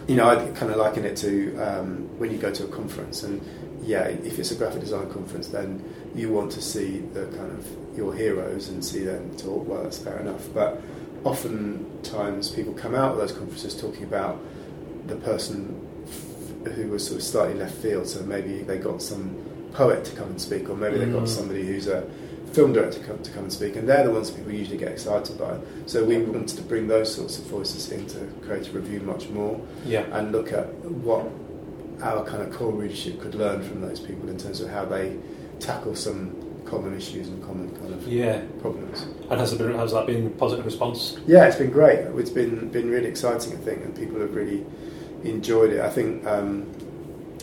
You 0.08 0.15
know, 0.15 0.30
I 0.30 0.36
kind 0.52 0.72
of 0.72 0.78
liken 0.78 1.04
it 1.04 1.18
to 1.18 1.58
um, 1.58 2.20
when 2.20 2.32
you 2.32 2.38
go 2.38 2.52
to 2.52 2.63
a 2.65 2.68
conference, 2.68 3.24
and 3.24 3.41
yeah, 3.82 4.04
if 4.04 4.38
it's 4.38 4.52
a 4.52 4.56
graphic 4.56 4.82
design 4.82 5.10
conference, 5.12 5.48
then 5.48 5.84
you 6.13 6.32
want 6.32 6.52
to 6.54 6.62
see 6.62 7.00
the 7.13 7.26
kind 7.38 7.52
of 7.52 7.68
your 7.98 8.13
heroes 8.13 8.70
and 8.70 8.86
see 8.86 9.00
them 9.04 9.36
talk. 9.36 9.68
Well, 9.68 9.84
that's 9.84 9.98
fair 9.98 10.20
enough, 10.20 10.48
but 10.54 10.82
oftentimes 11.24 12.50
people 12.50 12.74
come 12.74 12.94
out 12.94 13.13
of 13.13 13.18
those 13.18 13.32
conferences 13.32 13.80
talking 13.80 14.04
about 14.04 14.39
the 15.08 15.15
person 15.18 15.82
who 16.76 16.88
was 16.89 17.06
sort 17.06 17.18
of 17.20 17.24
slightly 17.24 17.56
left 17.56 17.76
field. 17.76 18.08
So 18.08 18.22
maybe 18.24 18.62
they 18.62 18.78
got 18.78 19.02
some 19.02 19.36
poet 19.74 20.06
to 20.06 20.15
come 20.15 20.30
and 20.30 20.41
speak, 20.41 20.70
or 20.70 20.76
maybe 20.76 20.98
they 21.00 21.06
got 21.06 21.24
Mm. 21.24 21.28
somebody 21.28 21.65
who's 21.65 21.88
a 21.88 22.08
film 22.56 22.72
director 22.72 23.00
to 23.00 23.06
come, 23.06 23.22
to 23.22 23.32
come 23.32 23.44
and 23.44 23.52
speak, 23.54 23.76
and 23.76 23.88
they're 23.88 24.06
the 24.06 24.12
ones 24.12 24.32
people 24.32 24.52
usually 24.52 24.78
get 24.78 24.89
excited 24.91 25.38
by. 25.38 25.58
So 25.88 26.06
we 26.06 26.18
wanted 26.20 26.56
to 26.56 26.62
bring 26.63 26.88
those 26.88 27.13
sorts 27.13 27.38
of 27.38 27.46
voices 27.46 27.91
into 27.91 28.20
creative 28.46 28.74
review 28.74 29.02
much 29.02 29.28
more 29.30 29.60
Yeah. 29.86 30.06
and 30.13 30.32
look 30.32 30.54
at 30.54 30.68
what 30.86 31.28
our 32.02 32.24
kind 32.26 32.41
of 32.41 32.52
core 32.54 32.72
readership 32.72 33.20
could 33.22 33.36
learn 33.36 33.62
from 33.62 33.82
those 33.82 34.00
people 34.00 34.30
in 34.30 34.38
terms 34.38 34.62
of 34.62 34.70
how 34.70 34.86
they 34.86 35.18
tackle 35.60 35.96
some 35.96 36.34
common 36.65 36.96
issues 36.96 37.28
and 37.28 37.44
common 37.44 37.70
kind 37.76 37.94
of 37.94 38.08
Yeah. 38.08 38.39
problems. 38.62 39.06
And 39.30 39.39
has, 39.39 39.52
it 39.54 39.58
been, 39.60 39.74
has 39.76 39.91
that 39.91 40.08
been 40.08 40.28
a 40.28 40.30
positive 40.30 40.65
response? 40.65 41.18
Yeah, 41.28 41.46
it's 41.48 41.58
been 41.58 41.72
great. 41.72 42.00
It's 42.18 42.30
been 42.30 42.70
been 42.70 42.89
really 42.89 43.08
exciting, 43.08 43.52
I 43.54 43.58
think, 43.58 43.84
and 43.84 43.94
people 43.96 44.20
have 44.22 44.34
really 44.34 44.65
enjoyed 45.26 45.72
it. 45.74 45.82
I 45.82 45.89
think 45.89 46.26
um, 46.26 46.65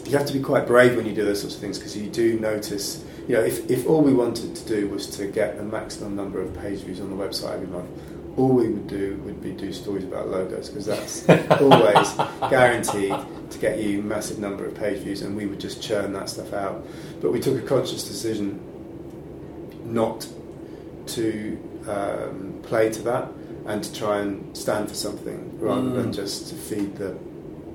you 0.06 0.16
have 0.16 0.26
to 0.26 0.32
be 0.32 0.40
quite 0.40 0.66
brave 0.66 0.96
when 0.96 1.06
you 1.06 1.14
do 1.14 1.24
those 1.24 1.40
sorts 1.40 1.54
of 1.54 1.60
things 1.60 1.78
because 1.78 1.96
you 1.96 2.08
do 2.08 2.38
notice. 2.40 3.04
You 3.28 3.36
know, 3.36 3.42
if, 3.44 3.70
if 3.70 3.86
all 3.86 4.02
we 4.02 4.12
wanted 4.12 4.56
to 4.56 4.64
do 4.66 4.88
was 4.88 5.06
to 5.16 5.26
get 5.26 5.56
the 5.56 5.62
maximum 5.62 6.16
number 6.16 6.40
of 6.40 6.54
page 6.58 6.80
views 6.80 7.00
on 7.00 7.10
the 7.10 7.16
website 7.16 7.54
every 7.54 7.68
month, 7.68 7.88
all 8.36 8.48
we 8.48 8.68
would 8.68 8.86
do 8.88 9.16
would 9.24 9.42
be 9.42 9.52
do 9.52 9.72
stories 9.72 10.04
about 10.04 10.28
logos 10.28 10.68
because 10.70 10.86
that's 10.86 11.28
always 11.60 12.12
guaranteed 12.50 13.14
to 13.50 13.58
get 13.58 13.78
you 13.78 14.02
massive 14.02 14.38
number 14.38 14.64
of 14.64 14.74
page 14.74 15.00
views, 15.02 15.22
and 15.22 15.36
we 15.36 15.46
would 15.46 15.60
just 15.60 15.82
churn 15.82 16.12
that 16.14 16.28
stuff 16.30 16.52
out. 16.52 16.84
But 17.20 17.32
we 17.32 17.40
took 17.40 17.62
a 17.62 17.66
conscious 17.66 18.02
decision 18.08 18.58
not 19.84 20.26
to 21.08 21.58
um, 21.88 22.60
play 22.62 22.90
to 22.90 23.02
that 23.02 23.28
and 23.66 23.84
to 23.84 23.92
try 23.94 24.20
and 24.20 24.56
stand 24.56 24.88
for 24.88 24.94
something 24.94 25.58
rather 25.60 25.82
Mm. 25.82 25.94
than 25.94 26.12
just 26.12 26.48
to 26.48 26.54
feed 26.54 26.96
the 26.96 27.16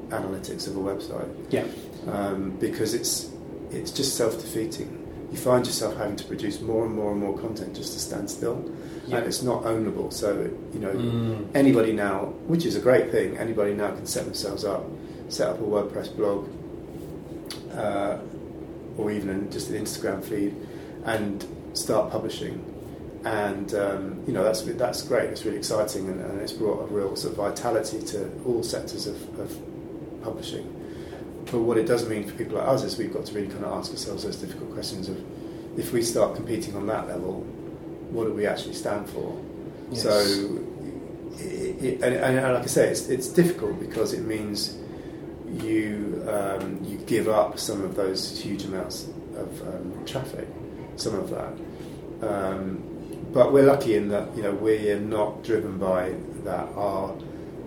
analytics 0.10 0.68
of 0.68 0.76
a 0.76 0.80
website 0.80 1.30
Yeah. 1.50 1.66
um, 2.12 2.52
because 2.60 2.94
it's 2.94 3.30
it's 3.72 3.92
just 3.92 4.16
self 4.16 4.40
defeating. 4.42 5.04
You 5.32 5.38
find 5.38 5.66
yourself 5.66 5.98
having 5.98 6.16
to 6.16 6.24
produce 6.24 6.62
more 6.62 6.86
and 6.86 6.96
more 6.96 7.12
and 7.12 7.20
more 7.20 7.38
content 7.38 7.76
just 7.76 7.94
to 7.94 8.00
stand 8.00 8.30
still, 8.30 8.64
Yeah. 9.08 9.18
and 9.18 9.28
it's 9.28 9.44
not 9.44 9.64
ownable. 9.64 10.12
So 10.14 10.50
you 10.74 10.80
know 10.80 10.92
Mm. 10.94 11.48
anybody 11.54 11.92
now, 11.94 12.34
which 12.48 12.66
is 12.66 12.76
a 12.76 12.80
great 12.80 13.12
thing, 13.12 13.38
anybody 13.38 13.74
now 13.74 13.92
can 13.92 14.06
set 14.06 14.24
themselves 14.26 14.64
up, 14.64 14.86
set 15.30 15.50
up 15.50 15.60
a 15.60 15.64
WordPress 15.64 16.16
blog, 16.16 16.48
uh, 17.76 18.18
or 18.98 19.12
even 19.12 19.30
an, 19.30 19.52
just 19.52 19.70
an 19.70 19.76
Instagram 19.84 20.24
feed, 20.24 20.56
and 21.06 21.46
start 21.74 22.10
publishing. 22.12 22.64
And 23.26 23.74
um, 23.74 24.22
you 24.28 24.34
know 24.34 24.44
that's 24.44 24.62
that's 24.62 25.02
great. 25.02 25.30
It's 25.30 25.44
really 25.44 25.58
exciting, 25.58 26.08
and, 26.08 26.22
and 26.22 26.40
it's 26.40 26.54
brought 26.54 26.84
a 26.90 26.94
real 26.94 27.16
sort 27.18 27.34
of 27.34 27.38
vitality 27.38 28.00
to 28.14 28.30
all 28.46 28.64
sectors 28.64 29.08
of, 29.08 29.18
of 29.40 29.58
publishing. 30.24 30.74
But 31.52 31.60
what 31.60 31.78
it 31.78 31.86
does 31.86 32.08
mean 32.08 32.28
for 32.28 32.36
people 32.36 32.58
like 32.58 32.68
us 32.68 32.84
is 32.84 32.98
we've 32.98 33.14
got 33.14 33.26
to 33.26 33.34
really 33.34 33.48
kind 33.48 33.64
of 33.64 33.72
ask 33.74 33.92
ourselves 33.92 34.24
those 34.24 34.36
difficult 34.38 34.74
questions 34.74 35.08
of 35.10 35.18
if 35.80 35.94
we 35.94 36.02
start 36.02 36.36
competing 36.36 36.76
on 36.76 36.88
that 36.88 37.08
level, 37.08 37.42
what 38.12 38.26
do 38.26 38.34
we 38.34 38.46
actually 38.46 38.74
stand 38.74 39.10
for? 39.10 39.40
Yes. 39.92 40.04
So, 40.04 40.20
it, 41.40 41.84
it, 41.84 42.02
and, 42.02 42.16
and 42.16 42.54
like 42.54 42.64
I 42.64 42.66
say, 42.66 42.90
it's, 42.90 43.08
it's 43.10 43.28
difficult 43.28 43.80
because 43.80 44.14
it 44.14 44.26
means 44.26 44.78
you 45.54 46.26
um, 46.30 46.84
you 46.84 46.98
give 47.06 47.30
up 47.30 47.60
some 47.60 47.82
of 47.84 47.96
those 47.96 48.40
huge 48.42 48.66
amounts 48.66 49.08
of 49.36 49.62
um, 49.68 50.06
traffic, 50.06 50.48
some 50.98 51.16
of 51.16 51.30
that. 51.30 52.28
Um, 52.28 52.84
but 53.32 53.54
we're 53.54 53.66
lucky 53.66 53.96
in 53.96 54.10
that 54.10 54.36
you 54.36 54.44
know 54.44 54.52
we're 54.52 55.00
not 55.00 55.44
driven 55.44 55.78
by 55.78 56.16
that. 56.44 56.68
Our 56.76 57.16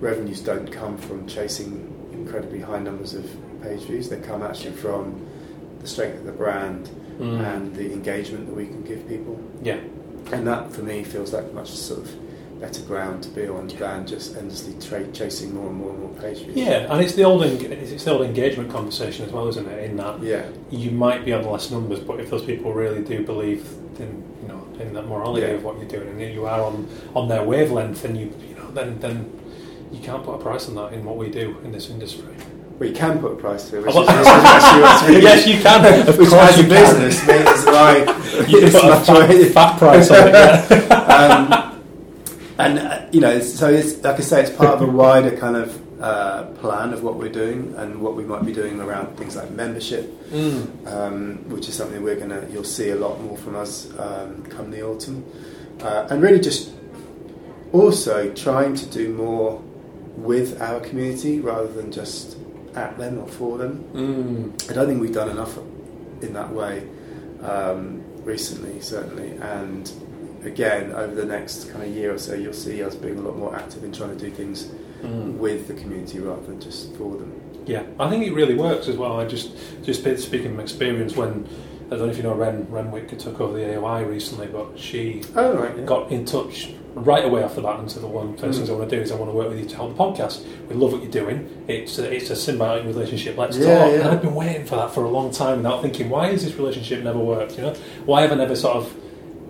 revenues 0.00 0.40
don't 0.40 0.70
come 0.70 0.98
from 0.98 1.26
chasing 1.26 1.86
incredibly 2.12 2.60
high 2.60 2.80
numbers 2.80 3.14
of 3.14 3.24
page 3.62 3.83
views. 3.83 4.09
They 4.09 4.18
come 4.20 4.42
actually 4.42 4.73
from 4.73 5.27
the 5.81 5.87
strength 5.87 6.18
of 6.18 6.25
the 6.27 6.33
brand 6.33 6.88
Mm. 7.20 7.44
and 7.55 7.77
the 7.77 7.92
engagement 7.92 8.46
that 8.46 8.57
we 8.57 8.64
can 8.66 8.83
give 8.83 9.07
people. 9.07 9.38
Yeah. 9.62 9.77
And 10.33 10.46
that, 10.46 10.73
for 10.73 10.83
me, 10.83 11.05
feels 11.05 11.35
like 11.35 11.53
much 11.53 11.68
sort 11.70 12.01
of 12.01 12.11
better 12.61 12.81
ground 12.83 13.23
to 13.25 13.29
be 13.31 13.46
on 13.46 13.68
than 13.68 14.07
just 14.07 14.37
endlessly 14.38 14.75
tra- 14.81 15.07
chasing 15.12 15.55
more 15.55 15.66
and 15.68 15.77
more 15.77 15.90
and 15.90 15.99
more 16.01 16.11
page 16.14 16.38
views. 16.44 16.57
Yeah, 16.57 16.90
and 16.92 17.03
it's 17.05 17.14
the 17.14 17.25
old. 17.25 17.42
It's 17.44 17.90
it's 17.92 18.05
the 18.05 18.12
old 18.12 18.23
engagement 18.23 18.70
conversation 18.70 19.27
as 19.27 19.33
well, 19.33 19.49
isn't 19.49 19.66
it? 19.68 19.90
In 19.90 19.96
that 19.96 20.23
Yeah, 20.23 20.44
you 20.70 20.90
might 20.92 21.25
be 21.27 21.33
on 21.35 21.44
less 21.44 21.70
numbers, 21.70 22.01
but 22.01 22.20
if 22.20 22.31
those 22.31 22.42
people 22.44 22.73
really 22.73 23.03
do 23.03 23.23
believe 23.25 23.66
in 23.99 24.23
you 24.42 24.49
know 24.49 24.62
in 24.79 24.94
that 24.94 25.07
morality 25.07 25.46
Yeah. 25.46 25.53
of 25.55 25.64
what 25.64 25.77
you're 25.79 25.88
doing, 25.88 26.23
and 26.23 26.35
you 26.35 26.46
are 26.46 26.61
on 26.62 26.87
on 27.14 27.29
their 27.29 27.44
wavelength, 27.44 28.03
and 28.07 28.16
you 28.16 28.27
you 28.49 28.55
know 28.57 28.70
then 28.73 28.99
then 29.01 29.31
you 29.92 30.01
can't 30.01 30.25
put 30.25 30.35
a 30.35 30.38
price 30.38 30.68
on 30.70 30.75
that 30.77 30.92
in 30.94 31.05
what 31.05 31.16
we 31.18 31.29
do 31.31 31.57
in 31.64 31.73
this 31.73 31.90
industry. 31.90 32.35
You 32.88 32.94
can 32.94 33.18
put 33.20 33.32
a 33.32 33.36
price 33.36 33.68
to 33.70 33.76
it, 33.78 33.86
which 33.86 33.94
Oh, 33.94 34.02
is 34.02 34.08
actually 34.08 34.82
what's 34.86 35.02
really- 35.08 35.22
yes, 35.22 35.46
you 35.46 35.60
can. 35.60 36.08
Of 36.08 36.18
which 36.18 36.28
course 36.30 36.50
as 36.50 36.58
a 36.58 36.62
you 36.62 36.68
can. 36.68 36.80
business 36.80 37.26
means 37.28 37.66
like 37.66 38.06
You 38.48 38.58
it's 38.64 38.74
put 38.74 38.84
a 38.84 38.88
much 38.88 39.06
fat, 39.06 39.52
fat 39.52 39.78
price 39.78 40.10
on 40.10 40.28
it. 40.28 40.32
Yeah. 40.32 40.96
um, 41.16 41.82
and 42.58 42.78
uh, 42.78 43.06
you 43.12 43.20
know, 43.20 43.30
it's- 43.30 43.52
so 43.54 43.68
it's 43.68 44.02
like 44.02 44.16
I 44.16 44.20
say, 44.20 44.42
it's 44.42 44.50
part 44.50 44.74
of 44.80 44.88
a 44.88 44.90
wider 44.90 45.36
kind 45.36 45.56
of 45.56 45.78
uh, 46.02 46.44
plan 46.62 46.94
of 46.94 47.02
what 47.02 47.16
we're 47.16 47.28
doing 47.32 47.74
and 47.76 48.00
what 48.00 48.16
we 48.16 48.24
might 48.24 48.46
be 48.46 48.52
doing 48.54 48.80
around 48.80 49.14
things 49.18 49.36
like 49.36 49.50
membership, 49.50 50.04
Mm. 50.30 50.86
um, 50.86 51.50
which 51.50 51.68
is 51.68 51.74
something 51.74 52.02
we're 52.02 52.16
gonna 52.16 52.46
you'll 52.50 52.64
see 52.64 52.90
a 52.90 52.96
lot 52.96 53.20
more 53.20 53.36
from 53.36 53.56
us 53.56 53.88
um, 53.98 54.42
come 54.48 54.70
the 54.70 54.80
autumn, 54.82 55.22
uh, 55.82 56.06
and 56.08 56.22
really 56.22 56.40
just 56.40 56.70
also 57.72 58.32
trying 58.32 58.74
to 58.76 58.86
do 58.86 59.12
more 59.12 59.60
with 60.16 60.60
our 60.62 60.80
community 60.80 61.40
rather 61.40 61.68
than 61.70 61.92
just 61.92 62.36
at 62.74 62.96
them 62.98 63.18
or 63.18 63.26
for 63.28 63.59
them. 63.59 63.85
Mm. 63.94 64.70
I 64.70 64.74
don't 64.74 64.87
think 64.87 65.00
we've 65.00 65.12
done 65.14 65.30
enough 65.30 65.56
in 66.22 66.33
that 66.35 66.52
way 66.52 66.87
um, 67.42 68.02
recently, 68.24 68.80
certainly. 68.80 69.30
And 69.38 69.90
again, 70.44 70.92
over 70.92 71.14
the 71.14 71.24
next 71.24 71.70
kind 71.70 71.83
of 71.85 71.90
year 71.90 72.14
or 72.14 72.18
so, 72.18 72.35
you'll 72.35 72.52
see 72.52 72.83
us 72.83 72.94
being 72.94 73.18
a 73.18 73.22
lot 73.22 73.37
more 73.37 73.54
active 73.56 73.85
in 73.85 73.92
trying 73.92 74.16
to 74.16 74.24
do 74.24 74.30
things 74.30 74.70
Mm. 75.00 75.38
with 75.38 75.66
the 75.66 75.72
community 75.72 76.18
rather 76.18 76.42
than 76.42 76.61
just 76.61 76.94
for 76.96 77.16
them. 77.16 77.33
Yeah, 77.64 77.85
I 77.98 78.11
think 78.11 78.26
it 78.26 78.35
really 78.35 78.54
works 78.54 78.87
as 78.87 78.98
well. 78.98 79.18
I 79.18 79.24
just 79.26 79.52
just 79.83 80.00
speaking 80.22 80.50
from 80.50 80.61
experience 80.61 81.16
when 81.16 81.48
I 81.87 81.96
don't 81.96 82.00
know 82.00 82.11
if 82.11 82.18
you 82.18 82.22
know 82.22 82.35
Ren 82.35 82.66
Renwick 82.68 83.18
took 83.18 83.40
over 83.40 83.56
the 83.56 83.64
AOI 83.64 84.02
recently, 84.06 84.48
but 84.48 84.78
she 84.78 85.22
Oh, 85.35 85.54
right. 85.56 85.74
Yeah. 85.74 85.85
got 85.87 86.11
in 86.12 86.26
touch 86.26 86.74
right 86.94 87.24
away 87.24 87.42
after 87.42 87.61
that 87.61 87.79
and 87.79 87.90
said 87.90 88.03
the 88.03 88.07
one 88.09 88.33
first 88.37 88.42
Mm. 88.42 88.55
things 88.57 88.70
I 88.70 88.72
want 88.74 88.90
to 88.90 88.96
do 88.96 89.03
is 89.03 89.12
I 89.12 89.14
want 89.14 89.31
to 89.31 89.37
work 89.37 89.48
with 89.48 89.59
you 89.61 89.66
to 89.66 89.76
help 89.76 89.96
the 89.96 90.03
podcast. 90.03 90.44
We 90.68 90.74
love 90.74 90.92
what 90.92 91.03
you're 91.03 91.11
doing. 91.11 91.48
It's 91.68 91.98
a, 91.98 92.12
it's 92.12 92.31
a 92.31 92.35
symbiotic 92.35 92.85
relationship. 92.87 93.37
Let's 93.38 93.57
Yeah, 93.57 93.64
talk. 93.79 93.92
yeah. 93.92 93.98
And 94.00 94.09
I've 94.09 94.22
been 94.22 94.35
waiting 94.35 94.66
for 94.66 94.76
that 94.76 94.92
for 94.92 95.05
a 95.05 95.09
long 95.09 95.31
time 95.31 95.59
without 95.59 95.83
thinking 95.83 96.09
why 96.11 96.29
has 96.33 96.44
this 96.44 96.55
relationship 96.57 97.03
never 97.05 97.18
worked? 97.18 97.57
You 97.57 97.62
know, 97.62 97.74
why 98.07 98.22
have 98.22 98.33
I 98.33 98.35
never 98.35 98.57
sort 98.57 98.76
of 98.76 98.92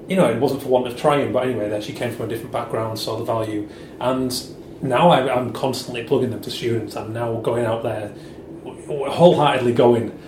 you 0.08 0.16
know, 0.16 0.28
it 0.28 0.40
wasn't 0.40 0.60
for 0.60 0.68
want 0.70 0.88
of 0.88 0.96
trying, 0.96 1.32
but 1.32 1.44
anyway, 1.46 1.68
there 1.68 1.80
she 1.80 1.92
came 1.92 2.12
from 2.12 2.26
a 2.26 2.28
different 2.28 2.50
background, 2.50 2.98
saw 2.98 3.16
the 3.16 3.24
value, 3.24 3.68
and 4.00 4.34
now 4.82 5.08
I, 5.08 5.32
I'm 5.32 5.52
constantly 5.52 6.02
plugging 6.02 6.30
them 6.30 6.40
to 6.40 6.50
students. 6.50 6.96
I'm 6.96 7.12
now 7.12 7.36
going 7.40 7.64
out 7.64 7.84
there, 7.84 8.12
wholeheartedly 8.88 9.72
going. 9.72 10.18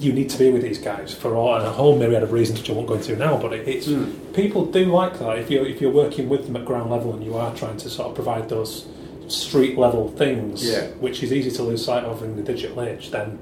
You 0.00 0.12
need 0.14 0.30
to 0.30 0.38
be 0.38 0.50
with 0.50 0.62
these 0.62 0.78
guys 0.78 1.12
for 1.14 1.34
all, 1.36 1.54
and 1.56 1.66
a 1.66 1.70
whole 1.70 1.96
myriad 1.98 2.22
of 2.22 2.32
reasons 2.32 2.58
which 2.60 2.70
I 2.70 2.72
won't 2.72 2.88
go 2.88 2.94
into 2.94 3.14
now. 3.16 3.36
But 3.36 3.52
it, 3.52 3.68
it's 3.68 3.86
Mm. 3.86 4.32
people 4.34 4.64
do 4.64 4.86
like 4.86 5.18
that. 5.18 5.38
If 5.38 5.50
you're 5.50 5.66
if 5.66 5.80
you're 5.80 5.92
working 5.92 6.28
with 6.28 6.46
them 6.46 6.56
at 6.56 6.64
ground 6.64 6.90
level 6.90 7.12
and 7.12 7.22
you 7.22 7.36
are 7.36 7.54
trying 7.54 7.76
to 7.78 7.90
sort 7.90 8.08
of 8.08 8.14
provide 8.14 8.48
those 8.48 8.86
street 9.28 9.76
level 9.78 10.08
things, 10.16 10.64
Yeah. 10.68 10.86
which 11.00 11.22
is 11.22 11.32
easy 11.32 11.50
to 11.52 11.62
lose 11.62 11.84
sight 11.84 12.04
of 12.04 12.22
in 12.22 12.34
the 12.36 12.42
digital 12.42 12.82
age, 12.82 13.10
then 13.10 13.38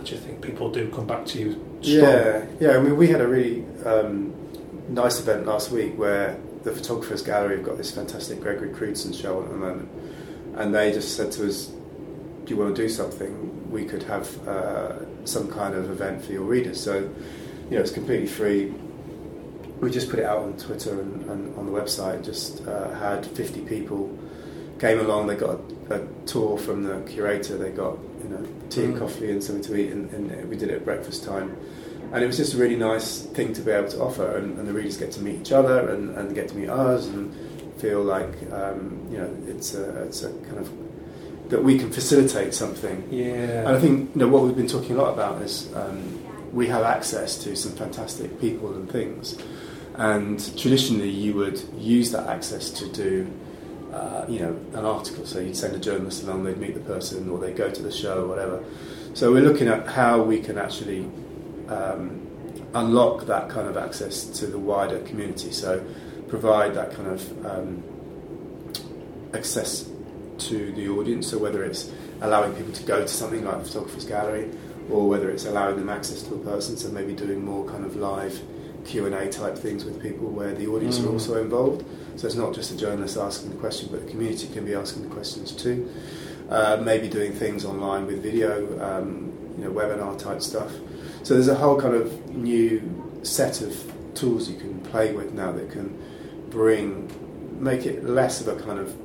I 0.00 0.02
just 0.04 0.22
think 0.22 0.40
people 0.40 0.70
do 0.70 0.88
come 0.88 1.06
back 1.06 1.26
to 1.26 1.38
you. 1.38 1.50
Strong. 1.82 2.00
Yeah, 2.00 2.44
yeah. 2.60 2.76
I 2.76 2.80
mean, 2.80 2.96
we 2.96 3.08
had 3.08 3.20
a 3.20 3.26
really 3.28 3.64
um, 3.84 4.32
nice 4.88 5.20
event 5.20 5.46
last 5.46 5.70
week 5.70 5.98
where 5.98 6.36
the 6.64 6.72
Photographers 6.72 7.22
Gallery 7.22 7.56
have 7.56 7.64
got 7.66 7.76
this 7.76 7.90
fantastic 7.90 8.40
Gregory 8.40 8.70
Crewdson 8.70 9.12
show 9.20 9.38
on 9.38 9.44
at 9.44 9.50
the 9.50 9.56
moment, 9.56 9.88
and 10.56 10.74
they 10.74 10.92
just 10.92 11.14
said 11.16 11.30
to 11.32 11.46
us, 11.48 11.66
"Do 12.44 12.54
you 12.54 12.56
want 12.60 12.74
to 12.74 12.82
do 12.82 12.88
something? 12.88 13.47
We 13.70 13.84
could 13.84 14.02
have 14.04 14.48
uh, 14.48 15.24
some 15.26 15.50
kind 15.50 15.74
of 15.74 15.90
event 15.90 16.24
for 16.24 16.32
your 16.32 16.42
readers." 16.42 16.80
So, 16.82 16.94
you 16.98 17.76
know, 17.76 17.80
it's 17.80 17.90
completely 17.90 18.26
free. 18.26 18.72
We 19.80 19.90
just 19.90 20.10
put 20.10 20.18
it 20.18 20.24
out 20.24 20.38
on 20.38 20.56
Twitter 20.56 21.00
and, 21.00 21.24
and 21.30 21.56
on 21.56 21.66
the 21.66 21.72
website. 21.72 22.24
Just 22.24 22.66
uh, 22.66 22.90
had 22.94 23.24
50 23.24 23.60
people 23.62 24.16
came 24.80 24.98
along. 24.98 25.26
They 25.28 25.36
got 25.36 25.60
a, 25.90 25.94
a 25.94 26.06
tour 26.26 26.58
from 26.58 26.82
the 26.82 27.00
curator. 27.08 27.56
They 27.56 27.70
got 27.70 27.96
you 28.22 28.28
know 28.30 28.46
tea 28.70 28.84
and 28.84 28.94
Mm. 28.94 28.98
coffee 28.98 29.30
and 29.30 29.42
something 29.42 29.64
to 29.64 29.76
eat, 29.76 29.92
and, 29.92 30.10
and 30.12 30.48
we 30.48 30.56
did 30.56 30.70
it 30.70 30.74
at 30.76 30.84
breakfast 30.84 31.24
time. 31.24 31.56
And 32.12 32.24
it 32.24 32.26
was 32.26 32.38
just 32.38 32.54
a 32.54 32.56
really 32.56 32.76
nice 32.76 33.20
thing 33.20 33.52
to 33.52 33.60
be 33.60 33.70
able 33.70 33.90
to 33.90 34.00
offer, 34.00 34.36
and, 34.38 34.58
and 34.58 34.66
the 34.66 34.72
readers 34.72 34.96
get 34.96 35.12
to 35.12 35.20
meet 35.20 35.40
each 35.40 35.52
other 35.52 35.90
and, 35.90 36.16
and 36.16 36.34
get 36.34 36.48
to 36.48 36.56
meet 36.56 36.70
us 36.70 37.06
and 37.06 37.34
feel 37.78 38.02
like 38.02 38.34
um, 38.50 39.06
you 39.10 39.18
know 39.18 39.30
it's 39.46 39.74
a, 39.74 40.02
it's 40.04 40.22
a 40.24 40.30
kind 40.48 40.58
of 40.58 40.68
that 41.48 41.62
we 41.64 41.78
can 41.78 41.90
facilitate 41.90 42.52
something 42.54 43.08
Yeah. 43.10 43.66
and 43.66 43.68
I 43.68 43.80
think 43.80 44.10
you 44.14 44.20
know 44.20 44.28
what 44.28 44.42
we've 44.44 44.56
been 44.56 44.66
talking 44.68 44.96
a 44.96 44.98
lot 45.02 45.12
about 45.14 45.40
is 45.42 45.68
um, 45.74 45.98
we 46.52 46.66
have 46.68 46.82
access 46.82 47.36
to 47.44 47.56
some 47.56 47.72
fantastic 47.72 48.40
people 48.40 48.72
and 48.74 48.90
things, 48.90 49.36
and 49.96 50.38
traditionally 50.58 51.10
you 51.10 51.34
would 51.34 51.60
use 51.78 52.10
that 52.12 52.26
access 52.28 52.70
to 52.70 52.88
do. 52.88 53.26
Uh, 53.92 54.24
you 54.28 54.38
know, 54.38 54.54
an 54.74 54.84
article. 54.84 55.24
So 55.24 55.40
you'd 55.40 55.56
send 55.56 55.74
a 55.74 55.78
journalist 55.78 56.22
along, 56.22 56.44
they'd 56.44 56.58
meet 56.58 56.74
the 56.74 56.80
person, 56.80 57.26
or 57.30 57.38
they'd 57.38 57.56
go 57.56 57.70
to 57.70 57.82
the 57.82 57.90
show, 57.90 58.24
or 58.24 58.26
whatever. 58.28 58.62
So 59.14 59.32
we're 59.32 59.40
looking 59.42 59.66
at 59.66 59.86
how 59.88 60.20
we 60.22 60.40
can 60.40 60.58
actually 60.58 61.06
um, 61.68 62.20
unlock 62.74 63.24
that 63.26 63.48
kind 63.48 63.66
of 63.66 63.78
access 63.78 64.26
to 64.40 64.46
the 64.46 64.58
wider 64.58 65.00
community. 65.00 65.52
So 65.52 65.82
provide 66.28 66.74
that 66.74 66.92
kind 66.92 67.08
of 67.08 67.46
um, 67.46 67.82
access 69.32 69.88
to 70.38 70.72
the 70.72 70.88
audience. 70.88 71.28
So 71.28 71.38
whether 71.38 71.64
it's 71.64 71.90
allowing 72.20 72.54
people 72.54 72.72
to 72.72 72.82
go 72.84 73.00
to 73.00 73.08
something 73.08 73.44
like 73.44 73.58
the 73.58 73.64
photographer's 73.64 74.04
gallery, 74.04 74.50
or 74.90 75.08
whether 75.08 75.28
it's 75.30 75.44
allowing 75.44 75.76
them 75.76 75.88
access 75.88 76.22
to 76.22 76.34
a 76.34 76.38
person. 76.38 76.76
So 76.76 76.88
maybe 76.90 77.12
doing 77.12 77.44
more 77.44 77.64
kind 77.68 77.84
of 77.84 77.96
live 77.96 78.40
Q 78.84 79.04
and 79.06 79.14
A 79.14 79.28
type 79.30 79.56
things 79.58 79.84
with 79.84 80.00
people 80.00 80.28
where 80.28 80.54
the 80.54 80.66
audience 80.66 80.98
are 80.98 81.02
Mm. 81.02 81.12
also 81.12 81.42
involved. 81.42 81.84
So 82.16 82.26
it's 82.26 82.36
not 82.36 82.54
just 82.54 82.70
the 82.70 82.76
journalist 82.76 83.16
asking 83.18 83.50
the 83.50 83.56
question, 83.56 83.88
but 83.92 84.04
the 84.06 84.10
community 84.10 84.48
can 84.48 84.64
be 84.64 84.74
asking 84.74 85.02
the 85.02 85.14
questions 85.14 85.52
too. 85.52 85.88
Uh, 86.48 86.78
maybe 86.82 87.08
doing 87.08 87.32
things 87.32 87.66
online 87.66 88.06
with 88.06 88.22
video, 88.22 88.62
um, 88.80 89.30
you 89.58 89.64
know, 89.64 89.70
webinar 89.70 90.16
type 90.18 90.40
stuff. 90.40 90.72
So 91.22 91.34
there's 91.34 91.48
a 91.48 91.54
whole 91.54 91.78
kind 91.78 91.94
of 91.94 92.34
new 92.34 92.80
set 93.22 93.60
of 93.60 93.76
tools 94.14 94.48
you 94.48 94.56
can 94.56 94.80
play 94.80 95.12
with 95.12 95.34
now 95.34 95.52
that 95.52 95.70
can 95.70 95.96
bring, 96.48 97.10
make 97.60 97.84
it 97.84 98.04
less 98.04 98.40
of 98.40 98.48
a 98.48 98.56
kind 98.56 98.78
of 98.78 98.96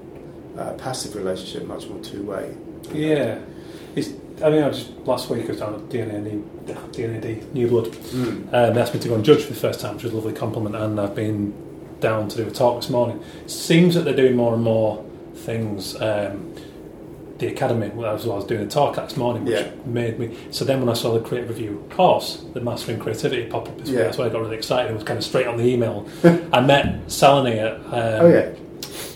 uh, 0.57 0.73
passive 0.73 1.15
relationship, 1.15 1.67
much 1.67 1.87
more 1.87 1.99
two 2.03 2.23
way. 2.23 2.55
Yeah, 2.93 3.39
it's. 3.95 4.09
I 4.43 4.49
mean, 4.49 4.63
I 4.63 4.69
just 4.71 4.91
last 5.05 5.29
week 5.29 5.45
I 5.45 5.47
was 5.49 5.59
down 5.59 5.75
at 5.75 5.81
DNA 5.89 6.21
New, 6.23 6.49
D&AD 6.91 7.53
New 7.53 7.67
Blood. 7.67 7.85
Mm. 7.85 8.53
Um, 8.53 8.73
they 8.73 8.81
asked 8.81 8.93
me 8.93 8.99
to 8.99 9.07
go 9.09 9.15
and 9.15 9.23
judge 9.23 9.43
for 9.43 9.53
the 9.53 9.59
first 9.59 9.79
time, 9.79 9.93
which 9.95 10.03
was 10.03 10.11
a 10.11 10.15
lovely 10.15 10.33
compliment, 10.33 10.75
and 10.75 10.99
I've 10.99 11.15
been 11.15 11.53
down 11.99 12.27
to 12.29 12.37
do 12.37 12.47
a 12.47 12.51
talk 12.51 12.81
this 12.81 12.89
morning. 12.89 13.23
It 13.45 13.51
seems 13.51 13.93
that 13.95 14.01
they're 14.05 14.15
doing 14.15 14.35
more 14.35 14.53
and 14.55 14.63
more 14.63 15.05
things. 15.35 15.99
Um, 16.01 16.53
the 17.39 17.47
academy, 17.47 17.89
well, 17.89 18.15
as 18.15 18.25
well 18.25 18.37
as 18.37 18.45
doing 18.45 18.61
a 18.61 18.67
talk 18.67 18.95
this 18.95 19.17
morning, 19.17 19.43
which 19.45 19.55
Yeah. 19.59 19.71
made 19.85 20.19
me. 20.19 20.37
So 20.51 20.63
then, 20.65 20.79
when 20.79 20.87
I 20.89 20.93
saw 20.93 21.13
the 21.13 21.19
creative 21.19 21.49
review 21.49 21.83
course, 21.89 22.43
the 22.53 22.61
Mastering 22.61 22.99
Creativity 22.99 23.45
pop 23.47 23.67
up, 23.67 23.73
Yeah. 23.83 24.03
that's 24.03 24.17
why 24.17 24.25
I 24.25 24.29
got 24.29 24.41
really 24.41 24.55
excited. 24.55 24.91
It 24.91 24.93
was 24.93 25.03
kind 25.03 25.17
of 25.17 25.25
straight 25.25 25.47
on 25.47 25.57
the 25.57 25.65
email. 25.65 26.07
I 26.53 26.61
met 26.61 27.07
Saloni 27.07 27.57
at. 27.57 27.73
Um, 27.87 28.25
oh 28.25 28.29
yeah. 28.29 28.49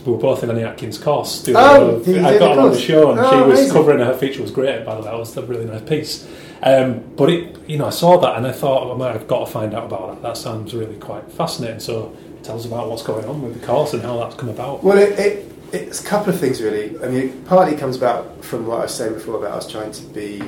We 0.08 0.14
were 0.14 0.20
both 0.20 0.42
in 0.44 0.50
Annie 0.50 0.64
Atkins' 0.64 0.98
course. 0.98 1.44
Doing 1.44 1.58
Oh, 1.58 1.62
a 1.62 1.64
lot 1.86 1.94
of- 1.96 2.06
did 2.06 2.24
I 2.24 2.40
got 2.40 2.56
her 2.56 2.62
on 2.62 2.72
the 2.72 2.80
show, 2.80 3.12
and 3.12 3.20
Oh, 3.20 3.30
she 3.30 3.36
was 3.38 3.60
amazing. 3.60 3.72
covering 3.74 4.00
her 4.00 4.14
feature 4.16 4.42
was 4.42 4.52
great. 4.52 4.86
By 4.86 4.96
the 4.96 5.02
way, 5.02 5.06
that 5.08 5.20
was 5.20 5.36
a 5.38 5.42
really 5.44 5.66
nice 5.66 5.82
piece. 5.82 6.26
Um, 6.64 7.02
but 7.16 7.30
it, 7.30 7.56
you 7.68 7.78
know, 7.78 7.86
I 7.86 7.90
saw 7.92 8.18
that 8.18 8.36
and 8.38 8.48
I 8.48 8.52
thought, 8.52 8.98
well, 8.98 9.08
I've 9.08 9.28
got 9.28 9.46
to 9.46 9.52
find 9.52 9.76
out 9.76 9.86
about 9.86 10.16
that. 10.16 10.22
That 10.24 10.38
sounds 10.38 10.74
really 10.74 10.96
quite 10.96 11.32
fascinating. 11.32 11.80
So, 11.82 12.14
tell 12.42 12.56
us 12.58 12.66
about 12.66 12.90
what's 12.90 13.04
going 13.04 13.26
on 13.26 13.42
with 13.44 13.60
the 13.60 13.68
course 13.68 13.94
and 13.94 14.02
how 14.02 14.18
that's 14.20 14.36
come 14.36 14.50
about. 14.50 14.84
Well, 14.84 14.98
it, 14.98 15.20
it, 15.20 15.52
it's 15.74 16.02
a 16.02 16.06
couple 16.08 16.34
of 16.34 16.40
things 16.40 16.62
really. 16.62 16.96
I 17.04 17.10
mean, 17.10 17.20
it 17.30 17.46
partly 17.46 17.76
comes 17.78 17.96
about 17.98 18.44
from 18.44 18.66
what 18.66 18.80
I 18.80 18.84
was 18.84 18.94
saying 18.94 19.14
before 19.14 19.36
about 19.38 19.52
us 19.58 19.70
trying 19.70 19.92
to 19.92 20.04
be 20.06 20.42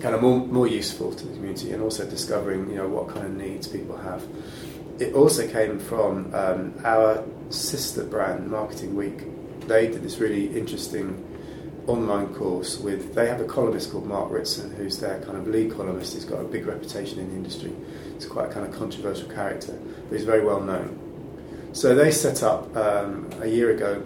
kind 0.00 0.14
of 0.14 0.22
more, 0.22 0.38
more 0.38 0.66
useful 0.66 1.12
to 1.14 1.26
the 1.26 1.32
community 1.34 1.72
and 1.72 1.82
also 1.82 2.04
discovering, 2.08 2.68
you 2.70 2.76
know, 2.76 2.88
what 2.88 3.08
kind 3.08 3.26
of 3.26 3.36
needs 3.36 3.66
people 3.68 3.96
have. 3.98 4.22
It 4.98 5.14
also 5.14 5.48
came 5.48 5.78
from 5.78 6.32
um, 6.34 6.74
our 6.84 7.24
sister 7.50 8.04
brand, 8.04 8.50
Marketing 8.50 8.94
Week. 8.94 9.24
They 9.66 9.88
did 9.88 10.02
this 10.02 10.18
really 10.18 10.56
interesting 10.56 11.24
online 11.86 12.32
course 12.34 12.78
with. 12.78 13.14
They 13.14 13.26
have 13.26 13.40
a 13.40 13.44
columnist 13.44 13.90
called 13.90 14.06
Mark 14.06 14.30
Ritson, 14.30 14.74
who's 14.76 14.98
their 14.98 15.20
kind 15.20 15.36
of 15.36 15.48
lead 15.48 15.72
columnist. 15.72 16.14
He's 16.14 16.24
got 16.24 16.40
a 16.40 16.44
big 16.44 16.66
reputation 16.66 17.18
in 17.18 17.30
the 17.30 17.34
industry. 17.34 17.72
He's 18.14 18.26
quite 18.26 18.50
a 18.50 18.52
kind 18.52 18.66
of 18.66 18.72
controversial 18.72 19.28
character, 19.28 19.78
but 20.08 20.16
he's 20.16 20.24
very 20.24 20.44
well 20.44 20.60
known. 20.60 21.00
So 21.72 21.94
they 21.94 22.12
set 22.12 22.42
up 22.44 22.74
um, 22.76 23.28
a 23.40 23.48
year 23.48 23.70
ago 23.70 24.02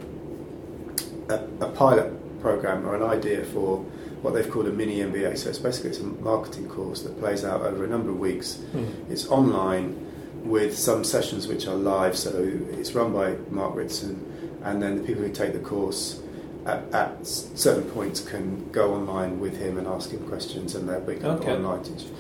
a, 1.29 1.35
a 1.61 1.71
pilot 1.73 2.41
program 2.41 2.87
or 2.87 2.95
an 2.95 3.03
idea 3.03 3.45
for 3.45 3.79
what 4.23 4.35
they've 4.35 4.51
called 4.51 4.67
a 4.67 4.73
mini 4.73 4.99
MBA. 4.99 5.37
So 5.37 5.51
it's 5.51 5.59
basically 5.59 5.91
it's 5.91 6.01
a 6.01 6.05
marketing 6.05 6.69
course 6.69 7.03
that 7.03 7.19
plays 7.19 7.45
out 7.45 7.61
over 7.61 7.85
a 7.85 7.89
number 7.89 8.11
of 8.11 8.19
weeks. 8.19 8.59
Mm. 8.73 9.11
It's 9.11 9.29
online 9.29 10.08
with 10.45 10.77
some 10.77 11.05
sessions 11.05 11.47
which 11.47 11.67
are 11.67 11.75
live. 11.75 12.17
So 12.17 12.31
it's 12.73 12.93
run 12.95 13.13
by 13.13 13.37
Mark 13.51 13.75
Ritson, 13.75 14.59
and 14.65 14.83
then 14.83 14.97
the 14.97 15.03
people 15.03 15.23
who 15.25 15.33
take 15.33 15.53
the 15.53 15.59
course 15.61 16.21
at, 16.67 16.83
at 16.93 17.27
certain 17.27 17.85
points 17.91 18.21
can 18.21 18.71
go 18.71 18.95
online 18.95 19.41
with 19.41 19.57
him 19.57 19.79
and 19.79 19.87
ask 19.87 20.11
him 20.11 20.27
questions, 20.29 20.75
and 20.75 20.89
they'll 20.89 21.01
be 21.01 21.17
Okay. 21.25 21.53
online 21.53 21.83
teaching. 21.83 22.15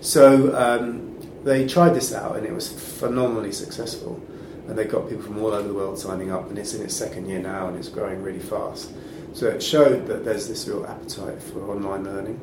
So 0.00 0.56
um, 0.56 1.18
they 1.44 1.66
tried 1.66 1.94
this 1.94 2.12
out, 2.14 2.36
and 2.36 2.46
it 2.46 2.52
was 2.52 2.68
phenomenally 2.68 3.52
successful. 3.52 4.20
And 4.68 4.76
they 4.76 4.84
got 4.84 5.08
people 5.08 5.24
from 5.24 5.38
all 5.42 5.52
over 5.54 5.66
the 5.66 5.72
world 5.72 5.98
signing 5.98 6.30
up, 6.30 6.48
and 6.50 6.58
it's 6.58 6.74
in 6.74 6.82
its 6.82 6.94
second 6.94 7.26
year 7.26 7.38
now, 7.40 7.68
and 7.68 7.76
it's 7.78 7.88
growing 7.88 8.22
really 8.22 8.38
fast. 8.38 8.90
So 9.32 9.46
it 9.46 9.62
showed 9.62 10.06
that 10.08 10.24
there's 10.24 10.46
this 10.48 10.68
real 10.68 10.84
appetite 10.84 11.40
for 11.42 11.70
online 11.70 12.04
learning. 12.04 12.38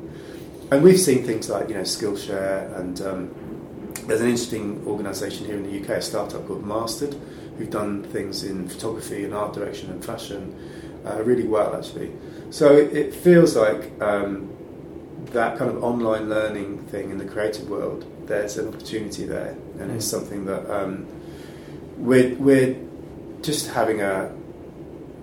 And 0.72 0.82
we've 0.82 0.98
seen 0.98 1.22
things 1.22 1.48
like 1.48 1.68
you 1.68 1.74
know 1.76 1.82
Skillshare, 1.82 2.76
and 2.80 3.00
um, 3.02 3.34
there's 4.06 4.20
an 4.20 4.28
interesting 4.28 4.82
organisation 4.86 5.46
here 5.46 5.56
in 5.56 5.62
the 5.64 5.80
UK, 5.82 5.90
a 5.98 6.02
startup 6.02 6.46
called 6.46 6.64
Mastered, 6.64 7.14
who've 7.58 7.70
done 7.70 8.02
things 8.04 8.44
in 8.44 8.68
photography 8.68 9.24
and 9.24 9.34
art 9.34 9.52
direction 9.54 9.90
and 9.90 10.04
fashion 10.04 10.54
uh, 11.06 11.22
really 11.22 11.46
well 11.46 11.74
actually. 11.76 12.12
So 12.50 12.76
it, 12.76 12.92
it 12.96 13.14
feels 13.14 13.56
like 13.56 13.90
um, 14.00 14.50
that 15.26 15.58
kind 15.58 15.70
of 15.70 15.82
online 15.82 16.28
learning 16.28 16.84
thing 16.86 17.10
in 17.10 17.18
the 17.18 17.24
creative 17.24 17.68
world. 17.68 18.04
There's 18.26 18.58
an 18.58 18.68
opportunity 18.68 19.24
there, 19.24 19.56
and 19.78 19.90
it's 19.90 20.06
Mm. 20.06 20.10
something 20.10 20.44
that 20.46 20.70
um, 20.70 21.06
we're 21.98 22.34
we're 22.36 22.76
just 23.42 23.68
having 23.70 24.00
a 24.00 24.32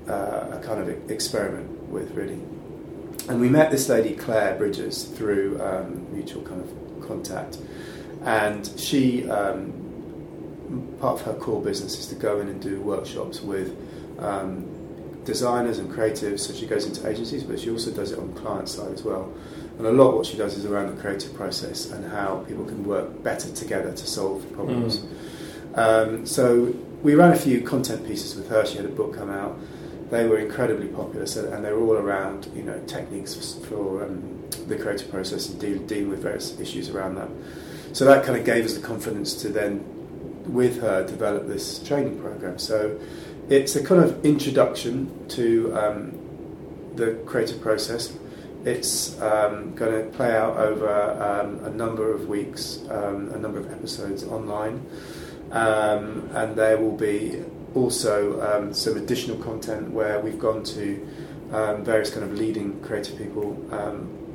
uh, 0.08 0.58
a 0.58 0.62
kind 0.64 0.80
of 0.82 0.90
experiment 1.12 1.70
with 1.90 2.12
really. 2.12 2.40
And 3.30 3.40
we 3.40 3.48
met 3.50 3.72
this 3.72 3.88
lady 3.88 4.16
Claire 4.16 4.56
Bridges 4.58 5.06
through 5.06 5.62
um, 5.62 6.08
mutual 6.14 6.42
kind 6.44 6.62
of 6.62 7.08
contact, 7.08 7.58
and 8.26 8.72
she 8.78 9.30
um, 9.30 9.74
part 11.00 11.20
of 11.20 11.26
her 11.26 11.34
core 11.34 11.62
business 11.62 12.00
is 12.00 12.08
to 12.08 12.16
go 12.16 12.40
in 12.40 12.48
and 12.48 12.62
do 12.62 12.82
workshops 12.82 13.42
with 13.42 13.76
um, 14.20 14.66
designers 15.26 15.80
and 15.80 15.92
creatives. 15.92 16.42
So 16.42 16.54
she 16.54 16.66
goes 16.66 16.86
into 16.86 17.08
agencies, 17.08 17.44
but 17.44 17.60
she 17.60 17.70
also 17.70 17.92
does 17.92 18.12
it 18.12 18.20
on 18.20 18.34
the 18.34 18.40
client 18.40 18.70
side 18.70 18.94
as 18.94 19.04
well. 19.04 19.32
And 19.78 19.88
a 19.88 19.92
lot 19.92 20.10
of 20.10 20.16
what 20.16 20.26
she 20.26 20.38
does 20.38 20.58
is 20.58 20.66
around 20.66 20.96
the 20.96 21.02
creative 21.02 21.34
process 21.34 21.92
and 21.92 22.10
how 22.12 22.46
people 22.48 22.66
can 22.66 22.84
work 22.86 23.24
better 23.24 23.52
together 23.54 23.92
to 23.92 24.08
solve 24.08 24.52
problems. 24.54 25.04
Um, 25.76 26.26
so 26.26 26.74
we 27.02 27.16
ran 27.16 27.34
a 27.34 27.36
few 27.36 27.62
content 27.62 28.06
pieces 28.06 28.36
with 28.36 28.50
her. 28.50 28.66
She 28.66 28.78
had 28.78 28.86
a 28.86 28.90
book 28.90 29.16
come 29.16 29.30
out. 29.30 29.58
They 30.12 30.28
were 30.28 30.38
incredibly 30.38 30.88
popular, 30.88 31.26
so, 31.26 31.52
and 31.52 31.66
they 31.66 31.72
were 31.72 31.82
all 31.82 31.98
around 31.98 32.48
you 32.54 32.62
know 32.62 32.80
techniques 32.86 33.34
for 33.68 34.04
um, 34.04 34.44
the 34.68 34.78
creative 34.78 35.10
process 35.10 35.50
and 35.50 35.60
deal, 35.60 35.80
dealing 35.80 36.10
with 36.10 36.22
various 36.22 36.60
issues 36.60 36.90
around 36.90 37.16
that. 37.16 37.30
So 37.94 38.06
that 38.06 38.26
kind 38.26 38.40
of 38.40 38.44
gave 38.44 38.66
us 38.66 38.74
the 38.74 38.82
confidence 38.82 39.36
to 39.44 39.50
then, 39.50 39.86
with 40.52 40.82
her, 40.82 41.06
develop 41.06 41.48
this 41.48 41.78
training 41.78 42.20
program. 42.20 42.58
So 42.58 43.00
it's 43.50 43.76
a 43.76 43.84
kind 43.84 44.04
of 44.04 44.26
introduction 44.26 45.28
to 45.30 45.78
um, 45.78 46.92
the 46.96 47.14
creative 47.28 47.62
process. 47.62 48.12
It's 48.66 49.22
um, 49.22 49.76
going 49.76 50.06
to 50.06 50.10
play 50.18 50.36
out 50.36 50.58
over 50.58 50.90
um, 51.22 51.64
a 51.66 51.70
number 51.70 52.12
of 52.12 52.28
weeks, 52.28 52.80
um, 52.90 53.30
a 53.30 53.38
number 53.38 53.60
of 53.60 53.72
episodes 53.72 54.24
online, 54.24 54.84
um, 55.52 56.30
and 56.34 56.56
there 56.56 56.80
will 56.80 56.98
be 56.98 57.44
also 57.76 58.42
um, 58.42 58.74
some 58.74 58.98
additional 58.98 59.38
content 59.38 59.92
where 59.92 60.20
we've 60.20 60.40
gone 60.40 60.64
to 60.64 61.08
various 61.82 62.10
kind 62.10 62.24
of 62.24 62.34
leading 62.34 62.82
creative 62.82 63.18
people, 63.20 63.56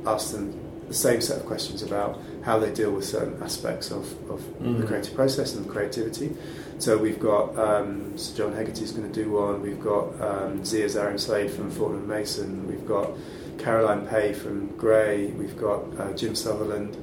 asked 0.05 0.31
them 0.31 0.58
the 0.89 0.93
same 0.93 1.21
set 1.21 1.37
of 1.37 1.45
questions 1.45 1.81
about 1.83 2.19
how 2.43 2.59
they 2.59 2.71
deal 2.73 2.91
with 2.91 3.05
certain 3.05 3.41
aspects 3.41 3.91
of, 3.91 4.03
of 4.29 4.41
the 4.59 4.65
Mm. 4.83 4.87
creative 4.87 5.13
process 5.15 5.55
and 5.55 5.69
creativity. 5.69 6.35
So 6.79 6.97
we've 6.97 7.19
got 7.19 7.57
um, 7.57 8.17
Sir 8.17 8.37
John 8.37 8.53
Hegarty's 8.53 8.91
going 8.91 9.09
to 9.11 9.23
do 9.23 9.29
one. 9.31 9.61
We've 9.61 9.83
got 9.93 10.05
um, 10.21 10.65
Zia 10.65 10.87
Zarin 10.87 11.19
Slade 11.19 11.51
from 11.51 11.69
Fortnum 11.71 12.07
Mason. 12.07 12.67
We've 12.67 12.87
got 12.87 13.11
Caroline 13.57 14.07
Pay 14.07 14.33
from 14.33 14.67
Grey. 14.77 15.27
We've 15.27 15.57
got 15.57 15.81
uh, 15.99 16.13
Jim 16.13 16.33
Sutherland, 16.35 16.95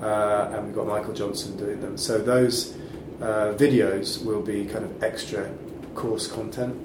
uh, 0.00 0.50
and 0.52 0.66
we've 0.66 0.74
got 0.74 0.86
Michael 0.86 1.12
Johnson 1.14 1.56
doing 1.56 1.80
them. 1.80 1.96
So 1.98 2.18
those 2.18 2.74
uh, 3.20 3.52
videos 3.64 4.24
will 4.24 4.42
be 4.42 4.64
kind 4.64 4.84
of 4.84 5.02
extra 5.02 5.50
course 5.94 6.26
content, 6.28 6.76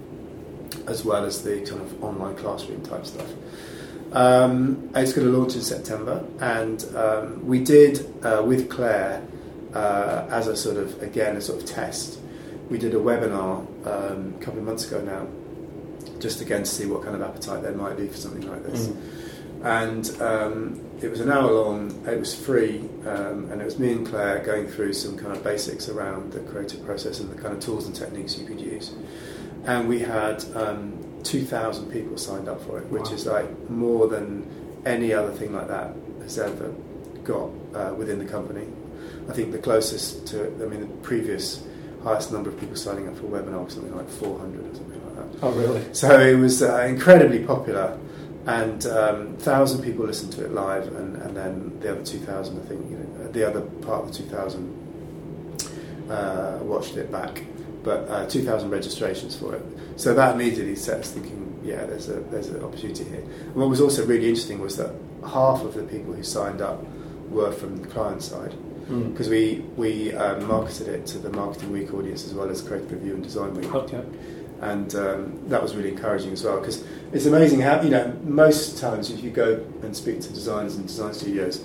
as 0.87 1.05
well 1.05 1.23
as 1.25 1.43
the 1.43 1.61
kind 1.61 1.81
of 1.81 2.03
online 2.03 2.35
classroom 2.35 2.81
type 2.83 3.05
stuff. 3.05 3.29
Um, 4.13 4.91
it's 4.95 5.11
going 5.11 5.25
to 5.31 5.35
launch 5.35 5.55
in 5.55 5.61
September, 5.61 6.23
and 6.39 6.85
um, 6.95 7.45
we 7.47 7.63
did 7.63 8.05
uh, 8.23 8.43
with 8.45 8.69
Claire 8.69 9.25
uh, 9.73 10.27
as 10.29 10.47
a 10.47 10.55
sort 10.55 10.77
of 10.77 11.01
again 11.01 11.35
a 11.35 11.41
sort 11.41 11.61
of 11.61 11.67
test. 11.67 12.19
We 12.69 12.77
did 12.77 12.93
a 12.93 12.99
webinar 12.99 13.65
um, 13.87 14.35
a 14.39 14.43
couple 14.43 14.59
of 14.59 14.65
months 14.65 14.87
ago 14.87 15.01
now, 15.01 15.27
just 16.19 16.41
again 16.41 16.59
to 16.59 16.69
see 16.69 16.85
what 16.85 17.03
kind 17.03 17.15
of 17.15 17.21
appetite 17.23 17.63
there 17.63 17.73
might 17.73 17.97
be 17.97 18.07
for 18.07 18.17
something 18.17 18.47
like 18.47 18.63
this. 18.63 18.91
And 19.63 20.21
um, 20.21 20.85
it 21.01 21.09
was 21.09 21.19
an 21.19 21.31
hour 21.31 21.51
long. 21.51 22.05
It 22.05 22.19
was 22.19 22.35
free, 22.35 22.81
um, 23.05 23.49
and 23.51 23.61
it 23.61 23.65
was 23.65 23.79
me 23.79 23.93
and 23.93 24.05
Claire 24.05 24.39
going 24.39 24.67
through 24.67 24.93
some 24.93 25.17
kind 25.17 25.31
of 25.35 25.43
basics 25.43 25.89
around 25.89 26.33
the 26.33 26.39
creative 26.41 26.85
process 26.85 27.19
and 27.19 27.31
the 27.31 27.41
kind 27.41 27.53
of 27.55 27.61
tools 27.61 27.87
and 27.87 27.95
techniques 27.95 28.37
you 28.37 28.45
could 28.45 28.61
use. 28.61 28.93
And 29.65 29.87
we 29.87 29.99
had 29.99 30.43
um, 30.55 31.02
2,000 31.23 31.91
people 31.91 32.17
signed 32.17 32.47
up 32.47 32.61
for 32.63 32.79
it, 32.79 32.85
which 32.87 33.05
Wow. 33.09 33.13
is 33.13 33.25
like 33.25 33.69
more 33.69 34.07
than 34.07 34.45
any 34.85 35.13
other 35.13 35.31
thing 35.31 35.53
like 35.53 35.67
that 35.67 35.93
has 36.21 36.37
ever 36.39 36.73
got 37.23 37.49
uh, 37.73 37.93
within 37.95 38.19
the 38.19 38.25
company. 38.25 38.67
I 39.29 39.33
think 39.33 39.51
the 39.51 39.57
closest 39.57 40.27
to, 40.27 40.47
I 40.61 40.65
mean, 40.67 40.81
the 40.81 40.87
previous 41.01 41.63
highest 42.03 42.31
number 42.33 42.49
of 42.49 42.59
people 42.59 42.75
signing 42.75 43.07
up 43.07 43.15
for 43.17 43.25
a 43.27 43.29
webinar 43.41 43.63
was 43.63 43.73
something 43.75 43.95
like 43.95 44.09
400 44.09 44.59
or 44.71 44.75
something 44.75 45.01
like 45.05 45.15
that. 45.15 45.39
Oh, 45.45 45.51
really? 45.51 45.81
So 45.93 46.19
it 46.19 46.35
was 46.35 46.61
uh, 46.61 46.81
incredibly 46.89 47.39
popular, 47.45 47.97
and 48.45 48.85
um, 48.87 49.37
thousand 49.37 49.81
people 49.83 50.05
listened 50.05 50.33
to 50.33 50.43
it 50.43 50.51
live, 50.51 50.87
and, 50.93 51.15
and 51.15 51.35
then 51.37 51.79
the 51.79 51.91
other 51.93 52.03
two 52.03 52.19
thousand, 52.19 52.59
I 52.61 52.65
think, 52.65 52.89
you 52.91 52.97
know, 52.97 53.31
the 53.31 53.47
other 53.47 53.61
part 53.61 54.03
of 54.03 54.11
the 54.11 54.17
two 54.17 54.25
thousand 54.29 54.67
uh, 56.09 56.59
watched 56.61 56.97
it 56.97 57.09
back, 57.11 57.43
but 57.83 58.07
uh, 58.09 58.25
two 58.27 58.43
thousand 58.43 58.69
registrations 58.69 59.35
for 59.35 59.55
it. 59.55 59.63
So 59.97 60.13
that 60.13 60.35
immediately 60.35 60.75
set 60.75 60.99
us 61.01 61.11
thinking, 61.11 61.59
yeah, 61.63 61.85
there's 61.85 62.09
a 62.09 62.19
there's 62.31 62.47
an 62.49 62.63
opportunity 62.63 63.03
here. 63.05 63.21
And 63.21 63.55
what 63.55 63.69
was 63.69 63.81
also 63.81 64.05
really 64.05 64.27
interesting 64.29 64.59
was 64.59 64.77
that 64.77 64.91
half 65.27 65.61
of 65.63 65.73
the 65.73 65.83
people 65.83 66.13
who 66.13 66.23
signed 66.23 66.61
up 66.61 66.83
were 67.29 67.51
from 67.51 67.77
the 67.77 67.87
client 67.87 68.21
side 68.23 68.53
Mm. 68.89 69.13
because 69.13 69.29
we 69.29 69.63
we 69.77 70.13
um, 70.13 70.43
marketed 70.45 70.89
it 70.89 71.05
to 71.05 71.17
the 71.17 71.29
Marketing 71.29 71.71
Week 71.71 71.93
audience 71.93 72.25
as 72.25 72.33
well 72.33 72.49
as 72.49 72.61
Creative 72.61 72.91
Review 72.91 73.13
and 73.13 73.23
Design 73.23 73.53
Week 73.55 73.73
Okay. 73.73 74.03
and 74.59 74.93
um, 74.95 75.39
that 75.47 75.61
was 75.63 75.73
really 75.73 75.87
encouraging 75.87 76.33
as 76.33 76.43
well 76.43 76.59
because 76.59 76.83
it's 77.13 77.25
amazing 77.25 77.61
how 77.61 77.81
you 77.81 77.89
know 77.89 78.11
most 78.25 78.77
times 78.79 79.09
if 79.09 79.23
you 79.23 79.29
go 79.31 79.65
and 79.83 79.95
speak 79.95 80.19
to 80.19 80.29
designers 80.33 80.75
and 80.75 80.85
design 80.85 81.13
studios 81.13 81.63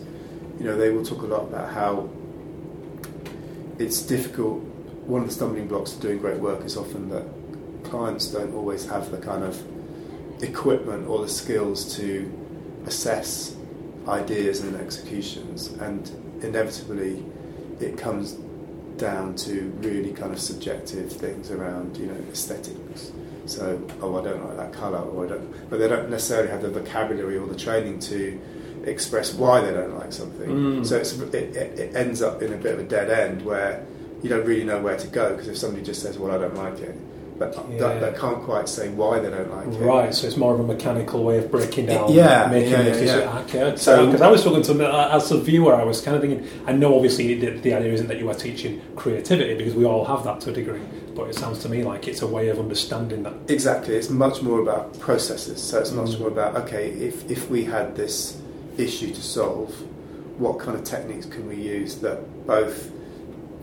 you 0.61 0.65
know 0.65 0.77
they 0.77 0.91
will 0.91 1.05
talk 1.05 1.23
a 1.23 1.27
lot 1.27 1.43
about 1.43 1.69
how 1.73 2.09
it's 3.81 4.01
difficult 4.03 4.63
one 5.09 5.23
of 5.23 5.29
the 5.29 5.35
stumbling 5.35 5.67
blocks 5.67 5.93
to 5.93 6.01
doing 6.01 6.19
great 6.19 6.39
work 6.39 6.65
is 6.65 6.77
often 6.77 7.09
that 7.09 7.25
clients 7.83 8.29
don't 8.29 8.55
always 8.55 8.87
have 8.87 9.11
the 9.11 9.19
kind 9.19 9.43
of 9.43 9.61
equipment 10.43 11.09
or 11.09 11.23
the 11.23 11.29
skills 11.29 11.97
to 11.97 12.31
assess 12.87 13.57
ideas 14.07 14.61
and 14.61 14.77
executions 14.77 15.69
and 15.81 16.11
inevitably 16.43 17.25
it 17.81 17.97
comes 17.97 18.37
down 18.99 19.35
to 19.37 19.73
really 19.81 20.13
kind 20.13 20.33
of 20.33 20.41
subjective 20.41 21.11
things 21.11 21.51
around 21.51 21.97
you 21.97 22.07
know 22.07 22.21
aesthetics. 22.31 23.13
So, 23.47 23.81
oh, 24.03 24.21
I 24.21 24.25
don't 24.25 24.45
like 24.45 24.57
that 24.59 24.73
colour, 24.75 24.99
or 24.99 25.25
I 25.25 25.29
don't. 25.31 25.71
But 25.71 25.79
they 25.79 25.89
don't 25.89 26.11
necessarily 26.11 26.51
have 26.51 26.61
the 26.61 26.69
vocabulary 26.69 27.39
or 27.39 27.47
the 27.47 27.57
training 27.57 27.99
to 28.01 28.39
express 28.85 29.33
why 29.33 29.63
they 29.63 29.73
don't 29.73 29.99
like 29.99 30.13
something. 30.13 30.51
Mm. 30.51 30.87
So 30.87 30.97
it, 30.97 31.35
it 31.35 31.97
ends 31.97 32.21
up 32.21 32.43
in 32.43 32.53
a 32.53 32.57
bit 32.57 32.75
of 32.75 32.81
a 32.81 32.85
dead 32.85 33.11
end 33.11 33.43
where 33.43 33.87
you 34.23 34.29
don't 34.29 34.45
really 34.47 34.65
know 34.65 34.81
where 34.81 34.97
to 34.97 35.07
go 35.09 35.31
because 35.33 35.49
if 35.49 35.57
somebody 35.59 35.85
just 35.85 36.03
says, 36.03 36.19
"Well, 36.19 36.33
I 36.35 36.39
don't 36.39 36.57
like 36.57 36.79
it," 36.81 36.97
but 37.39 37.55
Yeah. 37.71 37.95
they, 37.95 38.11
they 38.11 38.19
can't 38.19 38.43
quite 38.43 38.69
say 38.69 38.89
why 38.89 39.21
they 39.21 39.31
don't 39.31 39.51
like 39.55 39.69
it. 39.69 39.79
Right, 39.85 40.13
so 40.15 40.27
it's 40.27 40.37
more 40.37 40.55
of 40.55 40.61
a 40.61 40.65
mechanical 40.65 41.23
way 41.25 41.39
of 41.39 41.51
breaking 41.53 41.87
down, 41.87 42.11
Yeah, 42.13 42.49
making 42.51 42.73
yeah, 42.73 42.79
the 42.79 42.85
yeah, 42.85 42.93
decision. 42.93 43.21
yeah. 43.21 43.41
Okay, 43.43 43.77
So- 43.77 44.07
because 44.07 44.21
I 44.23 44.29
was 44.31 44.43
talking 44.43 44.63
to 44.63 44.85
as 45.15 45.31
a 45.31 45.39
viewer, 45.39 45.75
I 45.75 45.85
was 45.85 46.01
kind 46.01 46.17
of 46.17 46.21
thinking. 46.23 46.47
I 46.67 46.73
know 46.73 46.95
obviously 46.97 47.35
the, 47.35 47.51
the 47.51 47.75
idea 47.75 47.93
isn't 47.93 48.09
that 48.09 48.19
you 48.19 48.29
are 48.29 48.35
teaching 48.35 48.81
creativity 48.97 49.55
because 49.55 49.75
we 49.75 49.85
all 49.85 50.05
have 50.05 50.25
that 50.25 50.41
to 50.43 50.51
a 50.51 50.53
degree, 50.53 50.81
but 51.15 51.29
it 51.29 51.37
sounds 51.37 51.61
to 51.61 51.69
me 51.69 51.85
like 51.85 52.09
it's 52.09 52.23
a 52.23 52.27
way 52.27 52.49
of 52.49 52.59
understanding 52.59 53.23
that. 53.23 53.35
Exactly. 53.49 53.95
It's 53.95 54.11
much 54.11 54.43
more 54.43 54.61
about 54.61 54.99
processes. 54.99 55.63
So 55.63 55.79
it's 55.79 55.93
much 55.93 56.11
Mm. 56.11 56.21
more 56.21 56.29
about 56.29 56.57
okay, 56.63 56.89
if 56.91 57.31
if 57.31 57.49
we 57.49 57.63
had 57.65 57.95
this 57.95 58.37
issue 58.77 59.11
to 59.15 59.23
solve, 59.23 59.73
what 60.39 60.59
kind 60.59 60.77
of 60.77 60.83
techniques 60.83 61.27
can 61.27 61.49
we 61.49 61.57
use 61.57 61.97
that 61.97 62.19
both 62.47 62.91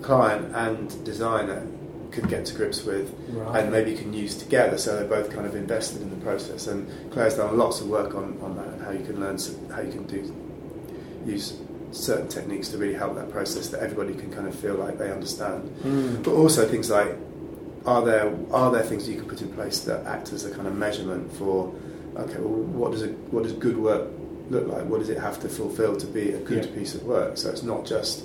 client 0.09 0.55
and 0.55 1.03
designer 1.03 1.65
could 2.11 2.29
get 2.29 2.45
to 2.45 2.53
grips 2.55 2.85
with, 2.85 3.11
Right. 3.33 3.63
and 3.63 3.71
maybe 3.71 3.95
can 3.95 4.13
use 4.13 4.35
together. 4.35 4.77
So 4.77 4.95
they're 4.95 5.05
both 5.17 5.29
kind 5.31 5.45
of 5.45 5.55
invested 5.55 6.01
in 6.01 6.09
the 6.11 6.15
process. 6.17 6.67
And 6.67 6.87
Claire's 7.11 7.35
done 7.35 7.57
lots 7.57 7.81
of 7.81 7.89
work 7.89 8.15
on, 8.15 8.37
on 8.41 8.55
that 8.55 8.67
and 8.67 8.81
how 8.83 8.91
you 8.91 9.03
can 9.05 9.19
learn 9.19 9.37
how 9.71 9.81
you 9.81 9.91
can 9.91 10.03
do 10.03 10.33
use 11.25 11.57
certain 11.91 12.27
techniques 12.27 12.67
to 12.69 12.77
really 12.77 12.93
help 12.93 13.15
that 13.15 13.31
process 13.31 13.69
that 13.69 13.81
everybody 13.81 14.13
can 14.13 14.31
kind 14.31 14.47
of 14.47 14.53
feel 14.55 14.75
like 14.75 14.97
they 14.99 15.11
understand. 15.11 15.63
Mm. 15.83 16.23
But 16.23 16.33
also 16.33 16.67
things 16.67 16.89
like 16.89 17.11
are 17.85 18.03
there 18.05 18.31
are 18.51 18.71
there 18.71 18.83
things 18.83 19.07
you 19.09 19.15
can 19.19 19.27
put 19.27 19.41
in 19.41 19.51
place 19.53 19.79
that 19.81 20.05
act 20.05 20.31
as 20.33 20.45
a 20.45 20.51
kind 20.51 20.67
of 20.67 20.75
measurement 20.75 21.31
for 21.33 21.73
okay, 22.17 22.37
well, 22.39 22.63
what 22.81 22.91
does 22.91 23.01
a, 23.03 23.07
what 23.33 23.43
does 23.43 23.53
good 23.53 23.77
work 23.77 24.07
look 24.49 24.67
like? 24.67 24.85
What 24.85 24.99
does 24.99 25.09
it 25.09 25.17
have 25.19 25.39
to 25.41 25.49
fulfil 25.49 25.95
to 25.97 26.05
be 26.07 26.31
a 26.33 26.39
good 26.39 26.65
Yeah. 26.65 26.71
piece 26.79 26.93
of 26.95 27.03
work? 27.03 27.37
So 27.37 27.49
it's 27.49 27.63
not 27.63 27.85
just 27.85 28.23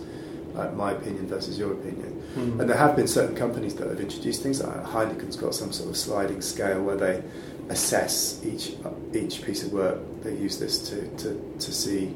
like 0.55 0.75
my 0.75 0.93
opinion 0.93 1.27
versus 1.27 1.59
your 1.59 1.73
opinion. 1.73 2.23
Mm. 2.37 2.61
And 2.61 2.69
there 2.71 2.77
have 2.77 2.97
been 2.97 3.09
certain 3.09 3.37
companies 3.37 3.75
that 3.77 3.89
have 3.89 4.01
introduced 4.01 4.43
things. 4.43 4.63
Like 4.63 4.85
Heineken's 4.85 5.37
got 5.37 5.55
some 5.55 5.73
sort 5.73 5.91
of 5.91 5.97
sliding 5.97 6.41
scale 6.43 6.83
where 6.83 6.97
they 6.97 7.23
assess 7.69 8.41
each 8.45 8.73
each 9.15 9.43
piece 9.43 9.63
of 9.65 9.73
work. 9.73 9.99
They 10.23 10.35
use 10.37 10.59
this 10.59 10.79
to, 10.91 11.09
to, 11.19 11.55
to 11.59 11.73
see 11.73 12.07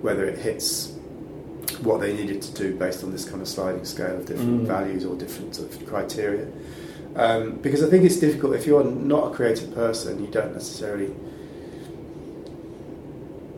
whether 0.00 0.24
it 0.24 0.38
hits 0.38 0.92
what 1.80 2.00
they 2.00 2.12
needed 2.12 2.42
to 2.42 2.52
do 2.54 2.74
based 2.76 3.02
on 3.04 3.12
this 3.12 3.24
kind 3.28 3.40
of 3.40 3.48
sliding 3.48 3.84
scale 3.84 4.16
of 4.16 4.26
different 4.26 4.62
Mm. 4.62 4.66
values 4.66 5.04
or 5.04 5.16
different 5.16 5.54
sort 5.54 5.72
of 5.72 5.86
criteria. 5.86 6.46
Um, 7.14 7.56
because 7.62 7.82
I 7.82 7.88
think 7.90 8.04
it's 8.04 8.18
difficult 8.18 8.54
if 8.54 8.66
you're 8.66 8.84
not 8.84 9.32
a 9.32 9.34
creative 9.34 9.74
person, 9.74 10.20
you 10.24 10.30
don't 10.30 10.52
necessarily 10.54 11.14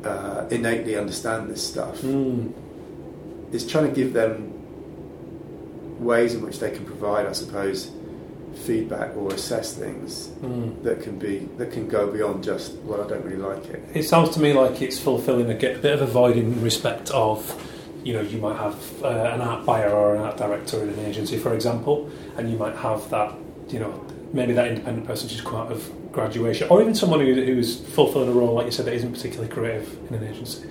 uh, 0.04 0.46
innately 0.50 0.96
understand 0.96 1.50
this 1.50 1.66
stuff. 1.66 2.00
Mm. 2.02 2.52
It's 3.54 3.64
trying 3.64 3.88
to 3.88 3.94
give 3.94 4.12
them 4.12 4.52
ways 6.04 6.34
in 6.34 6.42
which 6.42 6.58
they 6.58 6.70
can 6.70 6.84
provide, 6.84 7.26
I 7.26 7.32
suppose, 7.32 7.90
feedback 8.66 9.16
or 9.16 9.32
assess 9.32 9.74
things 9.74 10.28
Mm. 10.42 10.82
that 10.84 11.02
can 11.02 11.18
be 11.18 11.48
that 11.58 11.72
can 11.72 11.88
go 11.88 12.06
beyond 12.10 12.44
just 12.44 12.72
well, 12.84 13.00
I 13.02 13.06
don't 13.08 13.24
really 13.24 13.36
like 13.50 13.64
it. 13.66 13.82
It 13.94 14.04
sounds 14.04 14.30
to 14.30 14.40
me 14.40 14.52
like 14.52 14.80
it's 14.82 14.98
fulfilling 14.98 15.48
a, 15.50 15.54
a 15.54 15.78
bit 15.78 15.86
of 15.86 16.02
a 16.02 16.06
void 16.06 16.36
in 16.36 16.60
respect 16.62 17.10
of, 17.10 17.36
you 18.04 18.12
know, 18.12 18.20
you 18.20 18.38
might 18.38 18.56
have 18.56 18.76
uh, 19.02 19.08
an 19.08 19.40
art 19.40 19.64
buyer 19.66 19.90
or 19.90 20.14
an 20.16 20.22
art 20.22 20.36
director 20.36 20.82
in 20.82 20.88
an 20.90 21.00
agency, 21.00 21.36
for 21.38 21.52
example, 21.54 22.10
and 22.36 22.50
you 22.50 22.56
might 22.56 22.76
have 22.76 23.08
that, 23.10 23.32
you 23.70 23.78
know, 23.80 23.92
maybe 24.32 24.52
that 24.52 24.68
independent 24.68 25.06
person 25.06 25.28
just 25.28 25.44
come 25.44 25.56
out 25.56 25.72
of 25.72 25.90
graduation, 26.12 26.68
or 26.70 26.80
even 26.80 26.94
someone 26.94 27.20
who, 27.20 27.34
who's 27.34 27.80
fulfilling 27.96 28.28
a 28.28 28.32
role, 28.32 28.54
like 28.54 28.66
you 28.66 28.72
said, 28.72 28.86
that 28.86 28.94
isn't 28.94 29.12
particularly 29.12 29.48
creative 29.52 29.88
in 30.08 30.14
an 30.14 30.24
agency. 30.32 30.68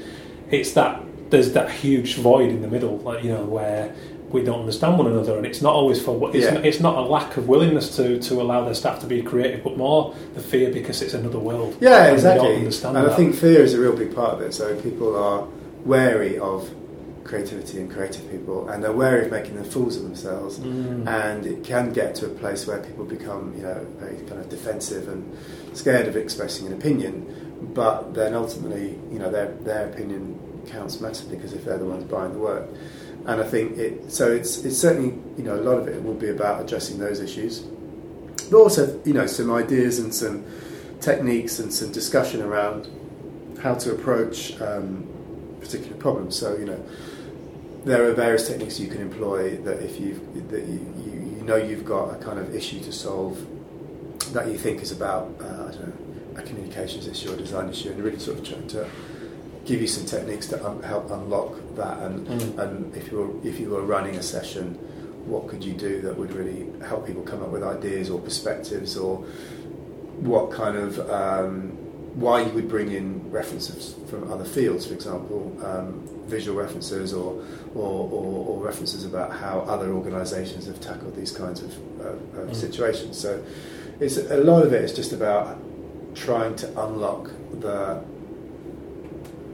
It's 0.51 0.71
that 0.73 1.01
there's 1.33 1.51
that 1.53 1.71
huge 1.71 2.15
void 2.17 2.51
in 2.51 2.61
the 2.61 2.67
middle, 2.67 2.99
like 2.99 3.23
you 3.23 3.31
know, 3.31 3.43
where 3.43 3.93
we 4.29 4.43
don't 4.43 4.59
understand 4.61 4.97
one 4.99 5.07
another, 5.07 5.35
and 5.35 5.45
it's 5.45 5.61
not 5.63 5.73
always 5.73 5.99
for 6.01 6.11
what 6.11 6.35
it's, 6.35 6.45
Yeah. 6.45 6.53
not, 6.53 6.65
it's 6.65 6.79
not 6.79 6.95
a 6.97 7.01
lack 7.01 7.37
of 7.37 7.47
willingness 7.47 7.95
to, 7.97 8.19
to 8.19 8.41
allow 8.41 8.63
their 8.65 8.75
staff 8.75 8.99
to 9.01 9.07
be 9.07 9.21
creative, 9.21 9.63
but 9.63 9.75
more 9.77 10.15
the 10.35 10.41
fear 10.41 10.71
because 10.71 11.01
it's 11.01 11.13
another 11.15 11.39
world. 11.39 11.75
Yeah, 11.79 12.05
And 12.05 12.13
exactly. 12.13 12.55
and 12.55 12.71
that. 12.71 12.95
I 13.09 13.15
think 13.15 13.35
fear 13.35 13.61
is 13.61 13.73
a 13.73 13.81
real 13.81 13.95
big 13.95 14.15
part 14.15 14.33
of 14.35 14.41
it. 14.41 14.53
So 14.53 14.79
people 14.81 15.15
are 15.15 15.47
wary 15.85 16.37
of 16.37 16.69
creativity 17.23 17.79
and 17.79 17.91
creative 17.91 18.29
people, 18.29 18.69
and 18.69 18.83
they're 18.83 18.91
wary 18.91 19.25
of 19.25 19.31
making 19.31 19.55
them 19.55 19.65
fools 19.65 19.97
of 19.97 20.03
themselves. 20.03 20.59
Mm. 20.59 21.07
And 21.07 21.45
it 21.45 21.63
can 21.63 21.93
get 21.93 22.13
to 22.15 22.27
a 22.27 22.29
place 22.29 22.67
where 22.67 22.79
people 22.79 23.05
become, 23.05 23.53
you 23.57 23.63
know, 23.63 23.85
very 23.99 24.17
kind 24.27 24.39
of 24.39 24.49
defensive 24.49 25.07
and 25.07 25.21
scared 25.73 26.07
of 26.07 26.15
expressing 26.15 26.67
an 26.67 26.73
opinion. 26.73 27.13
But 27.73 28.13
then 28.13 28.33
ultimately, 28.33 28.99
you 29.11 29.19
know, 29.19 29.31
their 29.31 29.49
their 29.69 29.87
opinion 29.89 30.39
counts 30.67 30.99
massively 31.01 31.37
because 31.37 31.53
if 31.53 31.65
they're 31.65 31.77
the 31.77 31.85
ones 31.85 32.03
buying 32.05 32.33
the 32.33 32.39
work. 32.39 32.69
And 33.25 33.41
I 33.41 33.43
think 33.43 33.77
it. 33.77 34.11
So 34.11 34.31
it's 34.31 34.63
it's 34.65 34.77
certainly 34.77 35.17
you 35.37 35.43
know 35.43 35.55
a 35.55 35.63
lot 35.63 35.77
of 35.77 35.87
it 35.87 36.03
will 36.03 36.13
be 36.13 36.29
about 36.29 36.61
addressing 36.61 36.99
those 36.99 37.19
issues, 37.19 37.59
but 38.49 38.57
also 38.57 39.01
you 39.05 39.13
know 39.13 39.27
some 39.27 39.51
ideas 39.51 39.99
and 39.99 40.13
some 40.13 40.43
techniques 40.99 41.59
and 41.59 41.73
some 41.73 41.91
discussion 41.91 42.41
around 42.41 42.89
how 43.61 43.75
to 43.75 43.91
approach 43.91 44.59
um, 44.61 45.07
particular 45.61 45.95
problems. 45.97 46.35
So 46.35 46.57
you 46.57 46.65
know 46.65 46.85
there 47.85 48.03
are 48.09 48.13
various 48.13 48.47
techniques 48.47 48.79
you 48.79 48.87
can 48.87 49.01
employ 49.01 49.57
that 49.57 49.81
if 49.83 49.99
you've, 49.99 50.49
that 50.49 50.65
you, 50.65 50.93
you, 51.05 51.11
you 51.37 51.43
know 51.43 51.55
you've 51.55 51.85
got 51.85 52.13
a 52.13 52.17
kind 52.23 52.39
of 52.39 52.53
issue 52.53 52.79
to 52.81 52.91
solve 52.91 53.45
that 54.33 54.47
you 54.47 54.57
think 54.57 54.81
is 54.81 54.91
about 54.91 55.33
uh, 55.39 55.45
I 55.45 55.71
don't 55.71 55.87
know 55.87 56.03
a 56.35 56.41
communications 56.41 57.07
issue 57.07 57.31
or 57.31 57.35
design 57.35 57.69
issue, 57.69 57.89
and 57.89 57.97
you're 57.97 58.07
really 58.07 58.19
sort 58.19 58.39
of 58.39 58.45
trying 58.45 58.67
to 58.67 58.89
give 59.65 59.81
you 59.81 59.87
some 59.87 60.05
techniques 60.05 60.47
to 60.47 60.65
un- 60.65 60.83
help 60.83 61.09
unlock 61.11 61.53
that. 61.75 61.97
And, 62.03 62.27
Mm. 62.27 62.57
and 62.59 62.95
if 62.95 63.11
you 63.11 63.17
were 63.19 63.47
if 63.47 63.59
you 63.59 63.69
were 63.69 63.81
running 63.81 64.15
a 64.15 64.23
session, 64.23 64.75
what 65.25 65.47
could 65.47 65.63
you 65.63 65.73
do 65.73 66.01
that 66.01 66.17
would 66.17 66.33
really 66.33 66.67
help 66.87 67.07
people 67.07 67.23
come 67.23 67.41
up 67.41 67.49
with 67.49 67.63
ideas 67.63 68.09
or 68.09 68.19
perspectives 68.19 68.97
or 68.97 69.23
what 70.19 70.51
kind 70.51 70.77
of 70.77 70.99
um, 71.09 71.69
why 72.15 72.41
you 72.45 72.51
would 72.53 72.69
bring 72.69 72.91
in 72.91 73.31
references 73.31 73.95
from 74.09 74.31
other 74.31 74.45
fields, 74.45 74.85
for 74.85 74.93
example, 74.93 75.51
um, 75.65 76.07
visual 76.27 76.55
references 76.57 77.11
or, 77.13 77.43
or, 77.73 78.09
or, 78.11 78.45
or 78.49 78.63
references 78.63 79.03
about 79.03 79.31
how 79.31 79.59
other 79.61 79.91
organisations 79.93 80.67
have 80.67 80.79
tackled 80.79 81.15
these 81.15 81.31
kinds 81.31 81.61
of, 81.63 81.71
uh, 82.01 82.41
of 82.41 82.49
Mm. 82.49 82.55
situations. 82.55 83.17
So 83.17 83.41
it's 83.99 84.17
a 84.17 84.37
lot 84.37 84.63
of 84.65 84.73
it 84.73 84.83
is 84.83 84.93
just 84.93 85.11
about 85.13 85.57
trying 86.13 86.55
to 86.57 86.67
unlock 86.85 87.31
the 87.59 87.99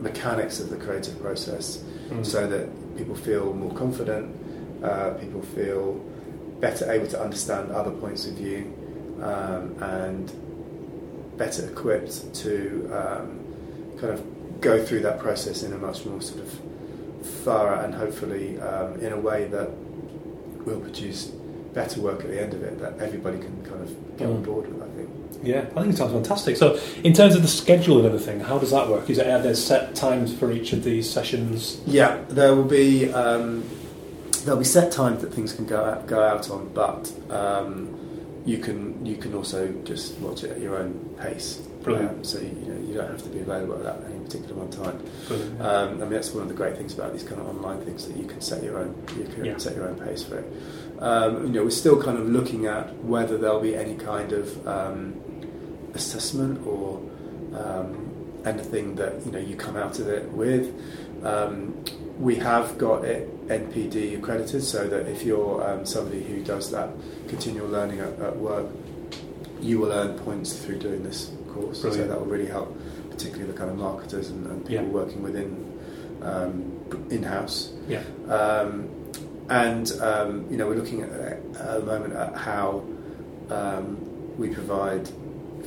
mechanics 0.02 0.60
of 0.60 0.70
the 0.70 0.78
creative 0.78 1.22
process 1.22 1.84
Mm. 2.10 2.26
so 2.26 2.48
that 2.48 2.68
people 2.98 3.14
feel 3.16 3.54
more 3.54 3.72
confident, 3.74 4.36
uh, 4.84 5.12
people 5.12 5.42
feel 5.44 5.94
better 6.60 6.90
able 6.92 7.06
to 7.08 7.22
understand 7.22 7.70
other 7.72 7.92
points 7.92 8.26
of 8.28 8.34
view, 8.34 8.74
um, 9.22 9.76
and 9.82 10.32
better 11.38 11.66
equipped 11.70 12.34
to 12.34 12.90
um, 12.94 13.40
kind 14.00 14.12
of 14.14 14.24
go 14.62 14.84
through 14.84 15.02
that 15.02 15.20
process 15.20 15.62
in 15.64 15.72
a 15.74 15.78
much 15.78 16.06
more 16.06 16.20
sort 16.22 16.42
of 16.42 16.60
thorough 17.46 17.80
and 17.84 17.94
hopefully 17.94 18.60
um, 18.60 19.00
in 19.00 19.14
a 19.14 19.20
way 19.20 19.46
that 19.46 19.70
will 20.66 20.80
produce 20.82 21.26
better 21.74 22.02
work 22.02 22.22
at 22.22 22.28
the 22.28 22.42
end 22.42 22.54
of 22.54 22.64
it 22.64 22.80
that 22.80 22.98
everybody 23.00 23.38
can 23.38 23.56
kind 23.64 23.82
of 23.82 24.18
get 24.18 24.28
on 24.28 24.42
Mm. 24.42 24.46
board 24.46 24.68
with, 24.68 24.82
I. 24.82 24.89
Yeah, 25.42 25.62
I 25.76 25.82
think 25.82 25.94
it 25.94 25.98
sounds 25.98 26.12
fantastic. 26.12 26.58
So, 26.58 26.80
in 27.04 27.14
terms 27.14 27.36
of 27.36 27.42
the 27.42 27.48
schedule 27.48 27.98
and 27.98 28.06
everything, 28.06 28.42
how 28.42 28.60
does 28.60 28.72
that 28.72 28.90
work? 28.90 29.10
Is 29.10 29.20
it 29.20 29.28
are 29.28 29.42
there 29.42 29.56
set 29.56 29.96
times 29.96 30.36
for 30.36 30.52
each 30.52 30.74
of 30.74 30.84
these 30.84 31.10
sessions? 31.10 31.80
Yeah, 31.86 32.24
there 32.28 32.54
will 32.56 32.66
be 32.66 33.12
um, 33.14 33.64
there'll 34.44 34.60
be 34.60 34.66
set 34.66 34.92
times 34.92 35.22
that 35.22 35.34
things 35.34 35.54
can 35.54 35.66
go 35.66 35.84
out, 35.84 36.08
go 36.08 36.22
out 36.22 36.50
on, 36.50 36.70
but 36.74 37.12
um, 37.30 37.96
you 38.46 38.58
can 38.58 39.06
you 39.06 39.16
can 39.16 39.34
also 39.34 39.72
just 39.84 40.18
watch 40.20 40.44
it 40.44 40.52
at 40.52 40.60
your 40.60 40.78
own 40.78 41.16
pace. 41.20 41.62
Brilliant. 41.84 42.10
Um, 42.18 42.24
so 42.24 42.40
you, 42.40 42.50
know 42.50 42.88
you 42.88 42.94
don't 42.94 43.10
have 43.10 43.24
to 43.24 43.30
be 43.30 43.40
available 43.40 43.76
at 43.76 43.84
that 43.84 44.10
any 44.10 44.20
particular 44.24 44.56
one 44.56 44.70
time. 44.70 45.62
Um, 45.62 45.90
I 46.02 46.02
mean 46.02 46.10
that's 46.12 46.32
one 46.32 46.44
of 46.44 46.50
the 46.50 46.56
great 46.56 46.76
things 46.78 46.94
about 46.94 47.14
these 47.14 47.24
kind 47.24 47.40
of 47.40 47.48
online 47.48 47.82
things 47.86 48.06
that 48.08 48.18
you 48.18 48.26
can 48.26 48.42
set 48.42 48.64
your 48.64 48.80
own 48.80 48.96
you 49.18 49.26
can 49.26 49.46
Yeah. 49.46 49.58
set 49.58 49.76
your 49.76 49.88
own 49.88 49.96
pace 50.00 50.24
for 50.24 50.40
it. 50.40 50.54
Um, 51.00 51.48
you 51.48 51.54
know 51.54 51.64
we're 51.64 51.70
still 51.72 52.02
kind 52.02 52.18
of 52.18 52.28
looking 52.28 52.66
at 52.66 52.94
whether 53.04 53.38
there'll 53.38 53.62
be 53.62 53.76
any 53.76 53.96
kind 53.96 54.34
of 54.34 54.68
um, 54.68 55.16
assessment 55.94 56.66
or 56.68 57.02
um, 57.56 58.12
anything 58.46 58.96
that 58.96 59.26
you 59.26 59.32
know 59.32 59.40
you 59.40 59.56
come 59.56 59.78
out 59.78 60.00
of 60.00 60.08
it 60.10 60.30
with. 60.32 60.74
Um, 61.24 61.84
we 62.20 62.36
have 62.36 62.78
got 62.78 63.06
it 63.06 63.48
CPD 63.48 64.18
accredited, 64.18 64.64
so 64.64 64.88
that 64.88 65.08
if 65.08 65.24
you're 65.24 65.66
um, 65.68 65.86
somebody 65.86 66.22
who 66.24 66.44
does 66.44 66.70
that 66.72 66.90
continual 67.28 67.68
learning 67.68 68.00
at, 68.00 68.20
at 68.20 68.36
work, 68.38 68.68
you 69.62 69.80
will 69.80 69.92
earn 69.92 70.18
points 70.20 70.54
through 70.54 70.80
doing 70.80 71.04
this 71.04 71.32
course. 71.54 71.82
So 71.82 71.90
that 71.90 72.20
will 72.20 72.26
really 72.26 72.46
help, 72.48 72.78
particularly 73.10 73.52
the 73.52 73.58
kind 73.58 73.70
of 73.70 73.78
marketers 73.78 74.30
and, 74.30 74.46
and 74.48 74.66
people 74.66 74.86
Yeah. 74.86 74.92
working 74.92 75.22
within 75.24 75.80
um, 76.22 77.08
in-house. 77.10 77.72
yeah. 77.88 78.04
Um, 78.30 78.90
and 79.50 79.92
um, 80.02 80.46
you 80.52 80.58
know, 80.58 80.68
we're 80.68 80.76
looking 80.76 81.02
at, 81.02 81.10
at 81.12 81.42
the 81.80 81.86
moment 81.86 82.14
at 82.14 82.36
how 82.36 82.84
um, 83.50 83.98
we 84.38 84.50
provide 84.50 85.10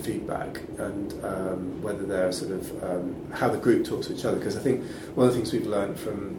feedback 0.03 0.61
and 0.79 1.13
um, 1.25 1.83
whether 1.83 2.05
they're 2.05 2.33
sort 2.33 2.53
of 2.53 2.85
um, 2.85 3.31
how 3.33 3.49
the 3.49 3.59
group 3.59 3.85
talks 3.85 4.07
to 4.07 4.15
each 4.15 4.25
other. 4.25 4.37
Because 4.39 4.57
I 4.57 4.61
think 4.61 4.85
one 5.17 5.27
of 5.27 5.33
the 5.33 5.39
things 5.39 5.53
we've 5.53 5.67
learned 5.67 5.99
from 5.99 6.37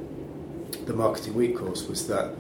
the 0.85 0.93
marketing 0.93 1.33
week 1.35 1.57
course 1.57 1.85
was 1.87 2.07
that 2.07 2.33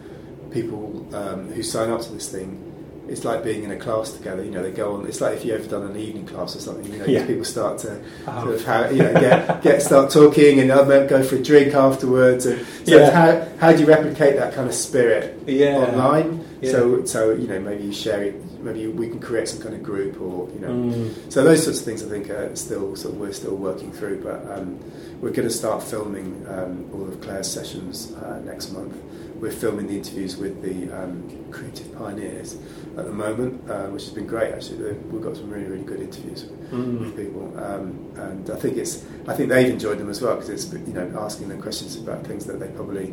people 0.51 1.05
um, 1.15 1.51
who 1.51 1.63
sign 1.63 1.89
up 1.89 2.01
to 2.01 2.11
this 2.13 2.29
thing. 2.31 2.69
It's 3.13 3.23
like 3.23 3.43
being 3.43 3.63
in 3.63 3.69
a 3.71 3.77
class 3.77 4.11
together. 4.11 4.43
You 4.43 4.49
know, 4.49 4.63
they 4.63 4.71
go 4.71 4.95
on. 4.95 5.05
It's 5.05 5.21
like 5.21 5.35
if 5.37 5.45
you 5.45 5.53
ever 5.53 5.67
done 5.67 5.83
an 5.83 5.95
evening 5.95 6.25
class 6.25 6.55
or 6.55 6.59
something. 6.59 6.91
You 6.91 6.99
know, 6.99 7.05
Yeah. 7.05 7.25
people 7.27 7.45
start 7.45 7.77
to 7.85 7.91
Uh-huh. 8.25 8.41
sort 8.41 8.55
of 8.55 8.65
how, 8.65 8.89
you 8.89 9.03
know 9.03 9.13
get 9.13 9.61
get 9.61 9.81
start 9.83 10.09
talking 10.09 10.59
and 10.59 10.69
go 11.07 11.21
for 11.23 11.35
a 11.35 11.43
drink 11.51 11.75
afterwards. 11.75 12.47
And 12.47 12.59
so 12.85 12.97
Yeah. 12.97 13.11
how 13.11 13.27
how 13.63 13.71
do 13.73 13.77
you 13.81 13.85
replicate 13.87 14.35
that 14.37 14.51
kind 14.55 14.67
of 14.67 14.73
spirit 14.73 15.25
Yeah. 15.45 15.77
online? 15.85 16.29
So 16.73 17.05
so 17.05 17.19
you 17.41 17.47
know 17.47 17.59
maybe 17.59 17.83
you 17.83 17.93
share 17.93 18.23
it. 18.23 18.35
Maybe 18.63 18.87
we 18.87 19.07
can 19.09 19.19
create 19.19 19.47
some 19.49 19.59
kind 19.65 19.75
of 19.75 19.83
group 19.83 20.13
or 20.21 20.47
you 20.55 20.61
know. 20.65 20.73
Mm. 20.73 21.09
So 21.29 21.43
those 21.43 21.61
sorts 21.65 21.79
of 21.81 21.85
things 21.85 22.01
I 22.01 22.09
think 22.15 22.29
are 22.31 22.49
still 22.55 22.95
sort 22.95 23.13
of 23.13 23.19
we're 23.21 23.33
still 23.43 23.57
working 23.69 23.91
through, 23.91 24.17
but 24.29 24.39
um, 24.53 24.79
we're 25.21 25.35
going 25.39 25.47
to 25.53 25.57
start 25.63 25.83
filming 25.83 26.27
um, 26.55 26.73
all 26.93 27.05
of 27.09 27.19
Claire's 27.21 27.49
sessions 27.59 27.95
uh, 28.23 28.39
next 28.51 28.71
month. 28.71 28.95
We're 29.43 29.51
filming 29.51 29.87
the 29.87 29.97
interviews 29.97 30.37
with 30.37 30.61
the 30.61 30.89
um, 30.97 31.29
creative 31.51 31.93
pioneers 31.97 32.55
at 32.97 33.03
the 33.03 33.11
moment, 33.11 33.69
uh, 33.69 33.87
which 33.87 34.03
has 34.05 34.13
been 34.13 34.25
great. 34.25 34.53
Actually, 34.53 34.93
we've 35.11 35.21
got 35.21 35.35
some 35.35 35.49
really 35.49 35.65
really 35.65 35.83
good 35.83 35.99
interviews 35.99 36.45
Mm. 36.71 36.99
with 37.01 37.17
people, 37.17 37.51
um, 37.61 37.93
and 38.15 38.49
I 38.49 38.55
think 38.55 38.77
it's 38.77 39.03
I 39.27 39.33
think 39.35 39.49
they've 39.49 39.69
enjoyed 39.69 39.97
them 39.99 40.09
as 40.09 40.21
well 40.21 40.35
because 40.35 40.49
it's 40.49 40.71
you 40.71 40.93
know 40.93 41.11
asking 41.19 41.49
them 41.49 41.61
questions 41.61 41.97
about 41.97 42.25
things 42.25 42.45
that 42.45 42.57
they 42.61 42.67
probably 42.69 43.07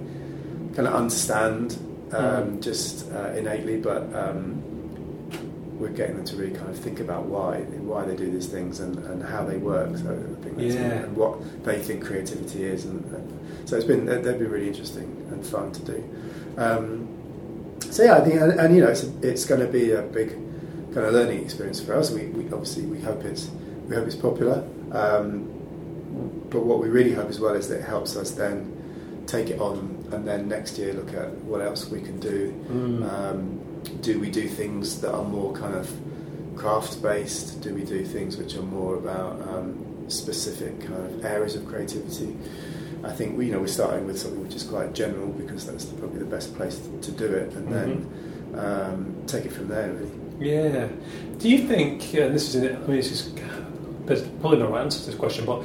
kind 0.77 0.87
of 0.87 0.95
understand 0.95 1.77
um, 2.13 2.59
Mm. 2.59 2.61
just 2.63 3.11
uh, 3.11 3.31
innately, 3.37 3.79
but 3.79 4.03
um, 4.15 4.63
we're 5.81 5.89
getting 5.89 6.15
them 6.17 6.25
to 6.27 6.37
really 6.37 6.53
kind 6.55 6.71
of 6.71 6.79
think 6.79 7.01
about 7.01 7.25
why 7.27 7.63
why 7.91 8.05
they 8.05 8.15
do 8.15 8.31
these 8.31 8.47
things 8.47 8.79
and, 8.79 8.97
and 9.11 9.21
how 9.21 9.45
they 9.45 9.57
work. 9.57 9.97
So 9.97 10.11
I 10.13 10.45
think 10.45 10.57
that's 10.59 10.75
Yeah. 10.77 11.03
and 11.07 11.17
what 11.17 11.33
they 11.65 11.81
think 11.81 12.05
creativity 12.05 12.63
is, 12.63 12.85
and, 12.85 13.05
and 13.17 13.27
so 13.69 13.77
it's 13.77 13.85
been 13.93 14.07
they've 14.07 14.23
been 14.39 14.49
really 14.57 14.69
interesting 14.69 15.09
and 15.41 15.47
fun 15.47 15.73
to 15.73 15.85
do. 15.85 16.17
Um, 16.57 17.09
so 17.91 18.05
yeah, 18.05 18.17
I 18.17 18.21
think 18.21 18.41
and, 18.41 18.53
and 18.61 18.75
you 18.75 18.83
know 18.83 18.89
it's 18.89 19.05
it's 19.23 19.45
going 19.45 19.61
to 19.61 19.67
be 19.67 19.93
a 19.93 20.03
big 20.03 20.31
kind 20.95 21.07
of 21.07 21.13
learning 21.13 21.43
experience 21.43 21.81
for 21.81 21.95
us. 21.95 22.11
We, 22.11 22.27
we 22.27 22.45
obviously 22.53 22.85
we 22.85 23.01
hope 23.01 23.25
it's 23.25 23.51
we 23.89 23.97
hope 23.97 24.07
it's 24.07 24.17
popular, 24.17 24.67
um, 24.93 25.47
but 26.51 26.65
what 26.65 26.79
we 26.81 26.89
really 26.89 27.13
hope 27.13 27.29
as 27.29 27.41
well 27.41 27.55
is 27.55 27.69
that 27.69 27.81
it 27.81 27.85
helps 27.85 28.17
us 28.17 28.33
then 28.33 28.77
take 29.27 29.49
it 29.51 29.61
on 29.61 30.09
and 30.13 30.27
then 30.27 30.49
next 30.49 30.77
year 30.77 30.93
look 30.93 31.15
at 31.15 31.31
what 31.45 31.61
else 31.61 31.89
we 31.89 32.01
can 32.01 32.19
do. 32.19 32.53
Mm. 32.69 33.13
Um, 33.13 33.61
do 34.03 34.19
we 34.21 34.31
do 34.31 34.49
things 34.49 35.01
that 35.01 35.13
are 35.13 35.25
more 35.25 35.53
kind 35.53 35.75
of 35.75 35.91
craft 36.57 37.01
based? 37.01 37.63
Do 37.63 37.75
we 37.75 37.85
do 37.85 38.05
things 38.05 38.37
which 38.37 38.57
are 38.57 38.63
more 38.63 38.97
about 38.97 39.41
um, 39.49 40.05
specific 40.09 40.81
kind 40.81 40.95
of 40.95 41.25
areas 41.25 41.55
of 41.55 41.67
creativity? 41.67 42.37
I 43.03 43.11
think 43.13 43.37
we, 43.39 43.47
you 43.47 43.53
know 43.53 43.61
we're 43.61 43.67
starting 43.67 44.07
with 44.07 44.19
something 44.19 44.43
which 44.43 44.55
is 44.55 44.63
quite 44.65 44.93
general 44.93 45.29
because 45.29 45.67
that's 45.67 45.85
probably 45.87 46.19
the 46.19 46.25
best 46.27 46.55
place 46.57 46.81
to 47.03 47.11
do 47.13 47.25
it, 47.27 47.53
and 47.55 47.73
then 47.73 48.55
um, 48.57 49.15
take 49.27 49.45
it 49.47 49.53
from 49.53 49.69
there. 49.69 49.91
Really. 49.93 50.11
Yeah. 50.41 50.89
Do 51.39 51.49
you 51.49 51.67
think, 51.67 52.11
this 52.13 52.55
is, 52.55 52.63
I 52.63 52.77
mean, 52.87 52.97
this 52.97 53.11
is, 53.11 53.33
there's 54.07 54.23
probably 54.41 54.59
no 54.59 54.69
right 54.71 54.83
answer 54.83 55.01
to 55.01 55.07
this 55.07 55.15
question, 55.15 55.45
but, 55.47 55.63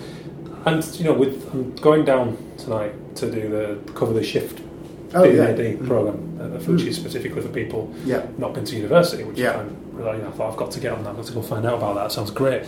and 0.66 0.84
you 0.98 1.04
know, 1.06 1.14
with 1.14 1.50
I'm 1.54 1.74
going 1.76 2.06
down 2.06 2.38
tonight 2.58 2.94
to 3.18 3.32
do 3.32 3.50
the 3.50 3.92
cover 3.94 4.14
the 4.14 4.24
shift 4.24 4.62
Oh, 5.14 5.24
yeah. 5.24 5.52
D&AD 5.54 5.80
Mm. 5.80 5.88
program, 5.88 6.40
uh, 6.42 6.60
which 6.60 6.82
is 6.84 6.98
specifically 6.98 7.42
for 7.42 7.48
people 7.50 7.94
Yeah. 8.06 8.26
not 8.38 8.54
been 8.54 8.66
to 8.66 8.76
university, 8.76 9.24
which 9.24 9.38
Yeah. 9.38 9.60
I'm 9.60 9.76
really, 9.94 10.22
I 10.22 10.30
thought 10.32 10.52
I've 10.52 10.58
got 10.58 10.72
to 10.72 10.80
get 10.82 10.92
on 10.92 11.04
that. 11.06 11.12
I've 11.12 11.16
got 11.18 11.26
to 11.28 11.34
go 11.34 11.42
find 11.42 11.66
out 11.66 11.76
about 11.78 11.96
that. 11.96 12.12
Sounds 12.12 12.32
great. 12.32 12.64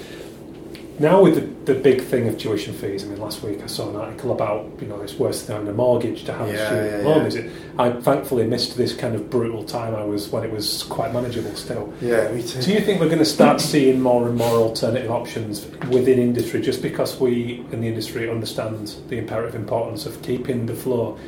Now 1.00 1.22
with 1.22 1.36
the, 1.36 1.74
the 1.74 1.80
big 1.80 2.02
thing 2.02 2.28
of 2.28 2.38
tuition 2.40 2.74
fees, 2.74 3.04
I 3.04 3.08
mean, 3.08 3.20
last 3.20 3.44
week 3.44 3.62
I 3.62 3.68
saw 3.68 3.90
an 3.90 3.96
article 3.96 4.32
about 4.32 4.72
you 4.82 4.88
know 4.88 5.00
it's 5.02 5.14
worse 5.14 5.44
than 5.44 5.58
having 5.58 5.70
a 5.70 5.74
mortgage 5.74 6.24
to 6.26 6.34
have 6.34 6.48
a 6.48 6.66
student 6.66 7.04
yeah, 7.04 7.08
loan. 7.08 7.22
yeah. 7.22 7.28
Is 7.28 7.36
it? 7.36 7.52
I 7.78 7.92
thankfully 7.92 8.48
missed 8.48 8.78
this 8.78 8.96
kind 8.96 9.14
of 9.14 9.30
brutal 9.30 9.64
time 9.64 9.94
I 9.96 10.04
was 10.04 10.30
when 10.30 10.44
it 10.44 10.52
was 10.52 10.84
quite 10.84 11.14
manageable 11.14 11.56
still. 11.56 11.94
Yeah, 12.02 12.32
me 12.32 12.42
too. 12.42 12.62
Do 12.62 12.74
you 12.74 12.82
think 12.82 13.00
we're 13.00 13.08
going 13.08 13.20
to 13.20 13.26
start 13.26 13.62
seeing 13.62 14.02
more 14.02 14.28
and 14.28 14.36
more 14.36 14.56
alternative 14.56 15.12
options 15.12 15.68
within 15.90 16.18
industry 16.18 16.62
just 16.62 16.82
because 16.82 17.20
we 17.20 17.64
in 17.72 17.82
the 17.82 17.88
industry 17.88 18.30
understand 18.30 18.96
the 19.10 19.18
imperative 19.18 19.56
importance 19.56 20.08
of 20.08 20.22
keeping 20.24 20.66
the 20.66 20.76
flow 20.76 21.20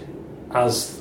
as 0.52 0.99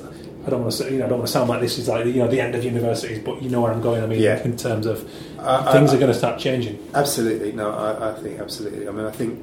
I 0.49 0.51
don't 0.51 0.61
want 0.63 0.73
to 0.73 0.91
you 0.91 0.97
know, 0.99 1.05
I 1.05 1.09
don't 1.09 1.19
want 1.19 1.27
to 1.27 1.31
sound 1.31 1.47
like 1.49 1.61
this 1.61 1.77
is 1.77 1.87
like 1.87 2.05
you 2.05 2.13
know 2.13 2.27
the 2.27 2.41
end 2.41 2.55
of 2.55 2.63
universities, 2.63 3.19
but 3.23 3.41
you 3.41 3.49
know 3.49 3.61
where 3.61 3.71
I'm 3.71 3.81
going. 3.81 4.03
I 4.03 4.07
mean, 4.07 4.19
Yeah. 4.19 4.41
in 4.43 4.57
terms 4.57 4.85
of 4.87 5.07
I- 5.39 5.71
things 5.73 5.91
I- 5.91 5.95
are 5.95 5.99
going 5.99 6.11
to 6.11 6.17
start 6.17 6.39
changing. 6.39 6.79
Absolutely, 6.95 7.51
no, 7.51 7.69
I, 7.71 8.11
I 8.11 8.13
think 8.21 8.39
absolutely. 8.39 8.87
I 8.87 8.91
mean, 8.91 9.05
I 9.05 9.11
think 9.11 9.39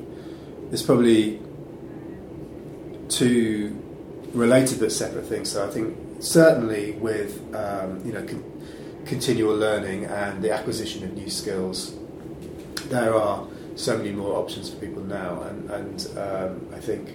there's 0.71 0.83
probably 0.83 1.41
two 3.09 3.77
related 4.35 4.81
but 4.81 4.93
separate 4.93 5.27
things. 5.27 5.51
So 5.53 5.65
I 5.67 5.71
think 5.71 5.97
certainly 6.21 6.93
with 6.93 7.41
um, 7.55 8.03
you 8.05 8.13
know 8.13 8.25
con- 8.25 8.45
continual 9.05 9.55
learning 9.57 10.05
and 10.07 10.43
the 10.43 10.51
acquisition 10.53 11.05
of 11.05 11.15
new 11.15 11.31
skills, 11.31 11.95
there 12.89 13.15
are 13.15 13.47
so 13.77 13.97
many 13.97 14.11
more 14.11 14.37
options 14.37 14.71
for 14.71 14.77
people 14.85 15.03
now, 15.05 15.43
and 15.43 15.71
and 15.71 16.09
um, 16.19 16.67
I 16.75 16.81
think 16.81 17.11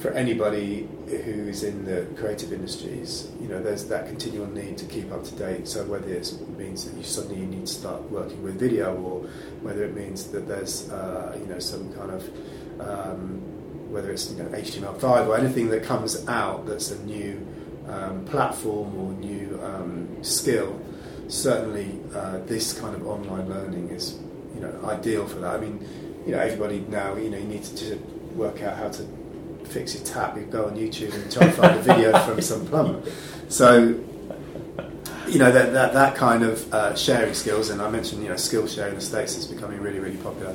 for 0.00 0.10
anybody 0.12 0.88
who's 1.08 1.64
in 1.64 1.84
the 1.84 2.06
creative 2.16 2.52
industries, 2.52 3.28
you 3.40 3.48
know, 3.48 3.60
there's 3.60 3.86
that 3.86 4.06
continual 4.06 4.46
need 4.46 4.78
to 4.78 4.84
keep 4.84 5.10
up 5.12 5.24
to 5.24 5.34
date. 5.34 5.66
So 5.66 5.84
whether 5.84 6.08
it 6.12 6.32
means 6.56 6.84
that 6.84 6.96
you 6.96 7.02
suddenly 7.02 7.44
need 7.44 7.66
to 7.66 7.72
start 7.72 8.02
working 8.10 8.42
with 8.42 8.58
video, 8.60 8.94
or 8.94 9.20
whether 9.60 9.84
it 9.84 9.94
means 9.94 10.30
that 10.30 10.46
there's 10.46 10.88
uh, 10.90 11.36
you 11.40 11.46
know 11.46 11.58
some 11.58 11.92
kind 11.94 12.12
of 12.12 12.80
um, 12.80 13.40
whether 13.90 14.12
it's 14.12 14.30
you 14.30 14.36
know 14.36 14.48
HTML5 14.50 15.26
or 15.26 15.36
anything 15.36 15.68
that 15.70 15.82
comes 15.82 16.26
out 16.28 16.66
that's 16.66 16.90
a 16.92 17.04
new 17.04 17.44
um, 17.88 18.24
platform 18.26 18.94
or 18.98 19.12
new 19.14 19.58
um, 19.64 20.22
skill, 20.22 20.80
certainly 21.26 21.98
uh, 22.14 22.38
this 22.46 22.72
kind 22.78 22.94
of 22.94 23.06
online 23.06 23.48
learning 23.48 23.88
is 23.88 24.16
you 24.54 24.60
know 24.60 24.78
ideal 24.84 25.26
for 25.26 25.40
that. 25.40 25.56
I 25.56 25.60
mean, 25.60 25.84
you 26.24 26.32
know 26.32 26.38
everybody 26.38 26.84
now 26.88 27.16
you 27.16 27.30
know 27.30 27.38
you 27.38 27.44
need 27.48 27.64
to 27.64 27.96
work 28.36 28.62
out 28.62 28.76
how 28.76 28.90
to 28.90 29.02
fix 29.68 29.94
your 29.94 30.04
tap. 30.04 30.36
You 30.36 30.44
go 30.44 30.66
on 30.66 30.76
YouTube 30.76 31.14
and 31.14 31.30
try 31.30 31.46
and 31.46 31.54
find 31.54 31.78
a 31.78 31.82
video 31.82 32.18
from 32.26 32.40
some 32.40 32.66
plumber. 32.66 33.02
So 33.48 33.98
you 35.28 35.38
know 35.38 35.52
that 35.52 35.72
that, 35.72 35.92
that 35.92 36.14
kind 36.14 36.42
of 36.42 36.72
uh, 36.72 36.94
sharing 36.94 37.34
skills, 37.34 37.70
and 37.70 37.80
I 37.80 37.90
mentioned 37.90 38.22
you 38.22 38.28
know 38.28 38.36
skill 38.36 38.66
sharing 38.66 38.94
in 38.94 38.98
the 38.98 39.04
states 39.04 39.36
is 39.36 39.46
becoming 39.46 39.80
really 39.80 39.98
really 39.98 40.16
popular. 40.16 40.54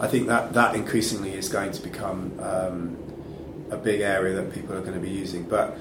I 0.00 0.08
think 0.08 0.26
that 0.28 0.54
that 0.54 0.74
increasingly 0.74 1.34
is 1.34 1.48
going 1.48 1.72
to 1.72 1.82
become 1.82 2.38
um, 2.40 2.96
a 3.70 3.76
big 3.76 4.00
area 4.00 4.34
that 4.34 4.52
people 4.52 4.74
are 4.74 4.80
going 4.80 4.94
to 4.94 5.00
be 5.00 5.10
using, 5.10 5.44
but 5.44 5.78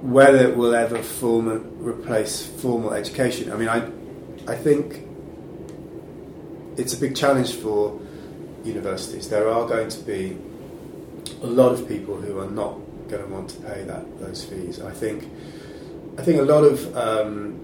whether 0.00 0.38
it 0.38 0.56
will 0.56 0.74
ever 0.74 1.02
form 1.02 1.48
replace 1.78 2.46
formal 2.46 2.92
education, 2.92 3.52
I 3.52 3.56
mean, 3.56 3.68
I 3.68 3.90
I 4.46 4.56
think 4.56 5.06
it's 6.76 6.94
a 6.94 7.00
big 7.00 7.16
challenge 7.16 7.54
for 7.54 8.00
universities. 8.64 9.28
There 9.28 9.48
are 9.48 9.66
going 9.66 9.88
to 9.88 10.00
be 10.00 10.38
a 11.42 11.46
lot 11.46 11.72
of 11.72 11.86
people 11.88 12.16
who 12.16 12.38
are 12.38 12.50
not 12.50 12.78
going 13.08 13.22
to 13.22 13.28
want 13.28 13.50
to 13.50 13.60
pay 13.60 13.82
that 13.84 14.18
those 14.20 14.44
fees. 14.44 14.80
I 14.80 14.92
think 14.92 15.30
I 16.18 16.22
think 16.22 16.40
a 16.40 16.44
lot 16.44 16.64
of 16.64 16.96
um, 16.96 17.60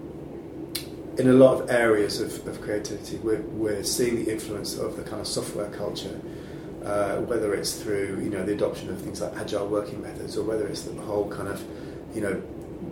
in 1.18 1.29
a 1.29 1.33
lot 1.33 1.61
of 1.61 1.70
areas 1.70 2.20
of, 2.20 2.47
of 2.47 2.61
creativity, 2.61 3.18
we're, 3.18 3.41
we're 3.43 3.85
seeing 3.85 4.25
the 4.25 4.33
influence 4.33 4.77
of 4.77 4.97
the 4.97 5.03
kind 5.03 5.20
of 5.20 5.27
software 5.27 5.70
culture. 5.70 6.20
Uh, 6.85 7.16
whether 7.22 7.55
it's 7.55 7.81
through 7.83 8.20
you 8.22 8.29
know 8.29 8.45
the 8.45 8.53
adoption 8.53 8.91
of 8.91 9.01
things 9.01 9.18
like 9.22 9.35
agile 9.37 9.66
working 9.66 10.03
methods, 10.03 10.37
or 10.37 10.45
whether 10.45 10.66
it's 10.68 10.83
the 10.83 10.93
whole 11.03 11.29
kind 11.31 11.49
of 11.49 11.64
you 12.14 12.20
know 12.20 12.43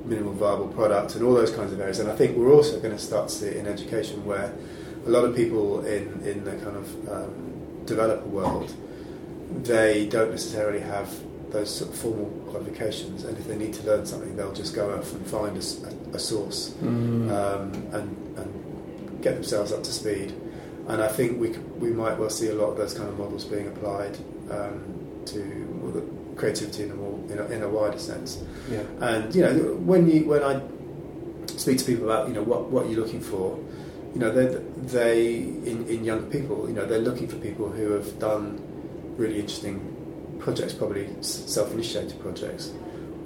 minimal 0.07 0.33
viable 0.33 0.69
product 0.69 1.15
and 1.15 1.25
all 1.25 1.35
those 1.35 1.51
kinds 1.51 1.73
of 1.73 1.81
areas. 1.81 1.99
And 1.99 2.11
I 2.11 2.17
think 2.17 2.37
we're 2.37 2.53
also 2.53 2.81
going 2.81 2.97
to 2.97 2.99
start 2.99 3.29
to 3.29 3.35
see 3.35 3.47
it 3.49 3.57
in 3.57 3.67
education 3.67 4.25
where 4.25 4.55
a 5.05 5.11
lot 5.11 5.25
of 5.25 5.37
people 5.37 5.85
in 5.85 6.23
in 6.25 6.43
the 6.45 6.53
kind 6.53 6.77
of 6.77 7.09
um, 7.11 7.85
developer 7.85 8.27
world 8.27 8.75
they 9.63 10.07
don't 10.07 10.31
necessarily 10.31 10.81
have 10.81 11.09
those 11.51 11.75
sort 11.75 11.91
of 11.91 11.99
formal 11.99 12.27
qualifications, 12.51 13.25
and 13.25 13.37
if 13.39 13.47
they 13.47 13.57
need 13.57 13.75
to 13.75 13.83
learn 13.87 14.07
something, 14.07 14.35
they'll 14.37 14.53
just 14.55 14.75
go 14.75 14.95
off 14.97 15.13
and 15.13 15.27
find 15.27 15.57
a, 15.57 16.17
a 16.17 16.19
source 16.19 16.71
Mm. 16.83 17.31
um, 17.31 17.73
and, 17.93 18.39
and 18.39 19.23
get 19.23 19.35
themselves 19.35 19.71
up 19.73 19.83
to 19.85 19.93
speed. 19.93 20.33
And 20.89 21.03
I 21.03 21.09
think 21.09 21.39
we 21.41 21.51
we 21.79 21.91
might 21.91 22.19
well 22.19 22.31
see 22.31 22.49
a 22.49 22.55
lot 22.55 22.69
of 22.73 22.77
those 22.79 22.95
kind 22.95 23.09
of 23.09 23.19
models 23.19 23.45
being 23.45 23.69
applied 23.69 24.17
um, 24.51 24.83
to 25.27 26.35
creativity 26.37 26.85
in 26.85 26.91
a 26.91 26.95
more 26.95 27.19
in 27.31 27.39
a, 27.39 27.45
in 27.47 27.63
a 27.63 27.69
wider 27.69 27.99
sense. 27.99 28.43
yeah. 28.71 28.83
And 29.01 29.35
you 29.35 29.43
know, 29.43 29.55
when 29.85 30.11
you 30.11 30.25
when 30.25 30.43
I 30.43 30.61
speak 31.57 31.79
to 31.79 31.85
people 31.85 32.05
about 32.11 32.29
you 32.29 32.35
know 32.35 32.43
what 32.43 32.71
what 32.71 32.89
you're 32.89 32.99
looking 33.01 33.21
for, 33.21 33.59
you 34.15 34.21
know, 34.21 34.33
they 34.33 34.47
they 34.87 35.37
in, 35.71 35.87
in 35.89 36.05
young 36.05 36.31
people, 36.31 36.67
you 36.69 36.75
know, 36.75 36.87
they're 36.87 36.99
looking 36.99 37.29
for 37.29 37.37
people 37.37 37.69
who 37.69 37.93
have 37.93 38.19
done 38.19 38.59
really 39.17 39.39
interesting 39.41 40.37
projects, 40.41 40.73
probably 40.73 41.09
self-initiated 41.23 42.21
projects, 42.21 42.73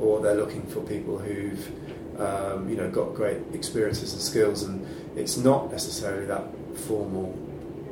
or 0.01 0.21
they're 0.21 0.35
looking 0.35 0.67
for 0.67 0.81
people 0.81 1.19
who've 1.19 2.21
um, 2.21 2.69
you 2.69 2.77
know 2.77 2.91
got 2.91 3.15
great 3.15 3.39
experiences 3.53 4.13
and 4.13 4.23
skills, 4.23 4.63
and 4.63 4.87
it's 5.17 5.37
not 5.37 5.71
necessarily 5.71 6.27
that 6.27 6.45
formal 6.87 7.37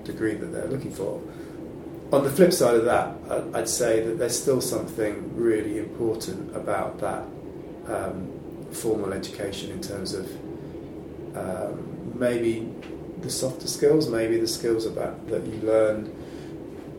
degree 0.05 0.35
that 0.35 0.47
they're 0.47 0.69
looking 0.69 0.93
for. 0.93 1.21
On 2.13 2.23
the 2.23 2.31
flip 2.31 2.53
side 2.53 2.77
of 2.77 2.85
that, 2.85 3.17
I'd 3.55 3.69
say 3.69 4.03
that 4.03 4.19
there's 4.19 4.41
still 4.41 4.61
something 4.61 5.35
really 5.35 5.79
important 5.79 6.55
about 6.55 7.01
that 7.01 7.25
um, 7.89 8.31
formal 8.71 9.13
education 9.13 9.71
in 9.71 9.81
terms 9.81 10.13
of 10.13 10.31
um, 11.37 12.13
maybe 12.15 12.73
the 13.21 13.31
softer 13.31 13.67
skills, 13.67 14.09
maybe 14.09 14.39
the 14.39 14.47
skills 14.47 14.87
about 14.87 15.27
that 15.29 15.45
you 15.47 15.57
learn 15.63 16.15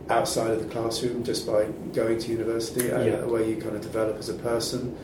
outside 0.08 0.50
of 0.52 0.62
the 0.62 0.68
classroom 0.68 1.24
just 1.24 1.46
by 1.46 1.64
going 1.92 2.18
to 2.18 2.30
university, 2.30 2.90
and 2.90 3.04
Yeah. 3.06 3.24
where 3.24 3.42
you 3.42 3.56
kind 3.56 3.74
of 3.74 3.82
develop 3.82 4.18
as 4.18 4.28
a 4.28 4.34
person. 4.34 4.96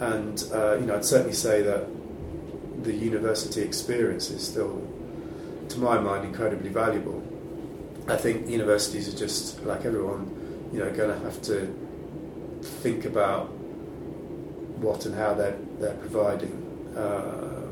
And 0.00 0.42
uh, 0.52 0.76
you 0.80 0.86
know, 0.86 0.94
I'd 0.96 1.04
certainly 1.04 1.34
say 1.34 1.62
that 1.62 1.86
the 2.82 2.92
university 2.94 3.62
experience 3.62 4.30
is 4.30 4.42
still, 4.46 4.80
to 5.68 5.78
my 5.78 5.98
mind, 5.98 6.24
incredibly 6.24 6.70
valuable. 6.70 7.22
I 8.08 8.16
think 8.16 8.48
universities 8.48 9.12
are 9.12 9.18
just 9.18 9.62
like 9.64 9.84
everyone, 9.84 10.30
you 10.72 10.78
know, 10.78 10.90
going 10.92 11.10
to 11.10 11.18
have 11.24 11.42
to 11.42 11.66
think 12.62 13.04
about 13.04 13.46
what 14.80 15.04
and 15.06 15.14
how 15.14 15.34
they're 15.34 15.58
they're 15.80 15.94
providing. 15.96 16.52
Um, 16.96 17.64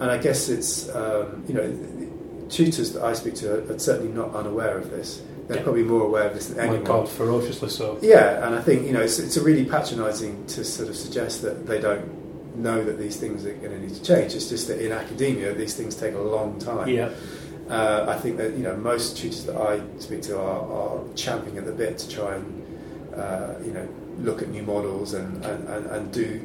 and 0.00 0.10
I 0.10 0.18
guess 0.18 0.48
it's 0.48 0.88
um, 0.94 1.44
you 1.46 1.54
know 1.54 1.68
tutors 2.52 2.92
that 2.92 3.02
I 3.02 3.12
speak 3.14 3.34
to 3.36 3.46
are, 3.54 3.72
are 3.74 3.78
certainly 3.78 4.12
not 4.12 4.34
unaware 4.34 4.76
of 4.78 4.90
this. 4.90 5.22
They're 5.48 5.56
Yeah. 5.58 5.62
probably 5.64 5.82
more 5.82 6.02
aware 6.02 6.26
of 6.28 6.34
this 6.34 6.46
than 6.48 6.68
Oh 6.68 6.76
my. 6.76 6.82
God, 6.82 7.08
ferociously 7.08 7.68
so. 7.70 7.98
Yeah, 8.02 8.46
and 8.46 8.54
I 8.54 8.60
think 8.60 8.86
you 8.86 8.92
know 8.92 9.00
it's, 9.00 9.18
it's 9.18 9.36
a 9.36 9.42
really 9.42 9.64
patronising 9.64 10.46
to 10.54 10.64
sort 10.64 10.88
of 10.88 10.96
suggest 10.96 11.42
that 11.42 11.66
they 11.66 11.80
don't 11.80 12.06
know 12.56 12.84
that 12.84 12.98
these 12.98 13.16
things 13.16 13.44
are 13.46 13.54
going 13.54 13.72
to 13.72 13.80
need 13.80 13.94
to 13.94 14.02
change. 14.02 14.34
It's 14.34 14.48
just 14.48 14.68
that 14.68 14.78
in 14.84 14.92
academia, 14.92 15.54
these 15.54 15.74
things 15.74 15.94
take 15.96 16.14
a 16.14 16.18
long 16.36 16.58
time. 16.58 16.88
Yeah. 16.88 17.08
Uh, 17.70 18.04
I 18.08 18.16
think 18.20 18.36
that 18.36 18.52
you 18.52 18.62
know 18.62 18.76
most 18.76 19.16
tutors 19.16 19.44
that 19.46 19.56
I 19.56 19.80
speak 19.98 20.22
to 20.22 20.38
are, 20.38 20.60
are 20.78 21.00
champing 21.16 21.56
at 21.58 21.64
the 21.64 21.72
bit 21.72 21.96
to 21.98 22.08
try 22.08 22.34
and 22.36 22.46
uh, 23.16 23.54
you 23.64 23.72
know 23.72 23.88
look 24.18 24.42
at 24.42 24.48
new 24.50 24.62
models 24.62 25.14
and, 25.14 25.42
and, 25.44 25.68
and, 25.68 25.86
and 25.86 26.12
do 26.12 26.38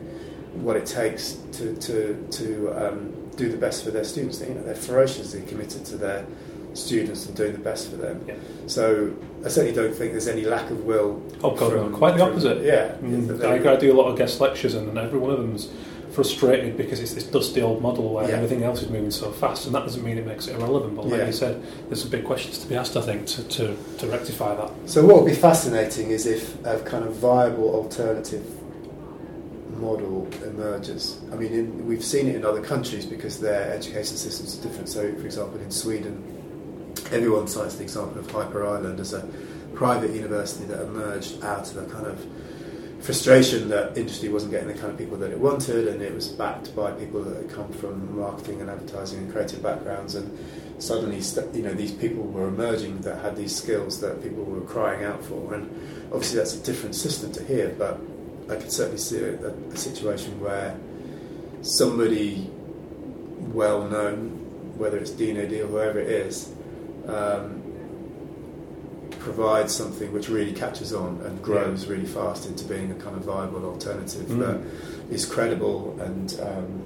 what 0.66 0.76
it 0.78 0.86
takes 0.86 1.34
to 1.54 1.76
to, 1.76 2.28
to 2.32 2.72
um, 2.74 3.27
do 3.38 3.50
the 3.50 3.58
best 3.58 3.84
for 3.86 3.92
their 3.92 4.04
students. 4.04 4.42
You 4.42 4.54
know 4.56 4.64
they're 4.64 4.76
ferociously 4.76 5.42
committed 5.44 5.86
to 5.86 5.96
their 5.98 6.26
students 6.74 7.26
and 7.26 7.36
doing 7.36 7.54
the 7.54 7.60
best 7.60 7.90
for 7.90 7.96
them. 7.96 8.24
Yeah. 8.28 8.36
So 8.68 9.14
I 9.46 9.48
certainly 9.48 9.74
don't 9.74 9.96
think 9.96 10.12
there's 10.12 10.28
any 10.28 10.44
lack 10.46 10.70
of 10.70 10.84
will. 10.84 11.24
Oh 11.44 11.56
God, 11.56 11.72
from- 11.72 11.94
quite 11.94 12.12
the 12.12 12.20
from- 12.20 12.32
opposite. 12.34 12.64
Yeah, 12.64 12.96
Mm, 13.02 13.44
I, 13.44 13.74
I 13.74 13.76
do 13.78 13.94
a 13.94 13.98
lot 13.98 14.10
of 14.12 14.18
guest 14.18 14.42
lectures, 14.42 14.74
and, 14.76 14.90
and 14.90 14.98
every 14.98 15.20
one 15.20 15.32
of 15.32 15.38
them's 15.40 15.70
frustrated 16.12 16.78
because 16.78 17.00
it's 17.00 17.14
this 17.14 17.24
dusty 17.26 17.62
old 17.62 17.82
model 17.82 18.12
where 18.14 18.28
Yeah. 18.28 18.36
everything 18.38 18.64
else 18.64 18.82
is 18.82 18.90
moving 18.90 19.12
so 19.12 19.32
fast, 19.32 19.66
and 19.68 19.76
that 19.76 19.82
doesn't 19.84 20.04
mean 20.04 20.18
it 20.18 20.26
makes 20.26 20.48
it 20.48 20.56
irrelevant. 20.56 20.96
But 20.96 21.08
like 21.08 21.20
Yeah. 21.20 21.28
you 21.28 21.32
said, 21.34 21.62
there's 21.90 22.02
some 22.02 22.10
big 22.12 22.26
questions 22.26 22.58
to 22.60 22.68
be 22.68 22.76
asked. 22.76 22.96
I 22.98 23.02
think 23.02 23.28
to, 23.28 23.44
to, 23.44 23.78
to 24.00 24.08
rectify 24.08 24.56
that. 24.56 24.72
So 24.86 25.06
what 25.06 25.18
would 25.24 25.30
be 25.30 25.36
fascinating 25.36 26.10
is 26.12 26.26
if 26.26 26.64
a 26.66 26.80
kind 26.80 27.06
of 27.06 27.14
viable 27.16 27.70
alternative 27.76 28.44
model 29.80 30.28
emerges. 30.44 31.20
I 31.32 31.36
mean, 31.36 31.54
in, 31.54 31.88
we've 31.88 32.04
seen 32.04 32.28
it 32.28 32.36
in 32.36 32.46
other 32.46 32.62
countries 32.62 33.06
because 33.06 33.40
their 33.40 33.72
education 33.74 34.18
systems 34.18 34.60
are 34.60 34.64
different. 34.64 34.90
So, 34.90 35.14
for 35.14 35.26
example, 35.26 35.60
in 35.60 35.72
Sweden, 35.72 36.24
everyone 37.12 37.48
cites 37.48 37.76
the 37.76 37.84
example 37.84 38.20
of 38.20 38.30
Hyper 38.30 38.66
Island 38.66 39.00
as 39.00 39.14
a 39.14 39.28
private 39.74 40.12
university 40.12 40.66
that 40.66 40.82
emerged 40.82 41.44
out 41.44 41.70
of 41.72 41.78
a 41.78 41.86
kind 41.92 42.08
of 42.08 42.26
frustration 43.00 43.70
that 43.70 43.96
industry 43.98 44.28
wasn't 44.28 44.52
getting 44.52 44.68
the 44.68 44.74
kind 44.74 44.92
of 44.92 44.98
people 44.98 45.18
that 45.18 45.32
it 45.32 45.40
wanted, 45.40 45.88
and 45.88 46.02
it 46.02 46.14
was 46.14 46.28
backed 46.28 46.76
by 46.76 46.92
people 46.92 47.24
that 47.24 47.38
had 47.38 47.50
come 47.50 47.72
from 47.74 48.18
marketing 48.18 48.60
and 48.60 48.70
advertising 48.70 49.20
and 49.20 49.32
creative 49.32 49.62
backgrounds, 49.62 50.16
and 50.16 50.38
suddenly, 50.82 51.22
you 51.54 51.62
know, 51.62 51.74
these 51.74 51.92
people 51.92 52.24
were 52.24 52.48
emerging 52.48 53.00
that 53.02 53.22
had 53.22 53.36
these 53.36 53.56
skills 53.56 54.02
that 54.02 54.22
people 54.24 54.44
were 54.44 54.62
crying 54.62 55.04
out 55.06 55.24
for, 55.24 55.54
and 55.54 55.70
obviously 56.12 56.38
that's 56.38 56.56
a 56.56 56.64
different 56.64 56.96
system 56.96 57.32
to 57.32 57.44
here, 57.44 57.74
but 57.78 58.00
I 58.50 58.56
could 58.56 58.72
certainly 58.72 58.98
see 59.00 59.20
a, 59.20 59.48
a, 59.50 59.78
situation 59.78 60.40
where 60.40 60.76
somebody 61.62 62.50
well 63.54 63.88
known, 63.90 64.30
whether 64.78 64.98
it's 64.98 65.12
D&AD 65.12 65.52
or 65.52 65.68
whoever 65.68 66.00
it 66.00 66.10
is, 66.10 66.54
um, 67.08 67.62
provides 69.20 69.74
something 69.76 70.14
which 70.14 70.30
really 70.30 70.54
catches 70.54 70.94
on 70.94 71.20
and 71.26 71.42
grows 71.44 71.88
really 71.88 72.06
fast 72.06 72.46
into 72.48 72.64
being 72.66 72.92
a 72.92 72.96
kind 72.96 73.18
of 73.18 73.24
viable 73.24 73.66
alternative 73.66 74.28
Mm. 74.28 74.40
that 74.40 75.14
is 75.14 75.26
credible 75.26 76.00
and 76.02 76.40
um, 76.42 76.84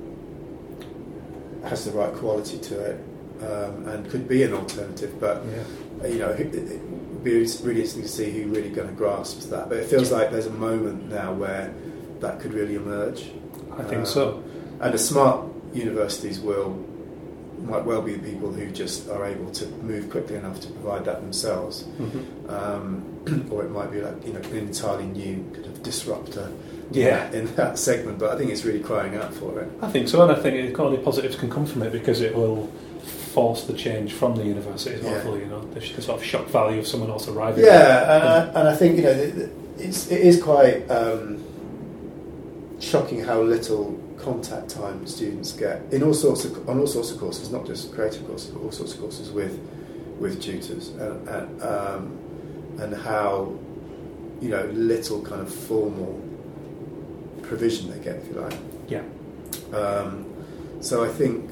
has 1.70 1.86
the 1.86 1.91
right 1.91 2.14
quality 2.14 2.57
to 2.57 2.80
it 2.80 2.97
um, 3.43 3.88
and 3.88 4.09
could 4.09 4.28
be 4.28 4.41
an 4.43 4.53
alternative. 4.53 5.20
But 5.20 5.43
Yeah. 5.45 6.07
you 6.07 6.20
know, 6.20 6.30
it, 6.30 6.53
it 6.55 6.82
would 6.82 7.01
be 7.24 7.32
really 7.63 7.82
interesting 7.82 8.01
to 8.03 8.07
see 8.07 8.32
who 8.32 8.49
really 8.49 8.69
kind 8.69 8.89
of 8.89 8.97
grasps 8.97 9.45
that. 9.47 9.69
But 9.69 9.78
it 9.80 9.86
feels 9.86 10.11
like 10.11 10.32
there's 10.32 10.47
a 10.47 10.51
moment 10.51 11.09
now 11.09 11.34
where 11.34 11.74
that 12.19 12.39
could 12.39 12.53
really 12.53 12.76
emerge. 12.76 13.32
I 13.78 13.84
think 13.84 14.01
Uh, 14.01 14.05
so. 14.05 14.43
And 14.80 14.93
the 14.93 14.97
smart 14.97 15.45
universities 15.74 16.39
will 16.39 16.78
might 17.63 17.86
well 17.86 18.01
be 18.01 18.13
the 18.13 18.28
people 18.28 18.51
who 18.51 18.72
just 18.72 19.07
are 19.11 19.24
able 19.24 19.51
to 19.51 19.67
move 19.84 20.09
quickly 20.09 20.36
enough 20.36 20.59
to 20.59 20.67
provide 20.69 21.05
that 21.05 21.22
themselves, 21.22 21.86
Mhm. 21.99 22.51
um, 22.51 23.03
or 23.51 23.63
it 23.63 23.69
might 23.69 23.91
be 23.91 24.01
like 24.01 24.26
you 24.26 24.34
know 24.34 24.39
an 24.39 24.57
entirely 24.57 25.05
new 25.05 25.45
kind 25.53 25.67
of 25.67 25.84
disruptor. 25.84 26.47
Yeah. 26.93 27.32
in 27.32 27.47
that 27.55 27.80
segment. 27.80 28.19
But 28.19 28.32
I 28.34 28.38
think 28.38 28.51
it's 28.51 28.65
really 28.65 28.82
crying 28.82 29.15
out 29.15 29.34
for 29.34 29.57
it. 29.61 29.69
I 29.82 29.88
think 29.89 30.09
so, 30.09 30.22
and 30.24 30.30
I 30.32 30.36
think 30.36 30.55
it- 30.57 30.78
only 30.78 30.97
positives 30.97 31.38
can 31.38 31.49
come 31.49 31.65
from 31.65 31.84
it 31.84 31.93
because 31.93 32.19
it 32.19 32.36
will 32.36 32.67
force 33.34 33.63
the 33.63 33.73
change 33.73 34.13
from 34.13 34.36
the 34.36 34.43
universities. 34.43 35.03
Yeah. 35.03 35.13
Hopefully, 35.13 35.41
you 35.41 35.47
know, 35.47 35.61
the, 35.61 35.79
the 35.79 36.01
sort 36.01 36.19
of 36.19 36.25
shock 36.25 36.47
value 36.47 36.79
of 36.79 36.88
someone 36.88 37.09
else 37.09 37.27
arriving. 37.27 37.65
Yeah, 37.65 38.15
and 38.15 38.23
I, 38.23 38.59
and 38.59 38.67
I 38.69 38.75
think 38.75 38.97
you 38.97 39.03
know 39.03 39.49
it's, 39.77 40.11
it 40.11 40.21
is 40.21 40.41
quite 40.41 40.89
um, 40.89 41.43
shocking 42.79 43.23
how 43.23 43.41
little 43.41 43.97
contact 44.17 44.69
time 44.69 45.07
students 45.07 45.51
get 45.53 45.82
in 45.91 46.03
all 46.03 46.13
sorts 46.13 46.45
of 46.45 46.69
on 46.69 46.79
all 46.79 46.88
sorts 46.88 47.11
of 47.11 47.19
courses, 47.19 47.51
not 47.51 47.65
just 47.65 47.93
creative 47.93 48.25
courses, 48.27 48.51
but 48.51 48.61
all 48.61 48.71
sorts 48.71 48.93
of 48.93 48.99
courses 48.99 49.32
with 49.32 49.59
with 50.19 50.41
tutors, 50.41 50.89
and 50.89 51.27
and, 51.27 51.63
um, 51.63 52.19
and 52.79 52.95
how 52.95 53.53
you 54.41 54.49
know 54.49 54.65
little 54.73 55.21
kind 55.21 55.41
of 55.41 55.53
formal 55.53 56.21
provision 57.43 57.91
they 57.91 57.99
get, 57.99 58.15
if 58.17 58.27
you 58.27 58.34
like. 58.34 58.57
Yeah. 58.88 59.03
Um, 59.73 60.25
so 60.82 61.03
I 61.03 61.09
think 61.09 61.49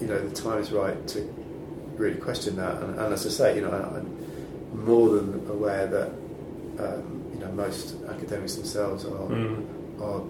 you 0.00 0.06
know 0.06 0.18
the 0.28 0.34
time 0.34 0.58
is 0.58 0.70
right 0.72 1.06
to 1.08 1.20
really 1.96 2.16
question 2.20 2.56
that, 2.56 2.76
and, 2.82 2.98
and 2.98 3.12
as 3.12 3.26
I 3.26 3.30
say, 3.30 3.56
you 3.56 3.62
know, 3.62 3.70
I- 3.70 3.96
I'm 3.96 4.84
more 4.86 5.08
than 5.16 5.46
aware 5.48 5.86
that 5.86 6.08
um, 6.84 7.24
you 7.34 7.40
know 7.40 7.50
most 7.52 7.96
academics 8.08 8.54
themselves 8.54 9.04
are 9.04 9.28
Mm. 9.28 9.64
are 10.00 10.22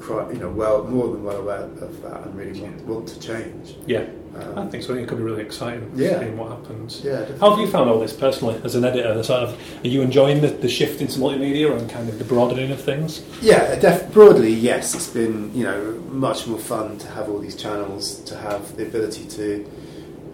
quite, 0.00 0.32
you 0.34 0.38
know 0.40 0.50
well 0.50 0.84
more 0.84 1.08
than 1.08 1.24
well 1.24 1.38
aware 1.38 1.60
of 1.62 2.02
that 2.02 2.26
and 2.26 2.34
really 2.36 2.60
want, 2.60 2.80
want 2.84 3.08
to 3.08 3.18
change. 3.20 3.76
Yeah, 3.86 4.06
Um, 4.36 4.58
I 4.58 4.66
think 4.66 4.82
so. 4.82 4.94
It 4.94 5.06
could 5.08 5.18
be 5.18 5.24
really 5.24 5.42
exciting. 5.42 5.90
Yeah. 5.94 6.18
seeing 6.20 6.36
what 6.36 6.50
happens. 6.50 7.02
Yeah, 7.04 7.20
definitely. 7.20 7.38
How 7.38 7.50
have 7.50 7.58
you 7.60 7.68
found 7.70 7.88
all 7.90 8.00
this 8.00 8.12
personally 8.12 8.60
as 8.64 8.74
an 8.74 8.84
editor? 8.84 9.14
The 9.14 9.22
sort 9.24 9.42
of, 9.44 9.60
are 9.84 9.88
you 9.88 10.02
enjoying 10.02 10.40
the, 10.40 10.48
the 10.48 10.68
shift 10.68 11.00
into 11.00 11.18
multimedia 11.20 11.76
and 11.76 11.88
kind 11.88 12.08
of 12.08 12.18
the 12.18 12.24
broadening 12.24 12.70
of 12.72 12.80
things? 12.80 13.22
Yeah, 13.40 13.74
def- 13.78 14.12
broadly, 14.12 14.52
yes. 14.52 14.94
It's 14.94 15.08
been 15.08 15.54
you 15.54 15.64
know 15.64 15.92
much 16.10 16.46
more 16.46 16.58
fun 16.58 16.98
to 16.98 17.08
have 17.08 17.28
all 17.28 17.38
these 17.38 17.56
channels, 17.56 18.20
to 18.24 18.36
have 18.36 18.76
the 18.76 18.86
ability 18.86 19.26
to. 19.26 19.70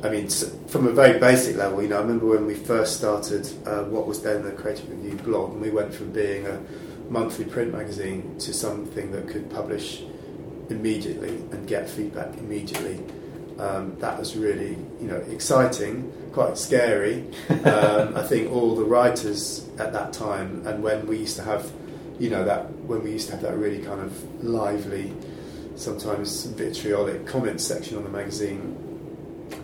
I 0.03 0.09
mean, 0.09 0.29
from 0.69 0.87
a 0.87 0.93
very 0.93 1.19
basic 1.19 1.57
level, 1.57 1.83
you 1.83 1.89
know, 1.89 1.99
I 1.99 2.01
remember 2.01 2.25
when 2.25 2.47
we 2.47 2.55
first 2.55 2.97
started 2.97 3.47
uh, 3.67 3.83
what 3.85 4.07
was 4.07 4.23
then 4.23 4.43
the 4.43 4.53
Creative 4.53 4.89
Review 4.89 5.17
blog, 5.19 5.53
and 5.53 5.61
we 5.61 5.69
went 5.69 5.93
from 5.93 6.11
being 6.11 6.47
a 6.47 6.59
monthly 7.11 7.45
print 7.45 7.73
magazine 7.73 8.39
to 8.39 8.55
something 8.55 9.13
that 9.13 9.29
could 9.29 9.51
publish 9.51 10.03
immediately 10.71 11.37
and 11.53 11.67
get 11.69 11.91
feedback 11.91 12.37
immediately. 12.39 13.01
Um, 13.61 13.85
that 14.01 14.19
was 14.19 14.37
really, 14.37 14.73
you 15.03 15.09
know, 15.11 15.21
exciting, 15.37 16.11
quite 16.33 16.57
scary. 16.57 17.27
Um, 17.51 18.17
I 18.17 18.23
think 18.23 18.51
all 18.51 18.75
the 18.75 18.85
writers 18.85 19.69
at 19.79 19.93
that 19.93 20.15
time, 20.15 20.67
and 20.67 20.83
when 20.83 21.07
we 21.07 21.19
used 21.19 21.37
to 21.37 21.43
have, 21.43 21.71
you 22.19 22.31
know, 22.31 22.43
that 22.45 22.63
when 22.89 23.03
we 23.05 23.11
used 23.13 23.27
to 23.29 23.33
have 23.35 23.43
that 23.43 23.57
really 23.57 23.83
kind 23.83 24.01
of 24.01 24.13
lively, 24.43 25.13
sometimes 25.77 26.47
vitriolic 26.47 27.27
comment 27.27 27.61
section 27.61 27.99
on 27.99 28.05
the 28.05 28.11
magazine, 28.11 28.63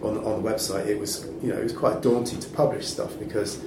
on 0.02 0.18
on 0.28 0.42
the 0.42 0.50
website, 0.50 0.86
it 0.86 0.98
was, 1.00 1.24
you 1.42 1.48
know, 1.50 1.58
it 1.58 1.64
was 1.64 1.72
quite 1.72 2.02
daunting 2.02 2.40
to 2.40 2.48
publish 2.50 2.86
stuff 2.86 3.18
because, 3.18 3.60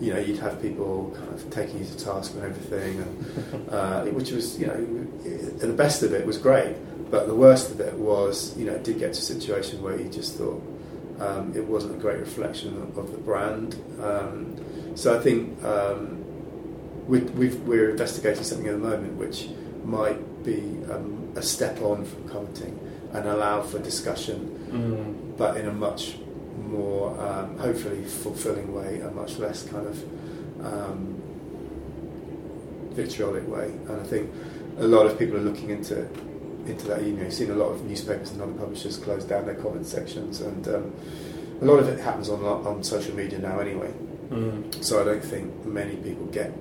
you 0.00 0.12
know, 0.12 0.18
you'd 0.18 0.40
have 0.40 0.62
people 0.62 1.12
kind 1.14 1.32
of 1.34 1.50
taking 1.50 1.78
you 1.80 1.84
to 1.84 1.98
task 1.98 2.32
and 2.34 2.42
everything, 2.42 2.92
and 3.04 3.70
uh, 3.70 4.04
which 4.16 4.30
was, 4.32 4.58
you 4.58 4.66
know, 4.66 4.80
the 5.58 5.72
best 5.72 6.02
of 6.02 6.14
it 6.14 6.24
was 6.24 6.38
great, 6.38 6.74
but 7.10 7.26
the 7.26 7.34
worst 7.34 7.70
of 7.70 7.80
it 7.80 7.94
was, 7.94 8.56
you 8.56 8.64
know, 8.66 8.72
it 8.72 8.84
did 8.84 8.98
get 8.98 9.12
to 9.14 9.20
a 9.20 9.22
situation 9.22 9.82
where 9.82 9.98
you 10.00 10.08
just 10.08 10.36
thought 10.36 10.62
um, 11.20 11.52
it 11.54 11.64
wasn't 11.64 11.94
a 11.94 11.98
great 11.98 12.18
reflection 12.18 12.76
of, 12.82 12.98
of 12.98 13.12
the 13.12 13.18
brand. 13.18 13.76
Um, 14.02 14.56
so 14.96 15.16
I 15.16 15.20
think 15.22 15.62
um, 15.64 16.24
we, 17.06 17.20
we've, 17.20 17.60
we're 17.62 17.90
investigating 17.90 18.42
something 18.44 18.66
at 18.66 18.72
the 18.72 18.78
moment 18.78 19.14
which 19.14 19.48
might 19.84 20.44
be 20.44 20.58
um, 20.90 21.32
a 21.36 21.42
step 21.42 21.80
on 21.82 22.04
from 22.04 22.28
commenting 22.28 22.78
and 23.12 23.28
allow 23.28 23.62
for 23.62 23.78
discussion, 23.78 24.50
Mm. 24.74 25.36
but 25.36 25.56
in 25.56 25.68
a 25.68 25.72
much 25.72 26.16
more, 26.66 27.10
um, 27.20 27.56
hopefully, 27.58 28.02
fulfilling 28.04 28.74
way, 28.74 28.98
a 29.00 29.10
much 29.12 29.38
less 29.38 29.62
kind 29.68 29.86
of 29.86 30.02
um, 30.66 31.14
vitriolic 32.90 33.46
way. 33.48 33.66
And 33.88 34.00
I 34.00 34.04
think 34.04 34.30
a 34.78 34.86
lot 34.86 35.06
of 35.06 35.16
people 35.18 35.36
are 35.36 35.40
looking 35.40 35.70
into 35.70 36.08
into 36.66 36.86
that. 36.88 37.02
You 37.02 37.12
know, 37.12 37.24
you've 37.24 37.32
seen 37.32 37.50
a 37.50 37.54
lot 37.54 37.70
of 37.70 37.84
newspapers 37.84 38.32
and 38.32 38.40
other 38.40 38.52
publishers 38.52 38.96
close 38.96 39.24
down 39.24 39.46
their 39.46 39.54
comment 39.54 39.86
sections, 39.86 40.40
and 40.40 40.66
um, 40.68 40.92
a 41.60 41.64
lot 41.64 41.78
of 41.78 41.88
it 41.88 42.00
happens 42.00 42.28
on 42.28 42.44
on 42.44 42.82
social 42.82 43.14
media 43.14 43.38
now 43.38 43.58
anyway. 43.58 43.92
Mm. 44.30 44.84
So 44.84 45.00
I 45.00 45.04
don't 45.04 45.24
think 45.24 45.64
many 45.64 45.96
people 45.96 46.26
get 46.26 46.52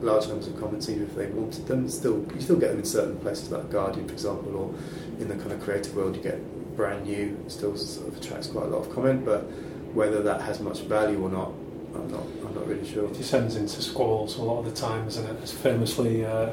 large 0.00 0.28
numbers 0.28 0.48
of 0.48 0.58
comments 0.60 0.88
even 0.88 1.04
if 1.04 1.14
they 1.14 1.26
wanted 1.26 1.66
them. 1.66 1.88
Still, 1.88 2.26
you 2.34 2.40
still 2.40 2.56
get 2.56 2.70
them 2.70 2.80
in 2.80 2.84
certain 2.84 3.18
places 3.18 3.50
like 3.50 3.70
Guardian, 3.70 4.06
for 4.06 4.12
example, 4.12 4.56
or 4.56 4.74
in 5.20 5.28
the 5.28 5.36
kind 5.36 5.52
of 5.52 5.60
creative 5.62 5.94
world, 5.96 6.16
you 6.16 6.22
get 6.22 6.38
brand 6.76 7.06
new. 7.06 7.38
It 7.46 7.50
still 7.50 7.76
sort 7.76 8.08
of 8.08 8.16
attracts 8.18 8.48
quite 8.48 8.66
a 8.66 8.68
lot 8.68 8.86
of 8.86 8.94
comment, 8.94 9.24
but 9.24 9.42
whether 9.94 10.22
that 10.22 10.42
has 10.42 10.60
much 10.60 10.80
value 10.82 11.22
or 11.22 11.30
not, 11.30 11.52
I'm 11.94 12.10
not. 12.10 12.22
I'm 12.44 12.54
not 12.54 12.66
really 12.66 12.86
sure. 12.86 13.06
It 13.06 13.14
descends 13.14 13.56
into 13.56 13.80
squalls 13.80 14.36
a 14.36 14.42
lot 14.42 14.58
of 14.60 14.64
the 14.66 14.72
time, 14.72 15.06
isn't 15.08 15.24
it? 15.24 15.36
It's 15.42 15.52
famously, 15.52 16.24
uh, 16.24 16.52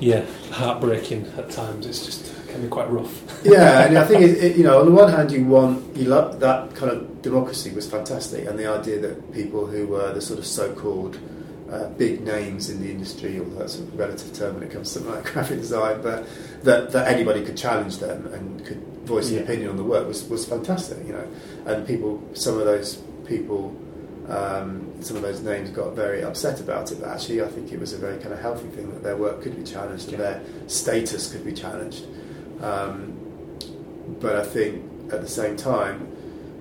yeah, 0.00 0.24
heartbreaking 0.52 1.26
at 1.36 1.50
times. 1.50 1.86
It's 1.86 2.04
just 2.04 2.26
it 2.26 2.48
can 2.52 2.62
be 2.62 2.68
quite 2.68 2.90
rough. 2.90 3.22
yeah, 3.44 3.86
and 3.86 3.98
I 3.98 4.04
think 4.04 4.22
it, 4.22 4.42
it, 4.42 4.56
you 4.56 4.64
know, 4.64 4.80
on 4.80 4.86
the 4.86 4.92
one 4.92 5.10
hand, 5.10 5.30
you 5.32 5.44
want 5.44 5.96
you 5.96 6.04
love 6.06 6.40
that 6.40 6.74
kind 6.74 6.92
of 6.92 7.22
democracy 7.22 7.70
was 7.72 7.88
fantastic, 7.90 8.46
and 8.46 8.58
the 8.58 8.66
idea 8.66 8.98
that 9.00 9.32
people 9.32 9.66
who 9.66 9.86
were 9.86 10.12
the 10.12 10.20
sort 10.20 10.38
of 10.38 10.46
so-called 10.46 11.18
uh, 11.70 11.88
big 11.90 12.22
names 12.22 12.70
in 12.70 12.80
the 12.80 12.90
industry, 12.90 13.38
although 13.40 13.58
that's 13.58 13.78
a 13.78 13.82
relative 13.96 14.32
term 14.32 14.54
when 14.54 14.62
it 14.62 14.70
comes 14.70 14.92
to 14.92 15.00
something 15.00 15.12
like 15.14 15.24
graphic 15.32 15.58
design, 15.58 16.00
but 16.00 16.24
that, 16.62 16.92
that 16.92 17.08
anybody 17.08 17.44
could 17.44 17.56
challenge 17.56 17.98
them 17.98 18.26
and 18.32 18.64
could 18.64 18.78
voice 19.04 19.30
Yeah. 19.30 19.38
an 19.38 19.44
opinion 19.44 19.70
on 19.70 19.76
the 19.76 19.82
work 19.84 20.06
was, 20.06 20.28
was 20.28 20.44
fantastic, 20.46 20.98
you 21.06 21.12
know. 21.12 21.26
And 21.66 21.84
people, 21.86 22.22
some 22.34 22.58
of 22.58 22.66
those 22.66 22.96
people, 23.26 23.74
um, 24.28 24.92
some 25.00 25.16
of 25.16 25.22
those 25.22 25.40
names 25.40 25.70
got 25.70 25.94
very 25.94 26.22
upset 26.22 26.60
about 26.60 26.90
it, 26.90 27.00
but 27.00 27.08
actually 27.08 27.42
I 27.42 27.48
think 27.48 27.72
it 27.72 27.78
was 27.78 27.92
a 27.92 27.98
very 27.98 28.18
kind 28.18 28.32
of 28.32 28.40
healthy 28.40 28.68
thing 28.68 28.90
that 28.90 29.02
their 29.02 29.16
work 29.16 29.42
could 29.42 29.56
be 29.56 29.62
challenged 29.62 30.08
and 30.08 30.18
their 30.18 30.42
status 30.66 31.30
could 31.30 31.44
be 31.44 31.52
challenged. 31.52 32.06
Um, 32.60 33.18
but 34.20 34.36
I 34.36 34.44
think 34.44 35.12
at 35.12 35.20
the 35.20 35.28
same 35.28 35.56
time, 35.56 36.00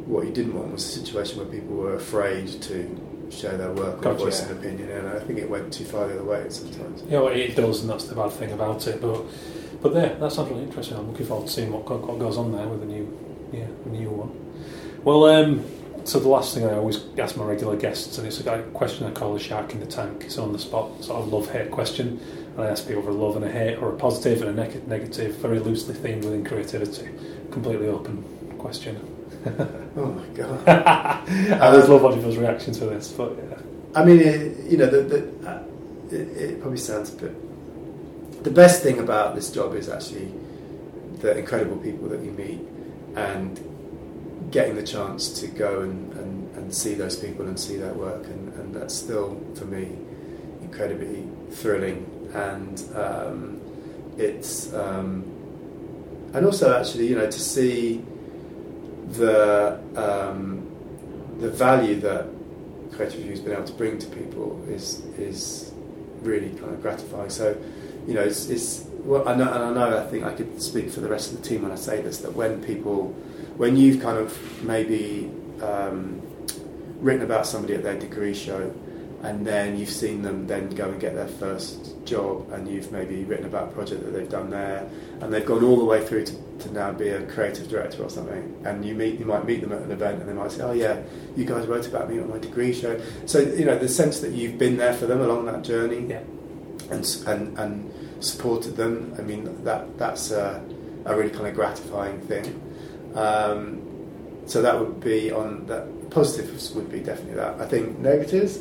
what 0.06 0.26
you 0.26 0.32
didn't 0.32 0.54
want 0.54 0.72
was 0.72 0.86
a 0.86 1.00
situation 1.00 1.38
where 1.40 1.48
people 1.48 1.76
were 1.76 1.96
afraid 1.96 2.48
to 2.64 3.32
show 3.32 3.58
their 3.58 3.72
work 3.72 3.98
or 4.00 4.02
Gotcha, 4.02 4.26
voice 4.26 4.44
an 4.44 4.58
opinion, 4.58 4.90
and 4.92 5.08
I 5.08 5.20
think 5.20 5.40
it 5.40 5.50
went 5.50 5.74
too 5.74 5.86
far 5.86 6.08
the 6.08 6.16
other 6.16 6.24
way 6.24 6.46
sometimes. 6.50 7.04
Yeah, 7.10 7.22
well, 7.22 7.34
it 7.34 7.56
does, 7.56 7.82
and 7.82 7.90
that's 7.90 8.06
the 8.06 8.16
bad 8.16 8.32
thing 8.32 8.52
about 8.52 8.86
it. 8.88 9.02
But 9.02 9.24
but 9.82 9.94
there, 9.94 10.16
that 10.16 10.32
sounds 10.32 10.50
really 10.52 10.64
interesting. 10.64 10.98
I'm 10.98 11.12
looking 11.12 11.26
forward 11.26 11.48
to 11.48 11.54
seeing 11.54 11.72
what, 11.72 11.90
what 11.90 12.20
goes 12.20 12.38
on 12.38 12.52
there 12.52 12.68
with 12.68 12.82
the 12.82 12.86
new 12.86 13.50
yeah 13.52 13.68
the 13.84 13.90
new 13.90 14.10
one. 14.10 15.04
Well, 15.04 15.26
um, 15.26 15.66
so 16.06 16.20
the 16.20 16.28
last 16.30 16.54
thing 16.54 16.66
I 16.66 16.76
always 16.76 17.04
ask 17.18 17.36
my 17.36 17.44
regular 17.44 17.76
guests, 17.76 18.18
and 18.18 18.28
it's 18.28 18.40
a 18.40 18.62
question 18.74 19.08
I 19.08 19.12
call 19.12 19.34
the 19.34 19.40
shark 19.40 19.74
in 19.74 19.80
the 19.80 19.88
tank. 19.88 20.24
It's 20.26 20.38
on 20.38 20.54
the 20.54 20.60
spot, 20.60 21.04
sort 21.04 21.22
of 21.22 21.34
love 21.34 21.52
hate 21.52 21.72
question, 21.72 22.20
and 22.54 22.62
I 22.62 22.68
ask 22.68 22.88
people 22.88 23.02
for 23.02 23.10
a 23.10 23.14
love 23.14 23.36
and 23.36 23.44
a 23.44 23.52
hate, 23.52 23.78
or 23.78 23.90
a 23.90 23.98
positive 23.98 24.44
and 24.44 24.58
a 24.58 24.64
neg- 24.64 24.88
negative, 24.88 25.36
very 25.38 25.60
loosely 25.60 25.96
themed 25.96 26.24
within 26.24 26.46
creativity, 26.46 27.10
completely 27.52 27.88
open 27.88 28.24
question. 28.58 29.00
Oh 29.98 30.08
my 30.08 30.26
god! 30.34 30.68
I 30.68 31.70
always 31.70 31.88
love 31.88 32.02
watching 32.02 32.20
people's 32.20 32.36
reaction 32.36 32.74
to 32.74 32.86
this, 32.88 33.14
but 33.14 33.34
yeah. 33.38 33.60
I 33.96 34.04
mean, 34.04 34.20
it, 34.20 34.70
you 34.70 34.76
know, 34.76 34.88
the, 34.88 35.04
the, 35.04 35.50
uh, 35.50 35.64
it, 36.12 36.28
it 36.38 36.62
probably 36.62 36.80
sounds 36.80 37.14
a 37.14 37.16
bit. 37.16 38.44
The 38.44 38.52
best 38.52 38.84
thing 38.84 39.00
about 39.00 39.36
this 39.36 39.50
job 39.52 39.74
is 39.74 39.88
actually 39.88 40.34
the 41.20 41.38
incredible 41.38 41.78
people 41.78 42.10
that 42.10 42.22
you 42.22 42.32
meet 42.32 42.60
and 43.16 43.58
getting 44.56 44.76
the 44.76 44.88
chance 44.98 45.22
to 45.42 45.48
go 45.48 45.82
and, 45.82 46.14
and, 46.14 46.58
and 46.58 46.74
see 46.74 46.94
those 46.94 47.18
people 47.26 47.46
and 47.50 47.60
see 47.60 47.76
their 47.76 47.94
work, 47.94 48.24
and, 48.34 48.54
and 48.54 48.68
that's 48.74 48.96
still 49.06 49.30
for 49.58 49.66
me 49.66 49.86
incredibly 50.62 51.28
thrilling. 51.52 52.00
And 52.34 52.76
um, 52.96 53.38
it's 54.18 54.74
um, 54.74 55.12
and 56.34 56.46
also 56.46 56.66
actually, 56.80 57.08
you 57.08 57.18
know, 57.20 57.30
to 57.30 57.42
see 57.56 58.04
the 59.10 59.80
um, 59.96 60.48
the 61.40 61.50
value 61.50 62.00
that 62.08 62.26
creative 62.94 63.20
review's 63.20 63.42
been 63.42 63.52
able 63.52 63.66
to 63.66 63.74
bring 63.74 64.00
to 64.00 64.08
people 64.08 64.48
is 64.70 65.04
is 65.18 65.74
really 66.22 66.50
kind 66.62 66.74
of 66.74 66.82
gratifying. 66.82 67.30
So, 67.30 67.58
you 68.08 68.14
know, 68.14 68.22
it's, 68.22 68.50
it's 68.50 68.86
well, 69.04 69.28
I 69.28 69.36
know, 69.36 69.52
and 69.52 69.64
I 69.64 69.72
know 69.74 69.98
I 70.00 70.06
think 70.10 70.24
I 70.24 70.34
could 70.34 70.62
speak 70.62 70.90
for 70.90 71.02
the 71.02 71.10
rest 71.10 71.32
of 71.32 71.42
the 71.42 71.48
team 71.48 71.64
when 71.64 71.72
I 71.72 71.76
say 71.76 72.02
this 72.02 72.20
that 72.20 72.34
when 72.34 72.64
people, 72.64 73.14
when 73.58 73.76
you've 73.78 74.02
kind 74.02 74.18
of 74.18 74.64
maybe 74.64 75.32
um, 75.62 76.22
written 77.00 77.24
about 77.24 77.46
somebody 77.48 77.74
at 77.76 77.84
their 77.84 77.98
degree 78.00 78.34
show, 78.34 78.74
and 79.24 79.46
then 79.48 79.78
you've 79.78 79.90
seen 79.90 80.22
them 80.22 80.46
then 80.46 80.70
go 80.70 80.90
and 80.90 81.00
get 81.02 81.16
their 81.16 81.28
first 81.28 81.96
job, 82.06 82.52
and 82.52 82.68
you've 82.68 82.92
maybe 82.92 83.24
written 83.24 83.46
about 83.46 83.70
a 83.70 83.72
project 83.72 84.04
that 84.04 84.12
they've 84.12 84.30
done 84.30 84.50
there, 84.50 84.88
and 85.22 85.34
they've 85.34 85.46
gone 85.46 85.64
all 85.64 85.78
the 85.78 85.86
way 85.86 86.06
through 86.06 86.26
to, 86.26 86.34
to 86.60 86.72
now 86.72 86.92
be 86.92 87.10
a 87.10 87.26
creative 87.28 87.68
director 87.68 88.04
or 88.04 88.10
something, 88.10 88.62
and 88.66 88.86
you 88.86 88.94
meet 88.94 89.18
you 89.20 89.26
might 89.26 89.46
meet 89.46 89.62
them 89.62 89.72
at 89.72 89.82
an 89.82 89.92
event, 89.92 90.20
and 90.20 90.30
they 90.30 90.34
might 90.34 90.52
say, 90.52 90.62
"Oh 90.62 90.74
yeah, 90.74 91.02
you 91.36 91.44
guys 91.46 91.66
wrote 91.66 91.88
about 91.88 92.10
me 92.10 92.20
on 92.20 92.30
my 92.30 92.38
degree 92.38 92.74
show." 92.74 93.00
So 93.26 93.40
you 93.40 93.66
know 93.66 93.78
the 93.80 93.90
sense 93.90 94.20
that 94.20 94.32
you've 94.32 94.58
been 94.60 94.78
there 94.78 94.94
for 94.94 95.06
them 95.08 95.22
along 95.22 95.46
that 95.46 95.64
journey, 95.64 96.06
Yeah. 96.10 96.20
and 96.92 97.04
and 97.26 97.58
and 97.58 98.24
supported 98.24 98.76
them. 98.76 99.16
I 99.18 99.22
mean 99.22 99.64
that 99.64 99.98
that's 99.98 100.30
a, 100.32 100.62
a 101.06 101.16
really 101.16 101.32
kind 101.32 101.48
of 101.48 101.56
gratifying 101.56 102.20
thing. 102.22 102.62
Um, 103.16 103.82
so 104.46 104.62
that 104.62 104.80
would 104.80 105.00
be 105.00 105.32
on 105.32 105.66
that. 105.68 106.10
Positives 106.12 106.72
would 106.74 106.92
be 106.92 107.00
definitely 107.00 107.36
that. 107.36 107.60
I 107.60 107.66
think 107.66 107.98
negatives. 108.00 108.60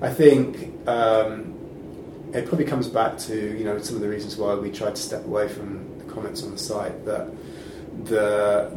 I 0.00 0.10
think 0.12 0.88
um, 0.88 1.54
it 2.32 2.46
probably 2.46 2.64
comes 2.64 2.88
back 2.88 3.18
to 3.18 3.34
you 3.34 3.64
know 3.64 3.78
some 3.78 3.96
of 3.96 4.02
the 4.02 4.08
reasons 4.08 4.36
why 4.36 4.54
we 4.54 4.70
tried 4.70 4.96
to 4.96 5.02
step 5.02 5.24
away 5.24 5.48
from 5.48 5.98
the 5.98 6.04
comments 6.04 6.42
on 6.42 6.52
the 6.52 6.58
site. 6.58 7.04
That 7.04 7.30
the 8.04 8.70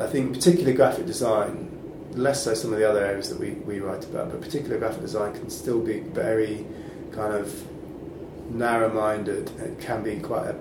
I 0.00 0.06
think 0.06 0.32
particular 0.32 0.72
graphic 0.72 1.06
design, 1.06 1.68
less 2.12 2.44
so 2.44 2.54
some 2.54 2.72
of 2.72 2.78
the 2.78 2.88
other 2.88 3.04
areas 3.04 3.28
that 3.28 3.38
we, 3.38 3.50
we 3.50 3.80
write 3.80 4.04
about, 4.04 4.30
but 4.30 4.40
particular 4.40 4.78
graphic 4.78 5.02
design 5.02 5.32
can 5.34 5.50
still 5.50 5.80
be 5.80 6.00
very 6.00 6.66
kind 7.12 7.34
of 7.34 7.66
narrow-minded. 8.50 9.50
It 9.60 9.80
can 9.80 10.02
be 10.02 10.18
quite 10.18 10.46
a, 10.46 10.56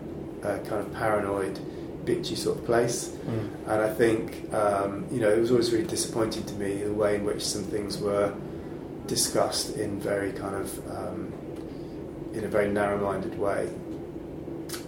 a 0.47 0.59
kind 0.59 0.85
of 0.85 0.93
paranoid, 0.93 1.59
bitchy 2.05 2.35
sort 2.35 2.57
of 2.57 2.65
place. 2.65 3.09
Mm. 3.09 3.49
And 3.67 3.81
I 3.81 3.93
think, 3.93 4.53
um, 4.53 5.05
you 5.11 5.19
know, 5.19 5.29
it 5.29 5.39
was 5.39 5.51
always 5.51 5.71
really 5.71 5.87
disappointing 5.87 6.43
to 6.45 6.53
me 6.55 6.83
the 6.83 6.93
way 6.93 7.15
in 7.15 7.25
which 7.25 7.43
some 7.43 7.63
things 7.63 7.97
were 7.97 8.33
discussed 9.07 9.77
in 9.77 9.99
very 9.99 10.31
kind 10.31 10.55
of, 10.55 10.91
um, 10.91 11.33
in 12.33 12.43
a 12.43 12.47
very 12.47 12.69
narrow-minded 12.71 13.37
way. 13.37 13.69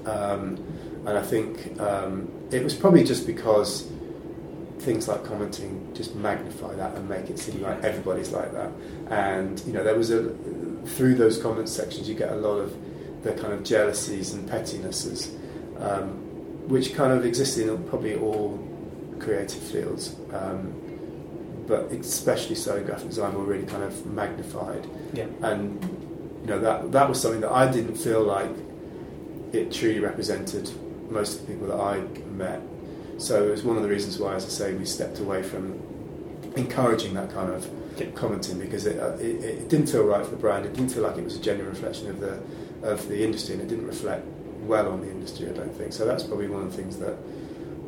Um, 0.06 0.58
and 1.06 1.18
I 1.18 1.22
think 1.22 1.80
um, 1.80 2.32
it 2.52 2.64
was 2.64 2.74
probably 2.74 3.04
just 3.04 3.28
because 3.28 3.90
things 4.80 5.08
like 5.08 5.24
commenting 5.24 5.90
just 5.94 6.14
magnify 6.16 6.74
that 6.76 6.96
and 6.96 7.08
make 7.08 7.30
it 7.30 7.40
seem 7.40 7.62
like 7.62 7.82
everybody's 7.84 8.32
like 8.32 8.52
that. 8.54 8.72
And 9.10 9.62
you 9.66 9.74
know, 9.74 9.84
there 9.84 9.96
was 9.96 10.12
a 10.12 10.34
through 10.86 11.16
those 11.16 11.42
comment 11.42 11.70
sections, 11.70 12.10
you 12.10 12.16
get 12.16 12.32
a 12.32 12.36
lot 12.36 12.58
of 12.58 12.76
the 13.24 13.34
kind 13.34 13.54
of 13.54 13.64
jealousies 13.64 14.34
and 14.34 14.48
pettinesses, 14.50 15.34
um, 15.80 16.33
which 16.68 16.94
kind 16.96 17.12
of 17.12 17.26
exist 17.26 17.58
in 17.58 17.84
probably 17.86 18.16
all 18.16 18.60
creative 19.20 19.62
fields, 19.62 20.16
um, 20.34 20.74
but 21.68 21.92
especially 21.92 22.56
so 22.56 22.76
in 22.76 22.86
graphic 22.86 23.10
design, 23.10 23.34
were 23.34 23.44
really 23.44 23.66
kind 23.66 23.84
of 23.84 24.06
magnified. 24.06 24.88
Yeah. 25.14 25.28
And 25.42 25.82
you 26.42 26.48
know 26.48 26.60
that 26.60 26.92
that 26.92 27.08
was 27.08 27.22
something 27.22 27.42
that 27.42 27.52
I 27.52 27.72
didn't 27.72 27.96
feel 27.96 28.22
like 28.24 28.50
it 29.54 29.72
truly 29.72 30.00
represented 30.00 30.70
most 31.10 31.40
of 31.40 31.48
the 31.48 31.54
people 31.54 31.68
that 31.68 31.80
I 31.80 32.00
met. 32.32 32.62
So 33.18 33.48
it 33.48 33.52
was 33.52 33.64
one 33.64 33.78
of 33.78 33.84
the 33.84 33.90
reasons 33.90 34.18
why, 34.18 34.36
as 34.36 34.46
I 34.46 34.50
say, 34.50 34.74
we 34.74 34.86
stepped 34.86 35.20
away 35.20 35.44
from 35.44 35.80
encouraging 36.56 37.14
that 37.14 37.32
kind 37.32 37.54
of 37.54 37.70
Yeah. 37.98 38.08
commenting 38.16 38.58
because 38.60 38.86
it, 38.88 39.00
uh, 39.00 39.14
it, 39.20 39.44
it 39.44 39.70
didn't 39.70 39.88
feel 39.88 40.04
right 40.04 40.24
for 40.26 40.32
the 40.32 40.38
brand. 40.38 40.66
It 40.66 40.74
didn't 40.74 40.90
feel 40.92 41.04
like 41.04 41.18
it 41.18 41.24
was 41.24 41.36
a 41.36 41.40
genuine 41.42 41.70
reflection 41.72 42.10
of 42.10 42.20
the 42.20 42.40
of 42.82 43.08
the 43.08 43.24
industry, 43.24 43.54
and 43.54 43.64
it 43.64 43.70
didn't 43.70 43.88
reflect 43.88 44.26
well 44.68 44.92
on 44.92 45.02
the 45.02 45.10
industry. 45.10 45.50
I 45.50 45.54
don't 45.54 45.76
think 45.76 45.94
so. 45.94 46.06
That's 46.06 46.24
probably 46.24 46.48
one 46.48 46.64
of 46.64 46.72
the 46.72 46.78
things 46.82 46.98
that 47.00 47.18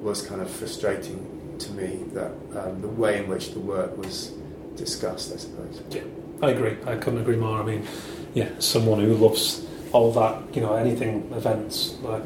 was 0.01 0.21
kind 0.21 0.41
of 0.41 0.49
frustrating 0.49 1.57
to 1.59 1.71
me 1.71 2.03
that 2.13 2.31
um, 2.55 2.81
the 2.81 2.87
way 2.87 3.23
in 3.23 3.27
which 3.27 3.51
the 3.51 3.59
work 3.59 3.97
was 3.97 4.31
discussed. 4.75 5.33
I 5.33 5.37
suppose. 5.37 5.81
Yeah, 5.89 6.03
I 6.41 6.49
agree. 6.51 6.77
I 6.85 6.95
couldn't 6.95 7.21
agree 7.21 7.37
more. 7.37 7.59
I 7.59 7.63
mean, 7.63 7.87
yeah, 8.33 8.49
someone 8.59 8.99
who 8.99 9.13
loves 9.15 9.65
all 9.91 10.11
that, 10.11 10.55
you 10.55 10.61
know, 10.61 10.75
anything, 10.75 11.31
events, 11.33 11.97
like 12.01 12.23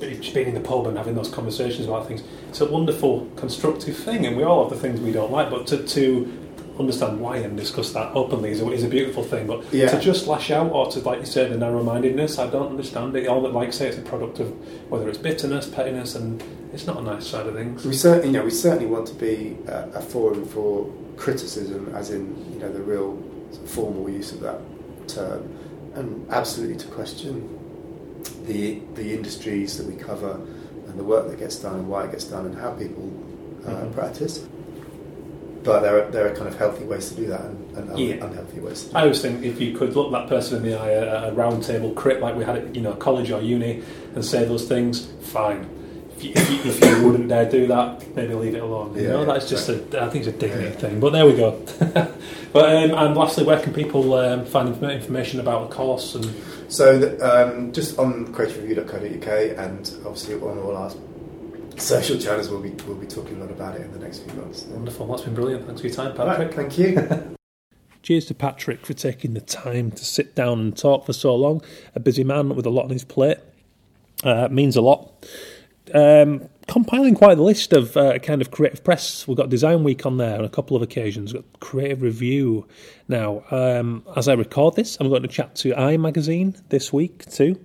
being 0.00 0.48
in 0.48 0.54
the 0.54 0.60
pub 0.60 0.86
and 0.86 0.96
having 0.96 1.14
those 1.14 1.28
conversations 1.28 1.86
about 1.86 2.06
things. 2.06 2.22
It's 2.48 2.60
a 2.60 2.66
wonderful, 2.66 3.28
constructive 3.36 3.96
thing, 3.96 4.26
and 4.26 4.36
we 4.36 4.44
all 4.44 4.68
have 4.68 4.72
the 4.72 4.80
things 4.80 5.00
we 5.00 5.12
don't 5.12 5.30
like. 5.30 5.50
But 5.50 5.66
to, 5.68 5.86
to 5.86 6.39
understand 6.80 7.20
why 7.20 7.36
and 7.36 7.56
discuss 7.56 7.92
that 7.92 8.12
openly 8.14 8.50
is 8.50 8.60
a, 8.60 8.70
is 8.72 8.82
a 8.84 8.88
beautiful 8.88 9.22
thing. 9.22 9.46
But 9.46 9.72
Yeah. 9.72 9.88
to 9.88 10.00
just 10.00 10.26
lash 10.26 10.50
out 10.50 10.72
or 10.72 10.90
to, 10.92 11.00
like 11.00 11.20
you 11.20 11.26
say, 11.26 11.48
the 11.48 11.56
narrow-mindedness, 11.56 12.38
I 12.38 12.48
don't 12.48 12.68
understand 12.70 13.14
it. 13.16 13.26
All 13.28 13.42
that, 13.42 13.52
like 13.52 13.72
say, 13.72 13.88
it's 13.88 13.98
a 13.98 14.02
product 14.02 14.40
of 14.40 14.48
whether 14.90 15.08
it's 15.08 15.18
bitterness, 15.18 15.68
pettiness, 15.68 16.14
and 16.14 16.42
it's 16.72 16.86
not 16.86 16.96
a 16.98 17.02
nice 17.02 17.26
side 17.26 17.46
of 17.46 17.54
things. 17.54 17.84
We 17.84 17.94
certainly, 17.94 18.28
you 18.28 18.32
know, 18.32 18.44
we 18.44 18.50
certainly 18.50 18.86
want 18.86 19.06
to 19.08 19.14
be 19.14 19.56
a, 19.68 19.88
a 19.94 20.00
forum 20.00 20.44
for 20.44 20.90
criticism, 21.16 21.92
as 21.94 22.10
in, 22.10 22.34
you 22.52 22.58
know, 22.58 22.72
the 22.72 22.80
real 22.82 23.16
formal 23.66 24.08
use 24.08 24.32
of 24.32 24.40
that 24.40 24.60
term, 25.08 25.48
and 25.94 26.26
absolutely 26.30 26.76
to 26.76 26.86
question 26.88 27.56
the 28.46 28.80
the 28.94 29.12
industries 29.14 29.76
that 29.78 29.86
we 29.86 29.94
cover 29.96 30.32
and 30.88 30.98
the 30.98 31.04
work 31.04 31.28
that 31.28 31.38
gets 31.38 31.56
done 31.56 31.74
and 31.80 31.88
why 31.88 32.04
it 32.04 32.10
gets 32.10 32.24
done 32.24 32.46
and 32.46 32.56
how 32.58 32.70
people 32.72 33.10
uh, 33.66 33.70
Mhm. 33.70 33.92
practice. 33.92 34.46
But 35.62 35.80
there 35.80 36.02
are 36.06 36.10
there 36.10 36.26
are 36.26 36.34
kind 36.34 36.48
of 36.48 36.56
healthy 36.58 36.84
ways 36.84 37.10
to 37.10 37.14
do 37.16 37.26
that 37.26 37.42
and, 37.42 37.76
and 37.90 37.98
Yeah. 37.98 38.14
unhealthy 38.24 38.60
ways. 38.60 38.84
To 38.84 38.90
do 38.90 38.96
I 38.96 39.02
always 39.02 39.20
think 39.20 39.44
if 39.44 39.60
you 39.60 39.76
could 39.76 39.94
look 39.94 40.10
that 40.12 40.28
person 40.28 40.56
in 40.58 40.62
the 40.70 40.78
eye 40.80 40.92
at 40.92 41.28
a 41.28 41.32
round 41.32 41.62
table 41.64 41.90
crit 41.92 42.20
like 42.20 42.34
we 42.34 42.44
had 42.44 42.56
at 42.56 42.74
you 42.74 42.80
know 42.82 42.94
college 42.94 43.30
or 43.30 43.40
uni 43.42 43.82
and 44.14 44.24
say 44.24 44.44
those 44.44 44.66
things, 44.66 45.06
fine. 45.20 45.68
If 46.16 46.24
you, 46.24 46.32
if 46.36 46.50
you, 46.50 46.70
if 46.70 46.80
you 46.84 47.06
wouldn't 47.06 47.28
dare 47.30 47.50
do 47.50 47.66
that, 47.68 48.14
maybe 48.14 48.34
leave 48.34 48.54
it 48.54 48.62
alone. 48.62 48.94
You 48.94 49.02
Yeah, 49.04 49.08
know, 49.12 49.18
yeah, 49.20 49.32
that's 49.32 49.48
just 49.48 49.68
right. 49.70 49.94
a 49.94 50.02
I 50.04 50.10
think 50.10 50.26
it's 50.26 50.36
a 50.36 50.38
dignity 50.38 50.76
thing. 50.76 51.00
But 51.00 51.10
there 51.14 51.24
we 51.24 51.34
go. 51.34 51.58
but 52.52 52.64
um, 52.76 52.90
and 52.94 53.16
lastly, 53.16 53.44
where 53.44 53.58
can 53.58 53.72
people 53.72 54.12
um, 54.14 54.44
find 54.44 54.74
informa- 54.74 54.94
information 54.94 55.40
about 55.40 55.68
the 55.70 55.74
course 55.76 56.14
and 56.14 56.24
So 56.68 56.98
that, 56.98 57.20
um, 57.22 57.72
just 57.72 57.98
on 57.98 58.34
creativereview.co.uk 58.34 59.58
and 59.58 59.90
obviously 60.04 60.34
on 60.34 60.58
all 60.58 60.76
our 60.76 60.90
social 61.76 62.18
channels, 62.18 62.48
we'll 62.48 62.60
be 62.60 62.70
we'll 62.86 62.96
be 62.96 63.06
talking 63.06 63.36
a 63.36 63.40
lot 63.40 63.50
about 63.50 63.76
it 63.76 63.82
in 63.82 63.92
the 63.92 63.98
next 63.98 64.20
few 64.20 64.32
months. 64.40 64.64
wonderful? 64.64 65.06
That's 65.06 65.22
been 65.22 65.34
brilliant. 65.34 65.66
Thanks 65.66 65.80
for 65.80 65.86
your 65.86 65.96
time, 65.96 66.18
All 66.18 66.26
right, 66.26 66.36
Patrick. 66.38 66.54
thank 66.54 66.78
you. 66.78 67.36
Cheers 68.02 68.26
to 68.26 68.34
Patrick 68.34 68.86
for 68.86 68.94
taking 68.94 69.34
the 69.34 69.42
time 69.42 69.90
to 69.90 70.04
sit 70.04 70.34
down 70.34 70.58
and 70.60 70.76
talk 70.76 71.04
for 71.04 71.12
so 71.12 71.34
long. 71.34 71.62
A 71.94 72.00
busy 72.00 72.24
man 72.24 72.48
with 72.56 72.64
a 72.64 72.70
lot 72.70 72.84
on 72.84 72.90
his 72.90 73.04
plate. 73.04 73.38
Uh, 74.24 74.48
means 74.50 74.74
a 74.76 74.80
lot. 74.82 75.26
Um, 75.94 76.48
compiling 76.70 77.16
quite 77.16 77.36
a 77.36 77.42
list 77.42 77.72
of 77.72 77.96
uh, 77.96 78.18
kind 78.20 78.40
of 78.40 78.52
creative 78.52 78.84
press. 78.84 79.26
We've 79.26 79.36
got 79.36 79.48
Design 79.48 79.82
Week 79.82 80.06
on 80.06 80.18
there 80.18 80.38
on 80.38 80.44
a 80.44 80.48
couple 80.48 80.76
of 80.76 80.82
occasions. 80.82 81.34
We've 81.34 81.42
got 81.42 81.60
Creative 81.60 82.00
Review 82.00 82.66
now. 83.08 83.42
Um, 83.50 84.04
as 84.16 84.28
I 84.28 84.34
record 84.34 84.76
this, 84.76 84.96
I'm 85.00 85.08
going 85.08 85.22
to 85.22 85.28
chat 85.28 85.56
to 85.56 85.74
Eye 85.74 85.96
Magazine 85.96 86.56
this 86.68 86.92
week 86.92 87.26
too. 87.26 87.58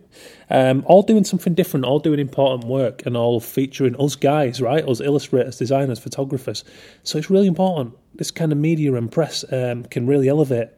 Um, 0.50 0.84
all 0.88 1.04
doing 1.04 1.24
something 1.24 1.54
different, 1.54 1.86
all 1.86 2.00
doing 2.00 2.20
important 2.20 2.66
work, 2.66 3.06
and 3.06 3.16
all 3.16 3.40
featuring 3.40 3.96
us 4.00 4.16
guys, 4.16 4.60
right? 4.60 4.88
Us 4.88 5.02
illustrators, 5.02 5.58
designers, 5.58 6.00
photographers. 6.00 6.64
So 7.04 7.20
it's 7.20 7.30
really 7.30 7.48
important. 7.48 7.96
This 8.16 8.32
kind 8.32 8.52
of 8.52 8.58
media 8.58 8.94
and 8.96 9.12
press 9.12 9.46
um, 9.52 9.84
can 9.84 10.08
really 10.08 10.30
elevate 10.30 10.70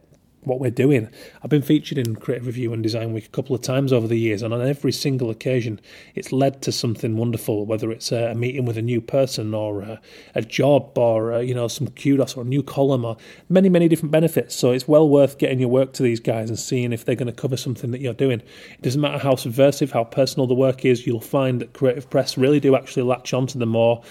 what 0.48 0.60
we're 0.60 0.70
doing. 0.70 1.08
I've 1.42 1.50
been 1.50 1.62
featured 1.62 1.98
in 1.98 2.16
Creative 2.16 2.46
Review 2.46 2.72
and 2.72 2.82
Design 2.82 3.12
Week 3.12 3.26
a 3.26 3.28
couple 3.28 3.54
of 3.54 3.62
times 3.62 3.92
over 3.92 4.08
the 4.08 4.18
years, 4.18 4.42
and 4.42 4.52
on 4.52 4.66
every 4.66 4.90
single 4.90 5.30
occasion, 5.30 5.80
it's 6.14 6.32
led 6.32 6.62
to 6.62 6.72
something 6.72 7.16
wonderful. 7.16 7.66
Whether 7.66 7.90
it's 7.90 8.10
a, 8.10 8.34
meeting 8.34 8.64
with 8.64 8.76
a 8.76 8.82
new 8.82 9.00
person, 9.00 9.54
or 9.54 9.82
a, 9.82 10.00
a 10.34 10.42
job, 10.42 10.96
or 10.98 11.32
a, 11.32 11.42
you 11.42 11.54
know 11.54 11.68
some 11.68 11.88
kudos, 11.88 12.36
or 12.36 12.42
a 12.42 12.46
new 12.46 12.62
column, 12.62 13.04
or 13.04 13.16
many 13.48 13.68
many 13.68 13.88
different 13.88 14.10
benefits. 14.10 14.56
So 14.56 14.72
it's 14.72 14.88
well 14.88 15.08
worth 15.08 15.38
getting 15.38 15.60
your 15.60 15.68
work 15.68 15.92
to 15.94 16.02
these 16.02 16.20
guys 16.20 16.48
and 16.48 16.58
seeing 16.58 16.92
if 16.92 17.04
they're 17.04 17.14
going 17.14 17.26
to 17.26 17.32
cover 17.32 17.56
something 17.56 17.90
that 17.92 18.00
you're 18.00 18.14
doing. 18.14 18.40
It 18.40 18.82
doesn't 18.82 19.00
matter 19.00 19.18
how 19.18 19.36
subversive, 19.36 19.92
how 19.92 20.04
personal 20.04 20.46
the 20.46 20.54
work 20.54 20.84
is. 20.84 21.06
You'll 21.06 21.20
find 21.20 21.60
that 21.60 21.72
Creative 21.74 22.08
Press 22.08 22.38
really 22.38 22.60
do 22.60 22.74
actually 22.74 23.02
latch 23.04 23.32
onto 23.32 23.58
the 23.58 23.66
more 23.66 24.02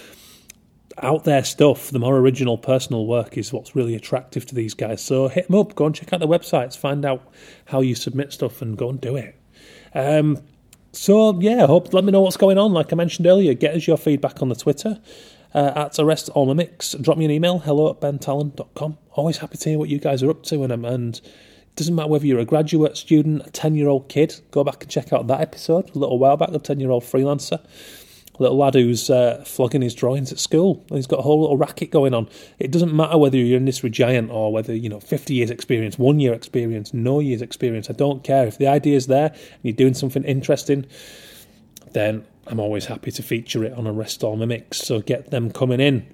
out 1.02 1.24
there 1.24 1.44
stuff, 1.44 1.90
the 1.90 1.98
more 1.98 2.16
original 2.16 2.58
personal 2.58 3.06
work 3.06 3.36
is 3.36 3.52
what's 3.52 3.74
really 3.76 3.94
attractive 3.94 4.46
to 4.46 4.54
these 4.54 4.74
guys. 4.74 5.02
So 5.02 5.28
hit 5.28 5.48
them 5.48 5.58
up, 5.58 5.74
go 5.74 5.86
and 5.86 5.94
check 5.94 6.12
out 6.12 6.20
their 6.20 6.28
websites, 6.28 6.76
find 6.76 7.04
out 7.04 7.32
how 7.66 7.80
you 7.80 7.94
submit 7.94 8.32
stuff, 8.32 8.62
and 8.62 8.76
go 8.76 8.90
and 8.90 9.00
do 9.00 9.16
it. 9.16 9.34
Um, 9.94 10.38
so 10.92 11.38
yeah, 11.40 11.66
hope 11.66 11.92
let 11.92 12.04
me 12.04 12.12
know 12.12 12.20
what's 12.20 12.36
going 12.36 12.58
on. 12.58 12.72
Like 12.72 12.92
I 12.92 12.96
mentioned 12.96 13.26
earlier, 13.26 13.54
get 13.54 13.74
us 13.74 13.86
your 13.86 13.96
feedback 13.96 14.42
on 14.42 14.48
the 14.48 14.54
Twitter 14.54 15.00
uh, 15.54 15.72
at 15.74 15.98
Arrest 15.98 16.28
All 16.30 16.46
Mimics. 16.46 17.00
Drop 17.00 17.18
me 17.18 17.24
an 17.24 17.30
email, 17.30 17.58
hello 17.58 17.90
at 17.90 18.00
bentallon.com. 18.00 18.98
Always 19.12 19.38
happy 19.38 19.58
to 19.58 19.68
hear 19.70 19.78
what 19.78 19.88
you 19.88 19.98
guys 19.98 20.22
are 20.22 20.30
up 20.30 20.42
to, 20.44 20.62
and 20.64 20.72
and 20.84 21.16
it 21.16 21.76
doesn't 21.76 21.94
matter 21.94 22.08
whether 22.08 22.26
you're 22.26 22.38
a 22.38 22.44
graduate 22.44 22.96
student, 22.96 23.46
a 23.46 23.50
ten 23.50 23.74
year 23.74 23.88
old 23.88 24.08
kid. 24.08 24.40
Go 24.50 24.64
back 24.64 24.82
and 24.82 24.90
check 24.90 25.12
out 25.12 25.26
that 25.26 25.40
episode 25.40 25.94
a 25.94 25.98
little 25.98 26.18
while 26.18 26.36
back, 26.36 26.50
the 26.50 26.58
ten 26.58 26.80
year 26.80 26.90
old 26.90 27.04
freelancer 27.04 27.60
little 28.38 28.56
lad 28.56 28.74
who's 28.74 29.10
uh, 29.10 29.42
flogging 29.46 29.82
his 29.82 29.94
drawings 29.94 30.32
at 30.32 30.38
school. 30.38 30.84
He's 30.88 31.06
got 31.06 31.18
a 31.20 31.22
whole 31.22 31.40
little 31.40 31.56
racket 31.56 31.90
going 31.90 32.14
on. 32.14 32.28
It 32.58 32.70
doesn't 32.70 32.94
matter 32.94 33.18
whether 33.18 33.36
you're 33.36 33.56
an 33.56 33.62
industry 33.62 33.90
giant 33.90 34.30
or 34.30 34.52
whether, 34.52 34.74
you 34.74 34.88
know, 34.88 35.00
50 35.00 35.34
years 35.34 35.50
experience, 35.50 35.98
one 35.98 36.20
year 36.20 36.32
experience, 36.32 36.94
no 36.94 37.20
years 37.20 37.42
experience. 37.42 37.90
I 37.90 37.94
don't 37.94 38.22
care. 38.22 38.46
If 38.46 38.58
the 38.58 38.68
idea 38.68 38.96
is 38.96 39.06
there 39.06 39.30
and 39.30 39.60
you're 39.62 39.74
doing 39.74 39.94
something 39.94 40.24
interesting, 40.24 40.86
then 41.92 42.24
I'm 42.46 42.60
always 42.60 42.86
happy 42.86 43.10
to 43.12 43.22
feature 43.22 43.64
it 43.64 43.72
on 43.72 43.86
Arrest 43.86 44.22
All 44.24 44.36
Mimics. 44.36 44.74
So 44.74 45.00
get 45.00 45.30
them 45.30 45.50
coming 45.50 45.80
in. 45.80 46.06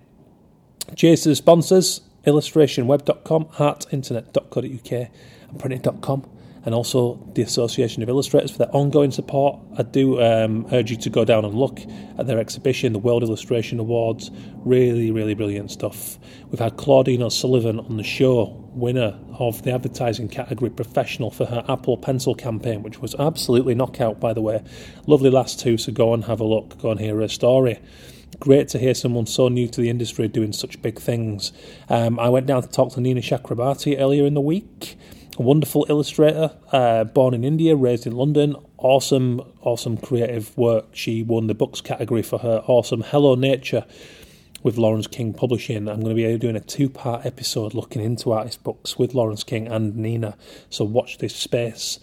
Cheers 0.97 1.23
to 1.23 1.31
the 1.31 1.37
sponsors, 1.37 2.01
illustrationweb.com, 2.27 3.47
heartinternet.co.uk 3.47 5.11
and 5.49 5.59
printed.com 5.59 6.34
and 6.65 6.75
also 6.75 7.21
the 7.35 7.43
Association 7.43 8.03
of 8.03 8.09
Illustrators 8.09 8.51
for 8.51 8.59
their 8.59 8.75
ongoing 8.75 9.11
support. 9.11 9.59
I 9.77 9.83
do 9.83 10.21
um, 10.23 10.67
urge 10.73 10.91
you 10.91 10.97
to 10.97 11.11
go 11.11 11.25
down 11.25 11.45
and 11.45 11.55
look 11.55 11.81
at 12.19 12.27
their 12.27 12.39
exhibition, 12.39 12.93
the 12.93 12.99
World 12.99 13.23
Illustration 13.23 13.79
Awards. 13.79 14.31
Really, 14.65 15.11
really 15.11 15.35
brilliant 15.35 15.71
stuff. 15.71 16.19
We've 16.51 16.59
had 16.59 16.77
Claudine 16.77 17.23
O'Sullivan 17.23 17.81
on 17.81 17.99
the 17.99 18.03
show, 18.03 18.71
winner 18.73 19.19
of 19.39 19.63
the 19.63 19.73
advertising 19.73 20.29
category 20.29 20.71
professional 20.71 21.31
for 21.31 21.45
her 21.45 21.65
Apple 21.69 21.99
Pencil 21.99 22.35
campaign, 22.35 22.83
which 22.83 23.01
was 23.01 23.15
absolutely 23.17 23.75
knockout, 23.75 24.19
by 24.19 24.33
the 24.33 24.41
way. 24.41 24.63
Lovely 25.07 25.31
last 25.31 25.61
two, 25.61 25.77
so 25.77 25.93
go 25.93 26.15
and 26.15 26.25
have 26.25 26.41
a 26.41 26.45
look, 26.45 26.79
go 26.79 26.91
and 26.91 27.01
hear 27.01 27.21
her 27.21 27.29
story 27.29 27.79
great 28.41 28.67
to 28.67 28.79
hear 28.81 28.95
someone 28.95 29.25
so 29.25 29.47
new 29.49 29.69
to 29.69 29.81
the 29.81 29.89
industry 29.89 30.27
doing 30.27 30.53
such 30.53 30.83
big 30.83 30.99
things. 30.99 31.53
Um, 31.89 32.19
I 32.19 32.29
went 32.29 32.47
down 32.47 32.63
to 32.63 32.69
talk 32.69 32.93
to 32.95 33.01
Nina 33.01 33.21
Chakrabarti 33.21 33.97
earlier 33.97 34.27
in 34.27 34.35
the 34.35 34.41
week 34.41 34.97
wonderful 35.39 35.87
illustrator, 35.89 36.53
uh, 36.73 37.05
born 37.05 37.35
in 37.35 37.45
India, 37.45 37.77
raised 37.77 38.07
in 38.07 38.15
London. 38.15 38.57
Awesome, 38.79 39.41
awesome 39.61 39.97
creative 39.97 40.57
work. 40.57 40.87
She 40.93 41.23
won 41.23 41.47
the 41.47 41.55
books 41.55 41.81
category 41.81 42.23
for 42.23 42.39
her 42.39 42.63
awesome 42.67 43.03
Hello 43.03 43.35
Nature 43.35 43.85
with 44.63 44.79
Laurence 44.79 45.07
King 45.07 45.35
Publishing. 45.35 45.89
I'm 45.89 46.01
going 46.01 46.15
to 46.17 46.23
be 46.23 46.39
doing 46.39 46.57
a 46.57 46.61
two 46.61 46.89
part 46.89 47.25
episode 47.27 47.75
looking 47.75 48.03
into 48.03 48.33
artist 48.33 48.65
books 48.65 48.99
with 48.99 49.15
Laurence 49.15 49.45
King 49.45 49.69
and 49.69 49.95
Nina. 49.97 50.37
So 50.71 50.85
watch 50.85 51.19
this 51.19 51.37
space. 51.37 51.99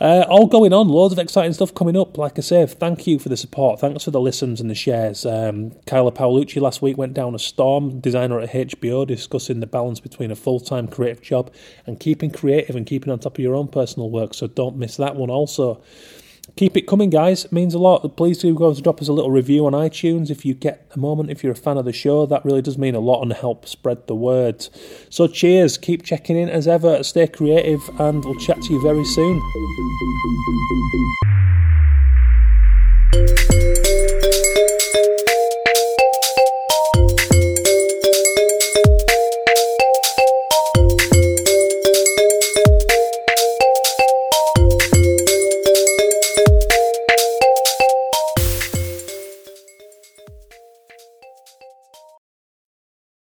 Uh, 0.00 0.24
all 0.30 0.46
going 0.46 0.72
on, 0.72 0.88
loads 0.88 1.12
of 1.12 1.18
exciting 1.18 1.52
stuff 1.52 1.74
coming 1.74 1.94
up. 1.94 2.16
Like 2.16 2.38
I 2.38 2.40
say, 2.40 2.64
thank 2.64 3.06
you 3.06 3.18
for 3.18 3.28
the 3.28 3.36
support. 3.36 3.80
Thanks 3.80 4.04
for 4.04 4.10
the 4.10 4.20
listens 4.20 4.58
and 4.58 4.70
the 4.70 4.74
shares. 4.74 5.26
Um, 5.26 5.72
Kyla 5.86 6.12
Paolucci 6.12 6.58
last 6.58 6.80
week 6.80 6.96
went 6.96 7.12
down 7.12 7.34
a 7.34 7.38
storm, 7.38 8.00
designer 8.00 8.40
at 8.40 8.50
HBO, 8.50 9.06
discussing 9.06 9.60
the 9.60 9.66
balance 9.66 10.00
between 10.00 10.30
a 10.30 10.36
full 10.36 10.58
time 10.58 10.88
creative 10.88 11.20
job 11.20 11.52
and 11.86 12.00
keeping 12.00 12.30
creative 12.30 12.76
and 12.76 12.86
keeping 12.86 13.12
on 13.12 13.18
top 13.18 13.36
of 13.36 13.44
your 13.44 13.54
own 13.54 13.68
personal 13.68 14.08
work. 14.08 14.32
So 14.32 14.46
don't 14.46 14.76
miss 14.76 14.96
that 14.96 15.16
one 15.16 15.28
also. 15.28 15.82
Keep 16.56 16.76
it 16.76 16.82
coming, 16.82 17.10
guys. 17.10 17.44
It 17.46 17.52
means 17.52 17.74
a 17.74 17.78
lot. 17.78 18.16
Please 18.16 18.38
do 18.38 18.54
go 18.54 18.68
and 18.68 18.82
drop 18.82 19.00
us 19.00 19.08
a 19.08 19.12
little 19.12 19.30
review 19.30 19.66
on 19.66 19.72
iTunes 19.72 20.30
if 20.30 20.44
you 20.44 20.54
get 20.54 20.86
a 20.94 20.98
moment. 20.98 21.30
If 21.30 21.42
you're 21.42 21.52
a 21.52 21.56
fan 21.56 21.78
of 21.78 21.84
the 21.84 21.92
show, 21.92 22.26
that 22.26 22.44
really 22.44 22.62
does 22.62 22.76
mean 22.76 22.94
a 22.94 23.00
lot 23.00 23.22
and 23.22 23.32
help 23.32 23.66
spread 23.66 24.06
the 24.06 24.14
word. 24.14 24.68
So, 25.08 25.26
cheers. 25.26 25.78
Keep 25.78 26.04
checking 26.04 26.36
in 26.36 26.48
as 26.48 26.68
ever. 26.68 27.02
Stay 27.02 27.26
creative, 27.28 27.80
and 27.98 28.24
we'll 28.24 28.38
chat 28.38 28.60
to 28.62 28.72
you 28.72 28.82
very 28.82 29.04
soon. 29.04 29.40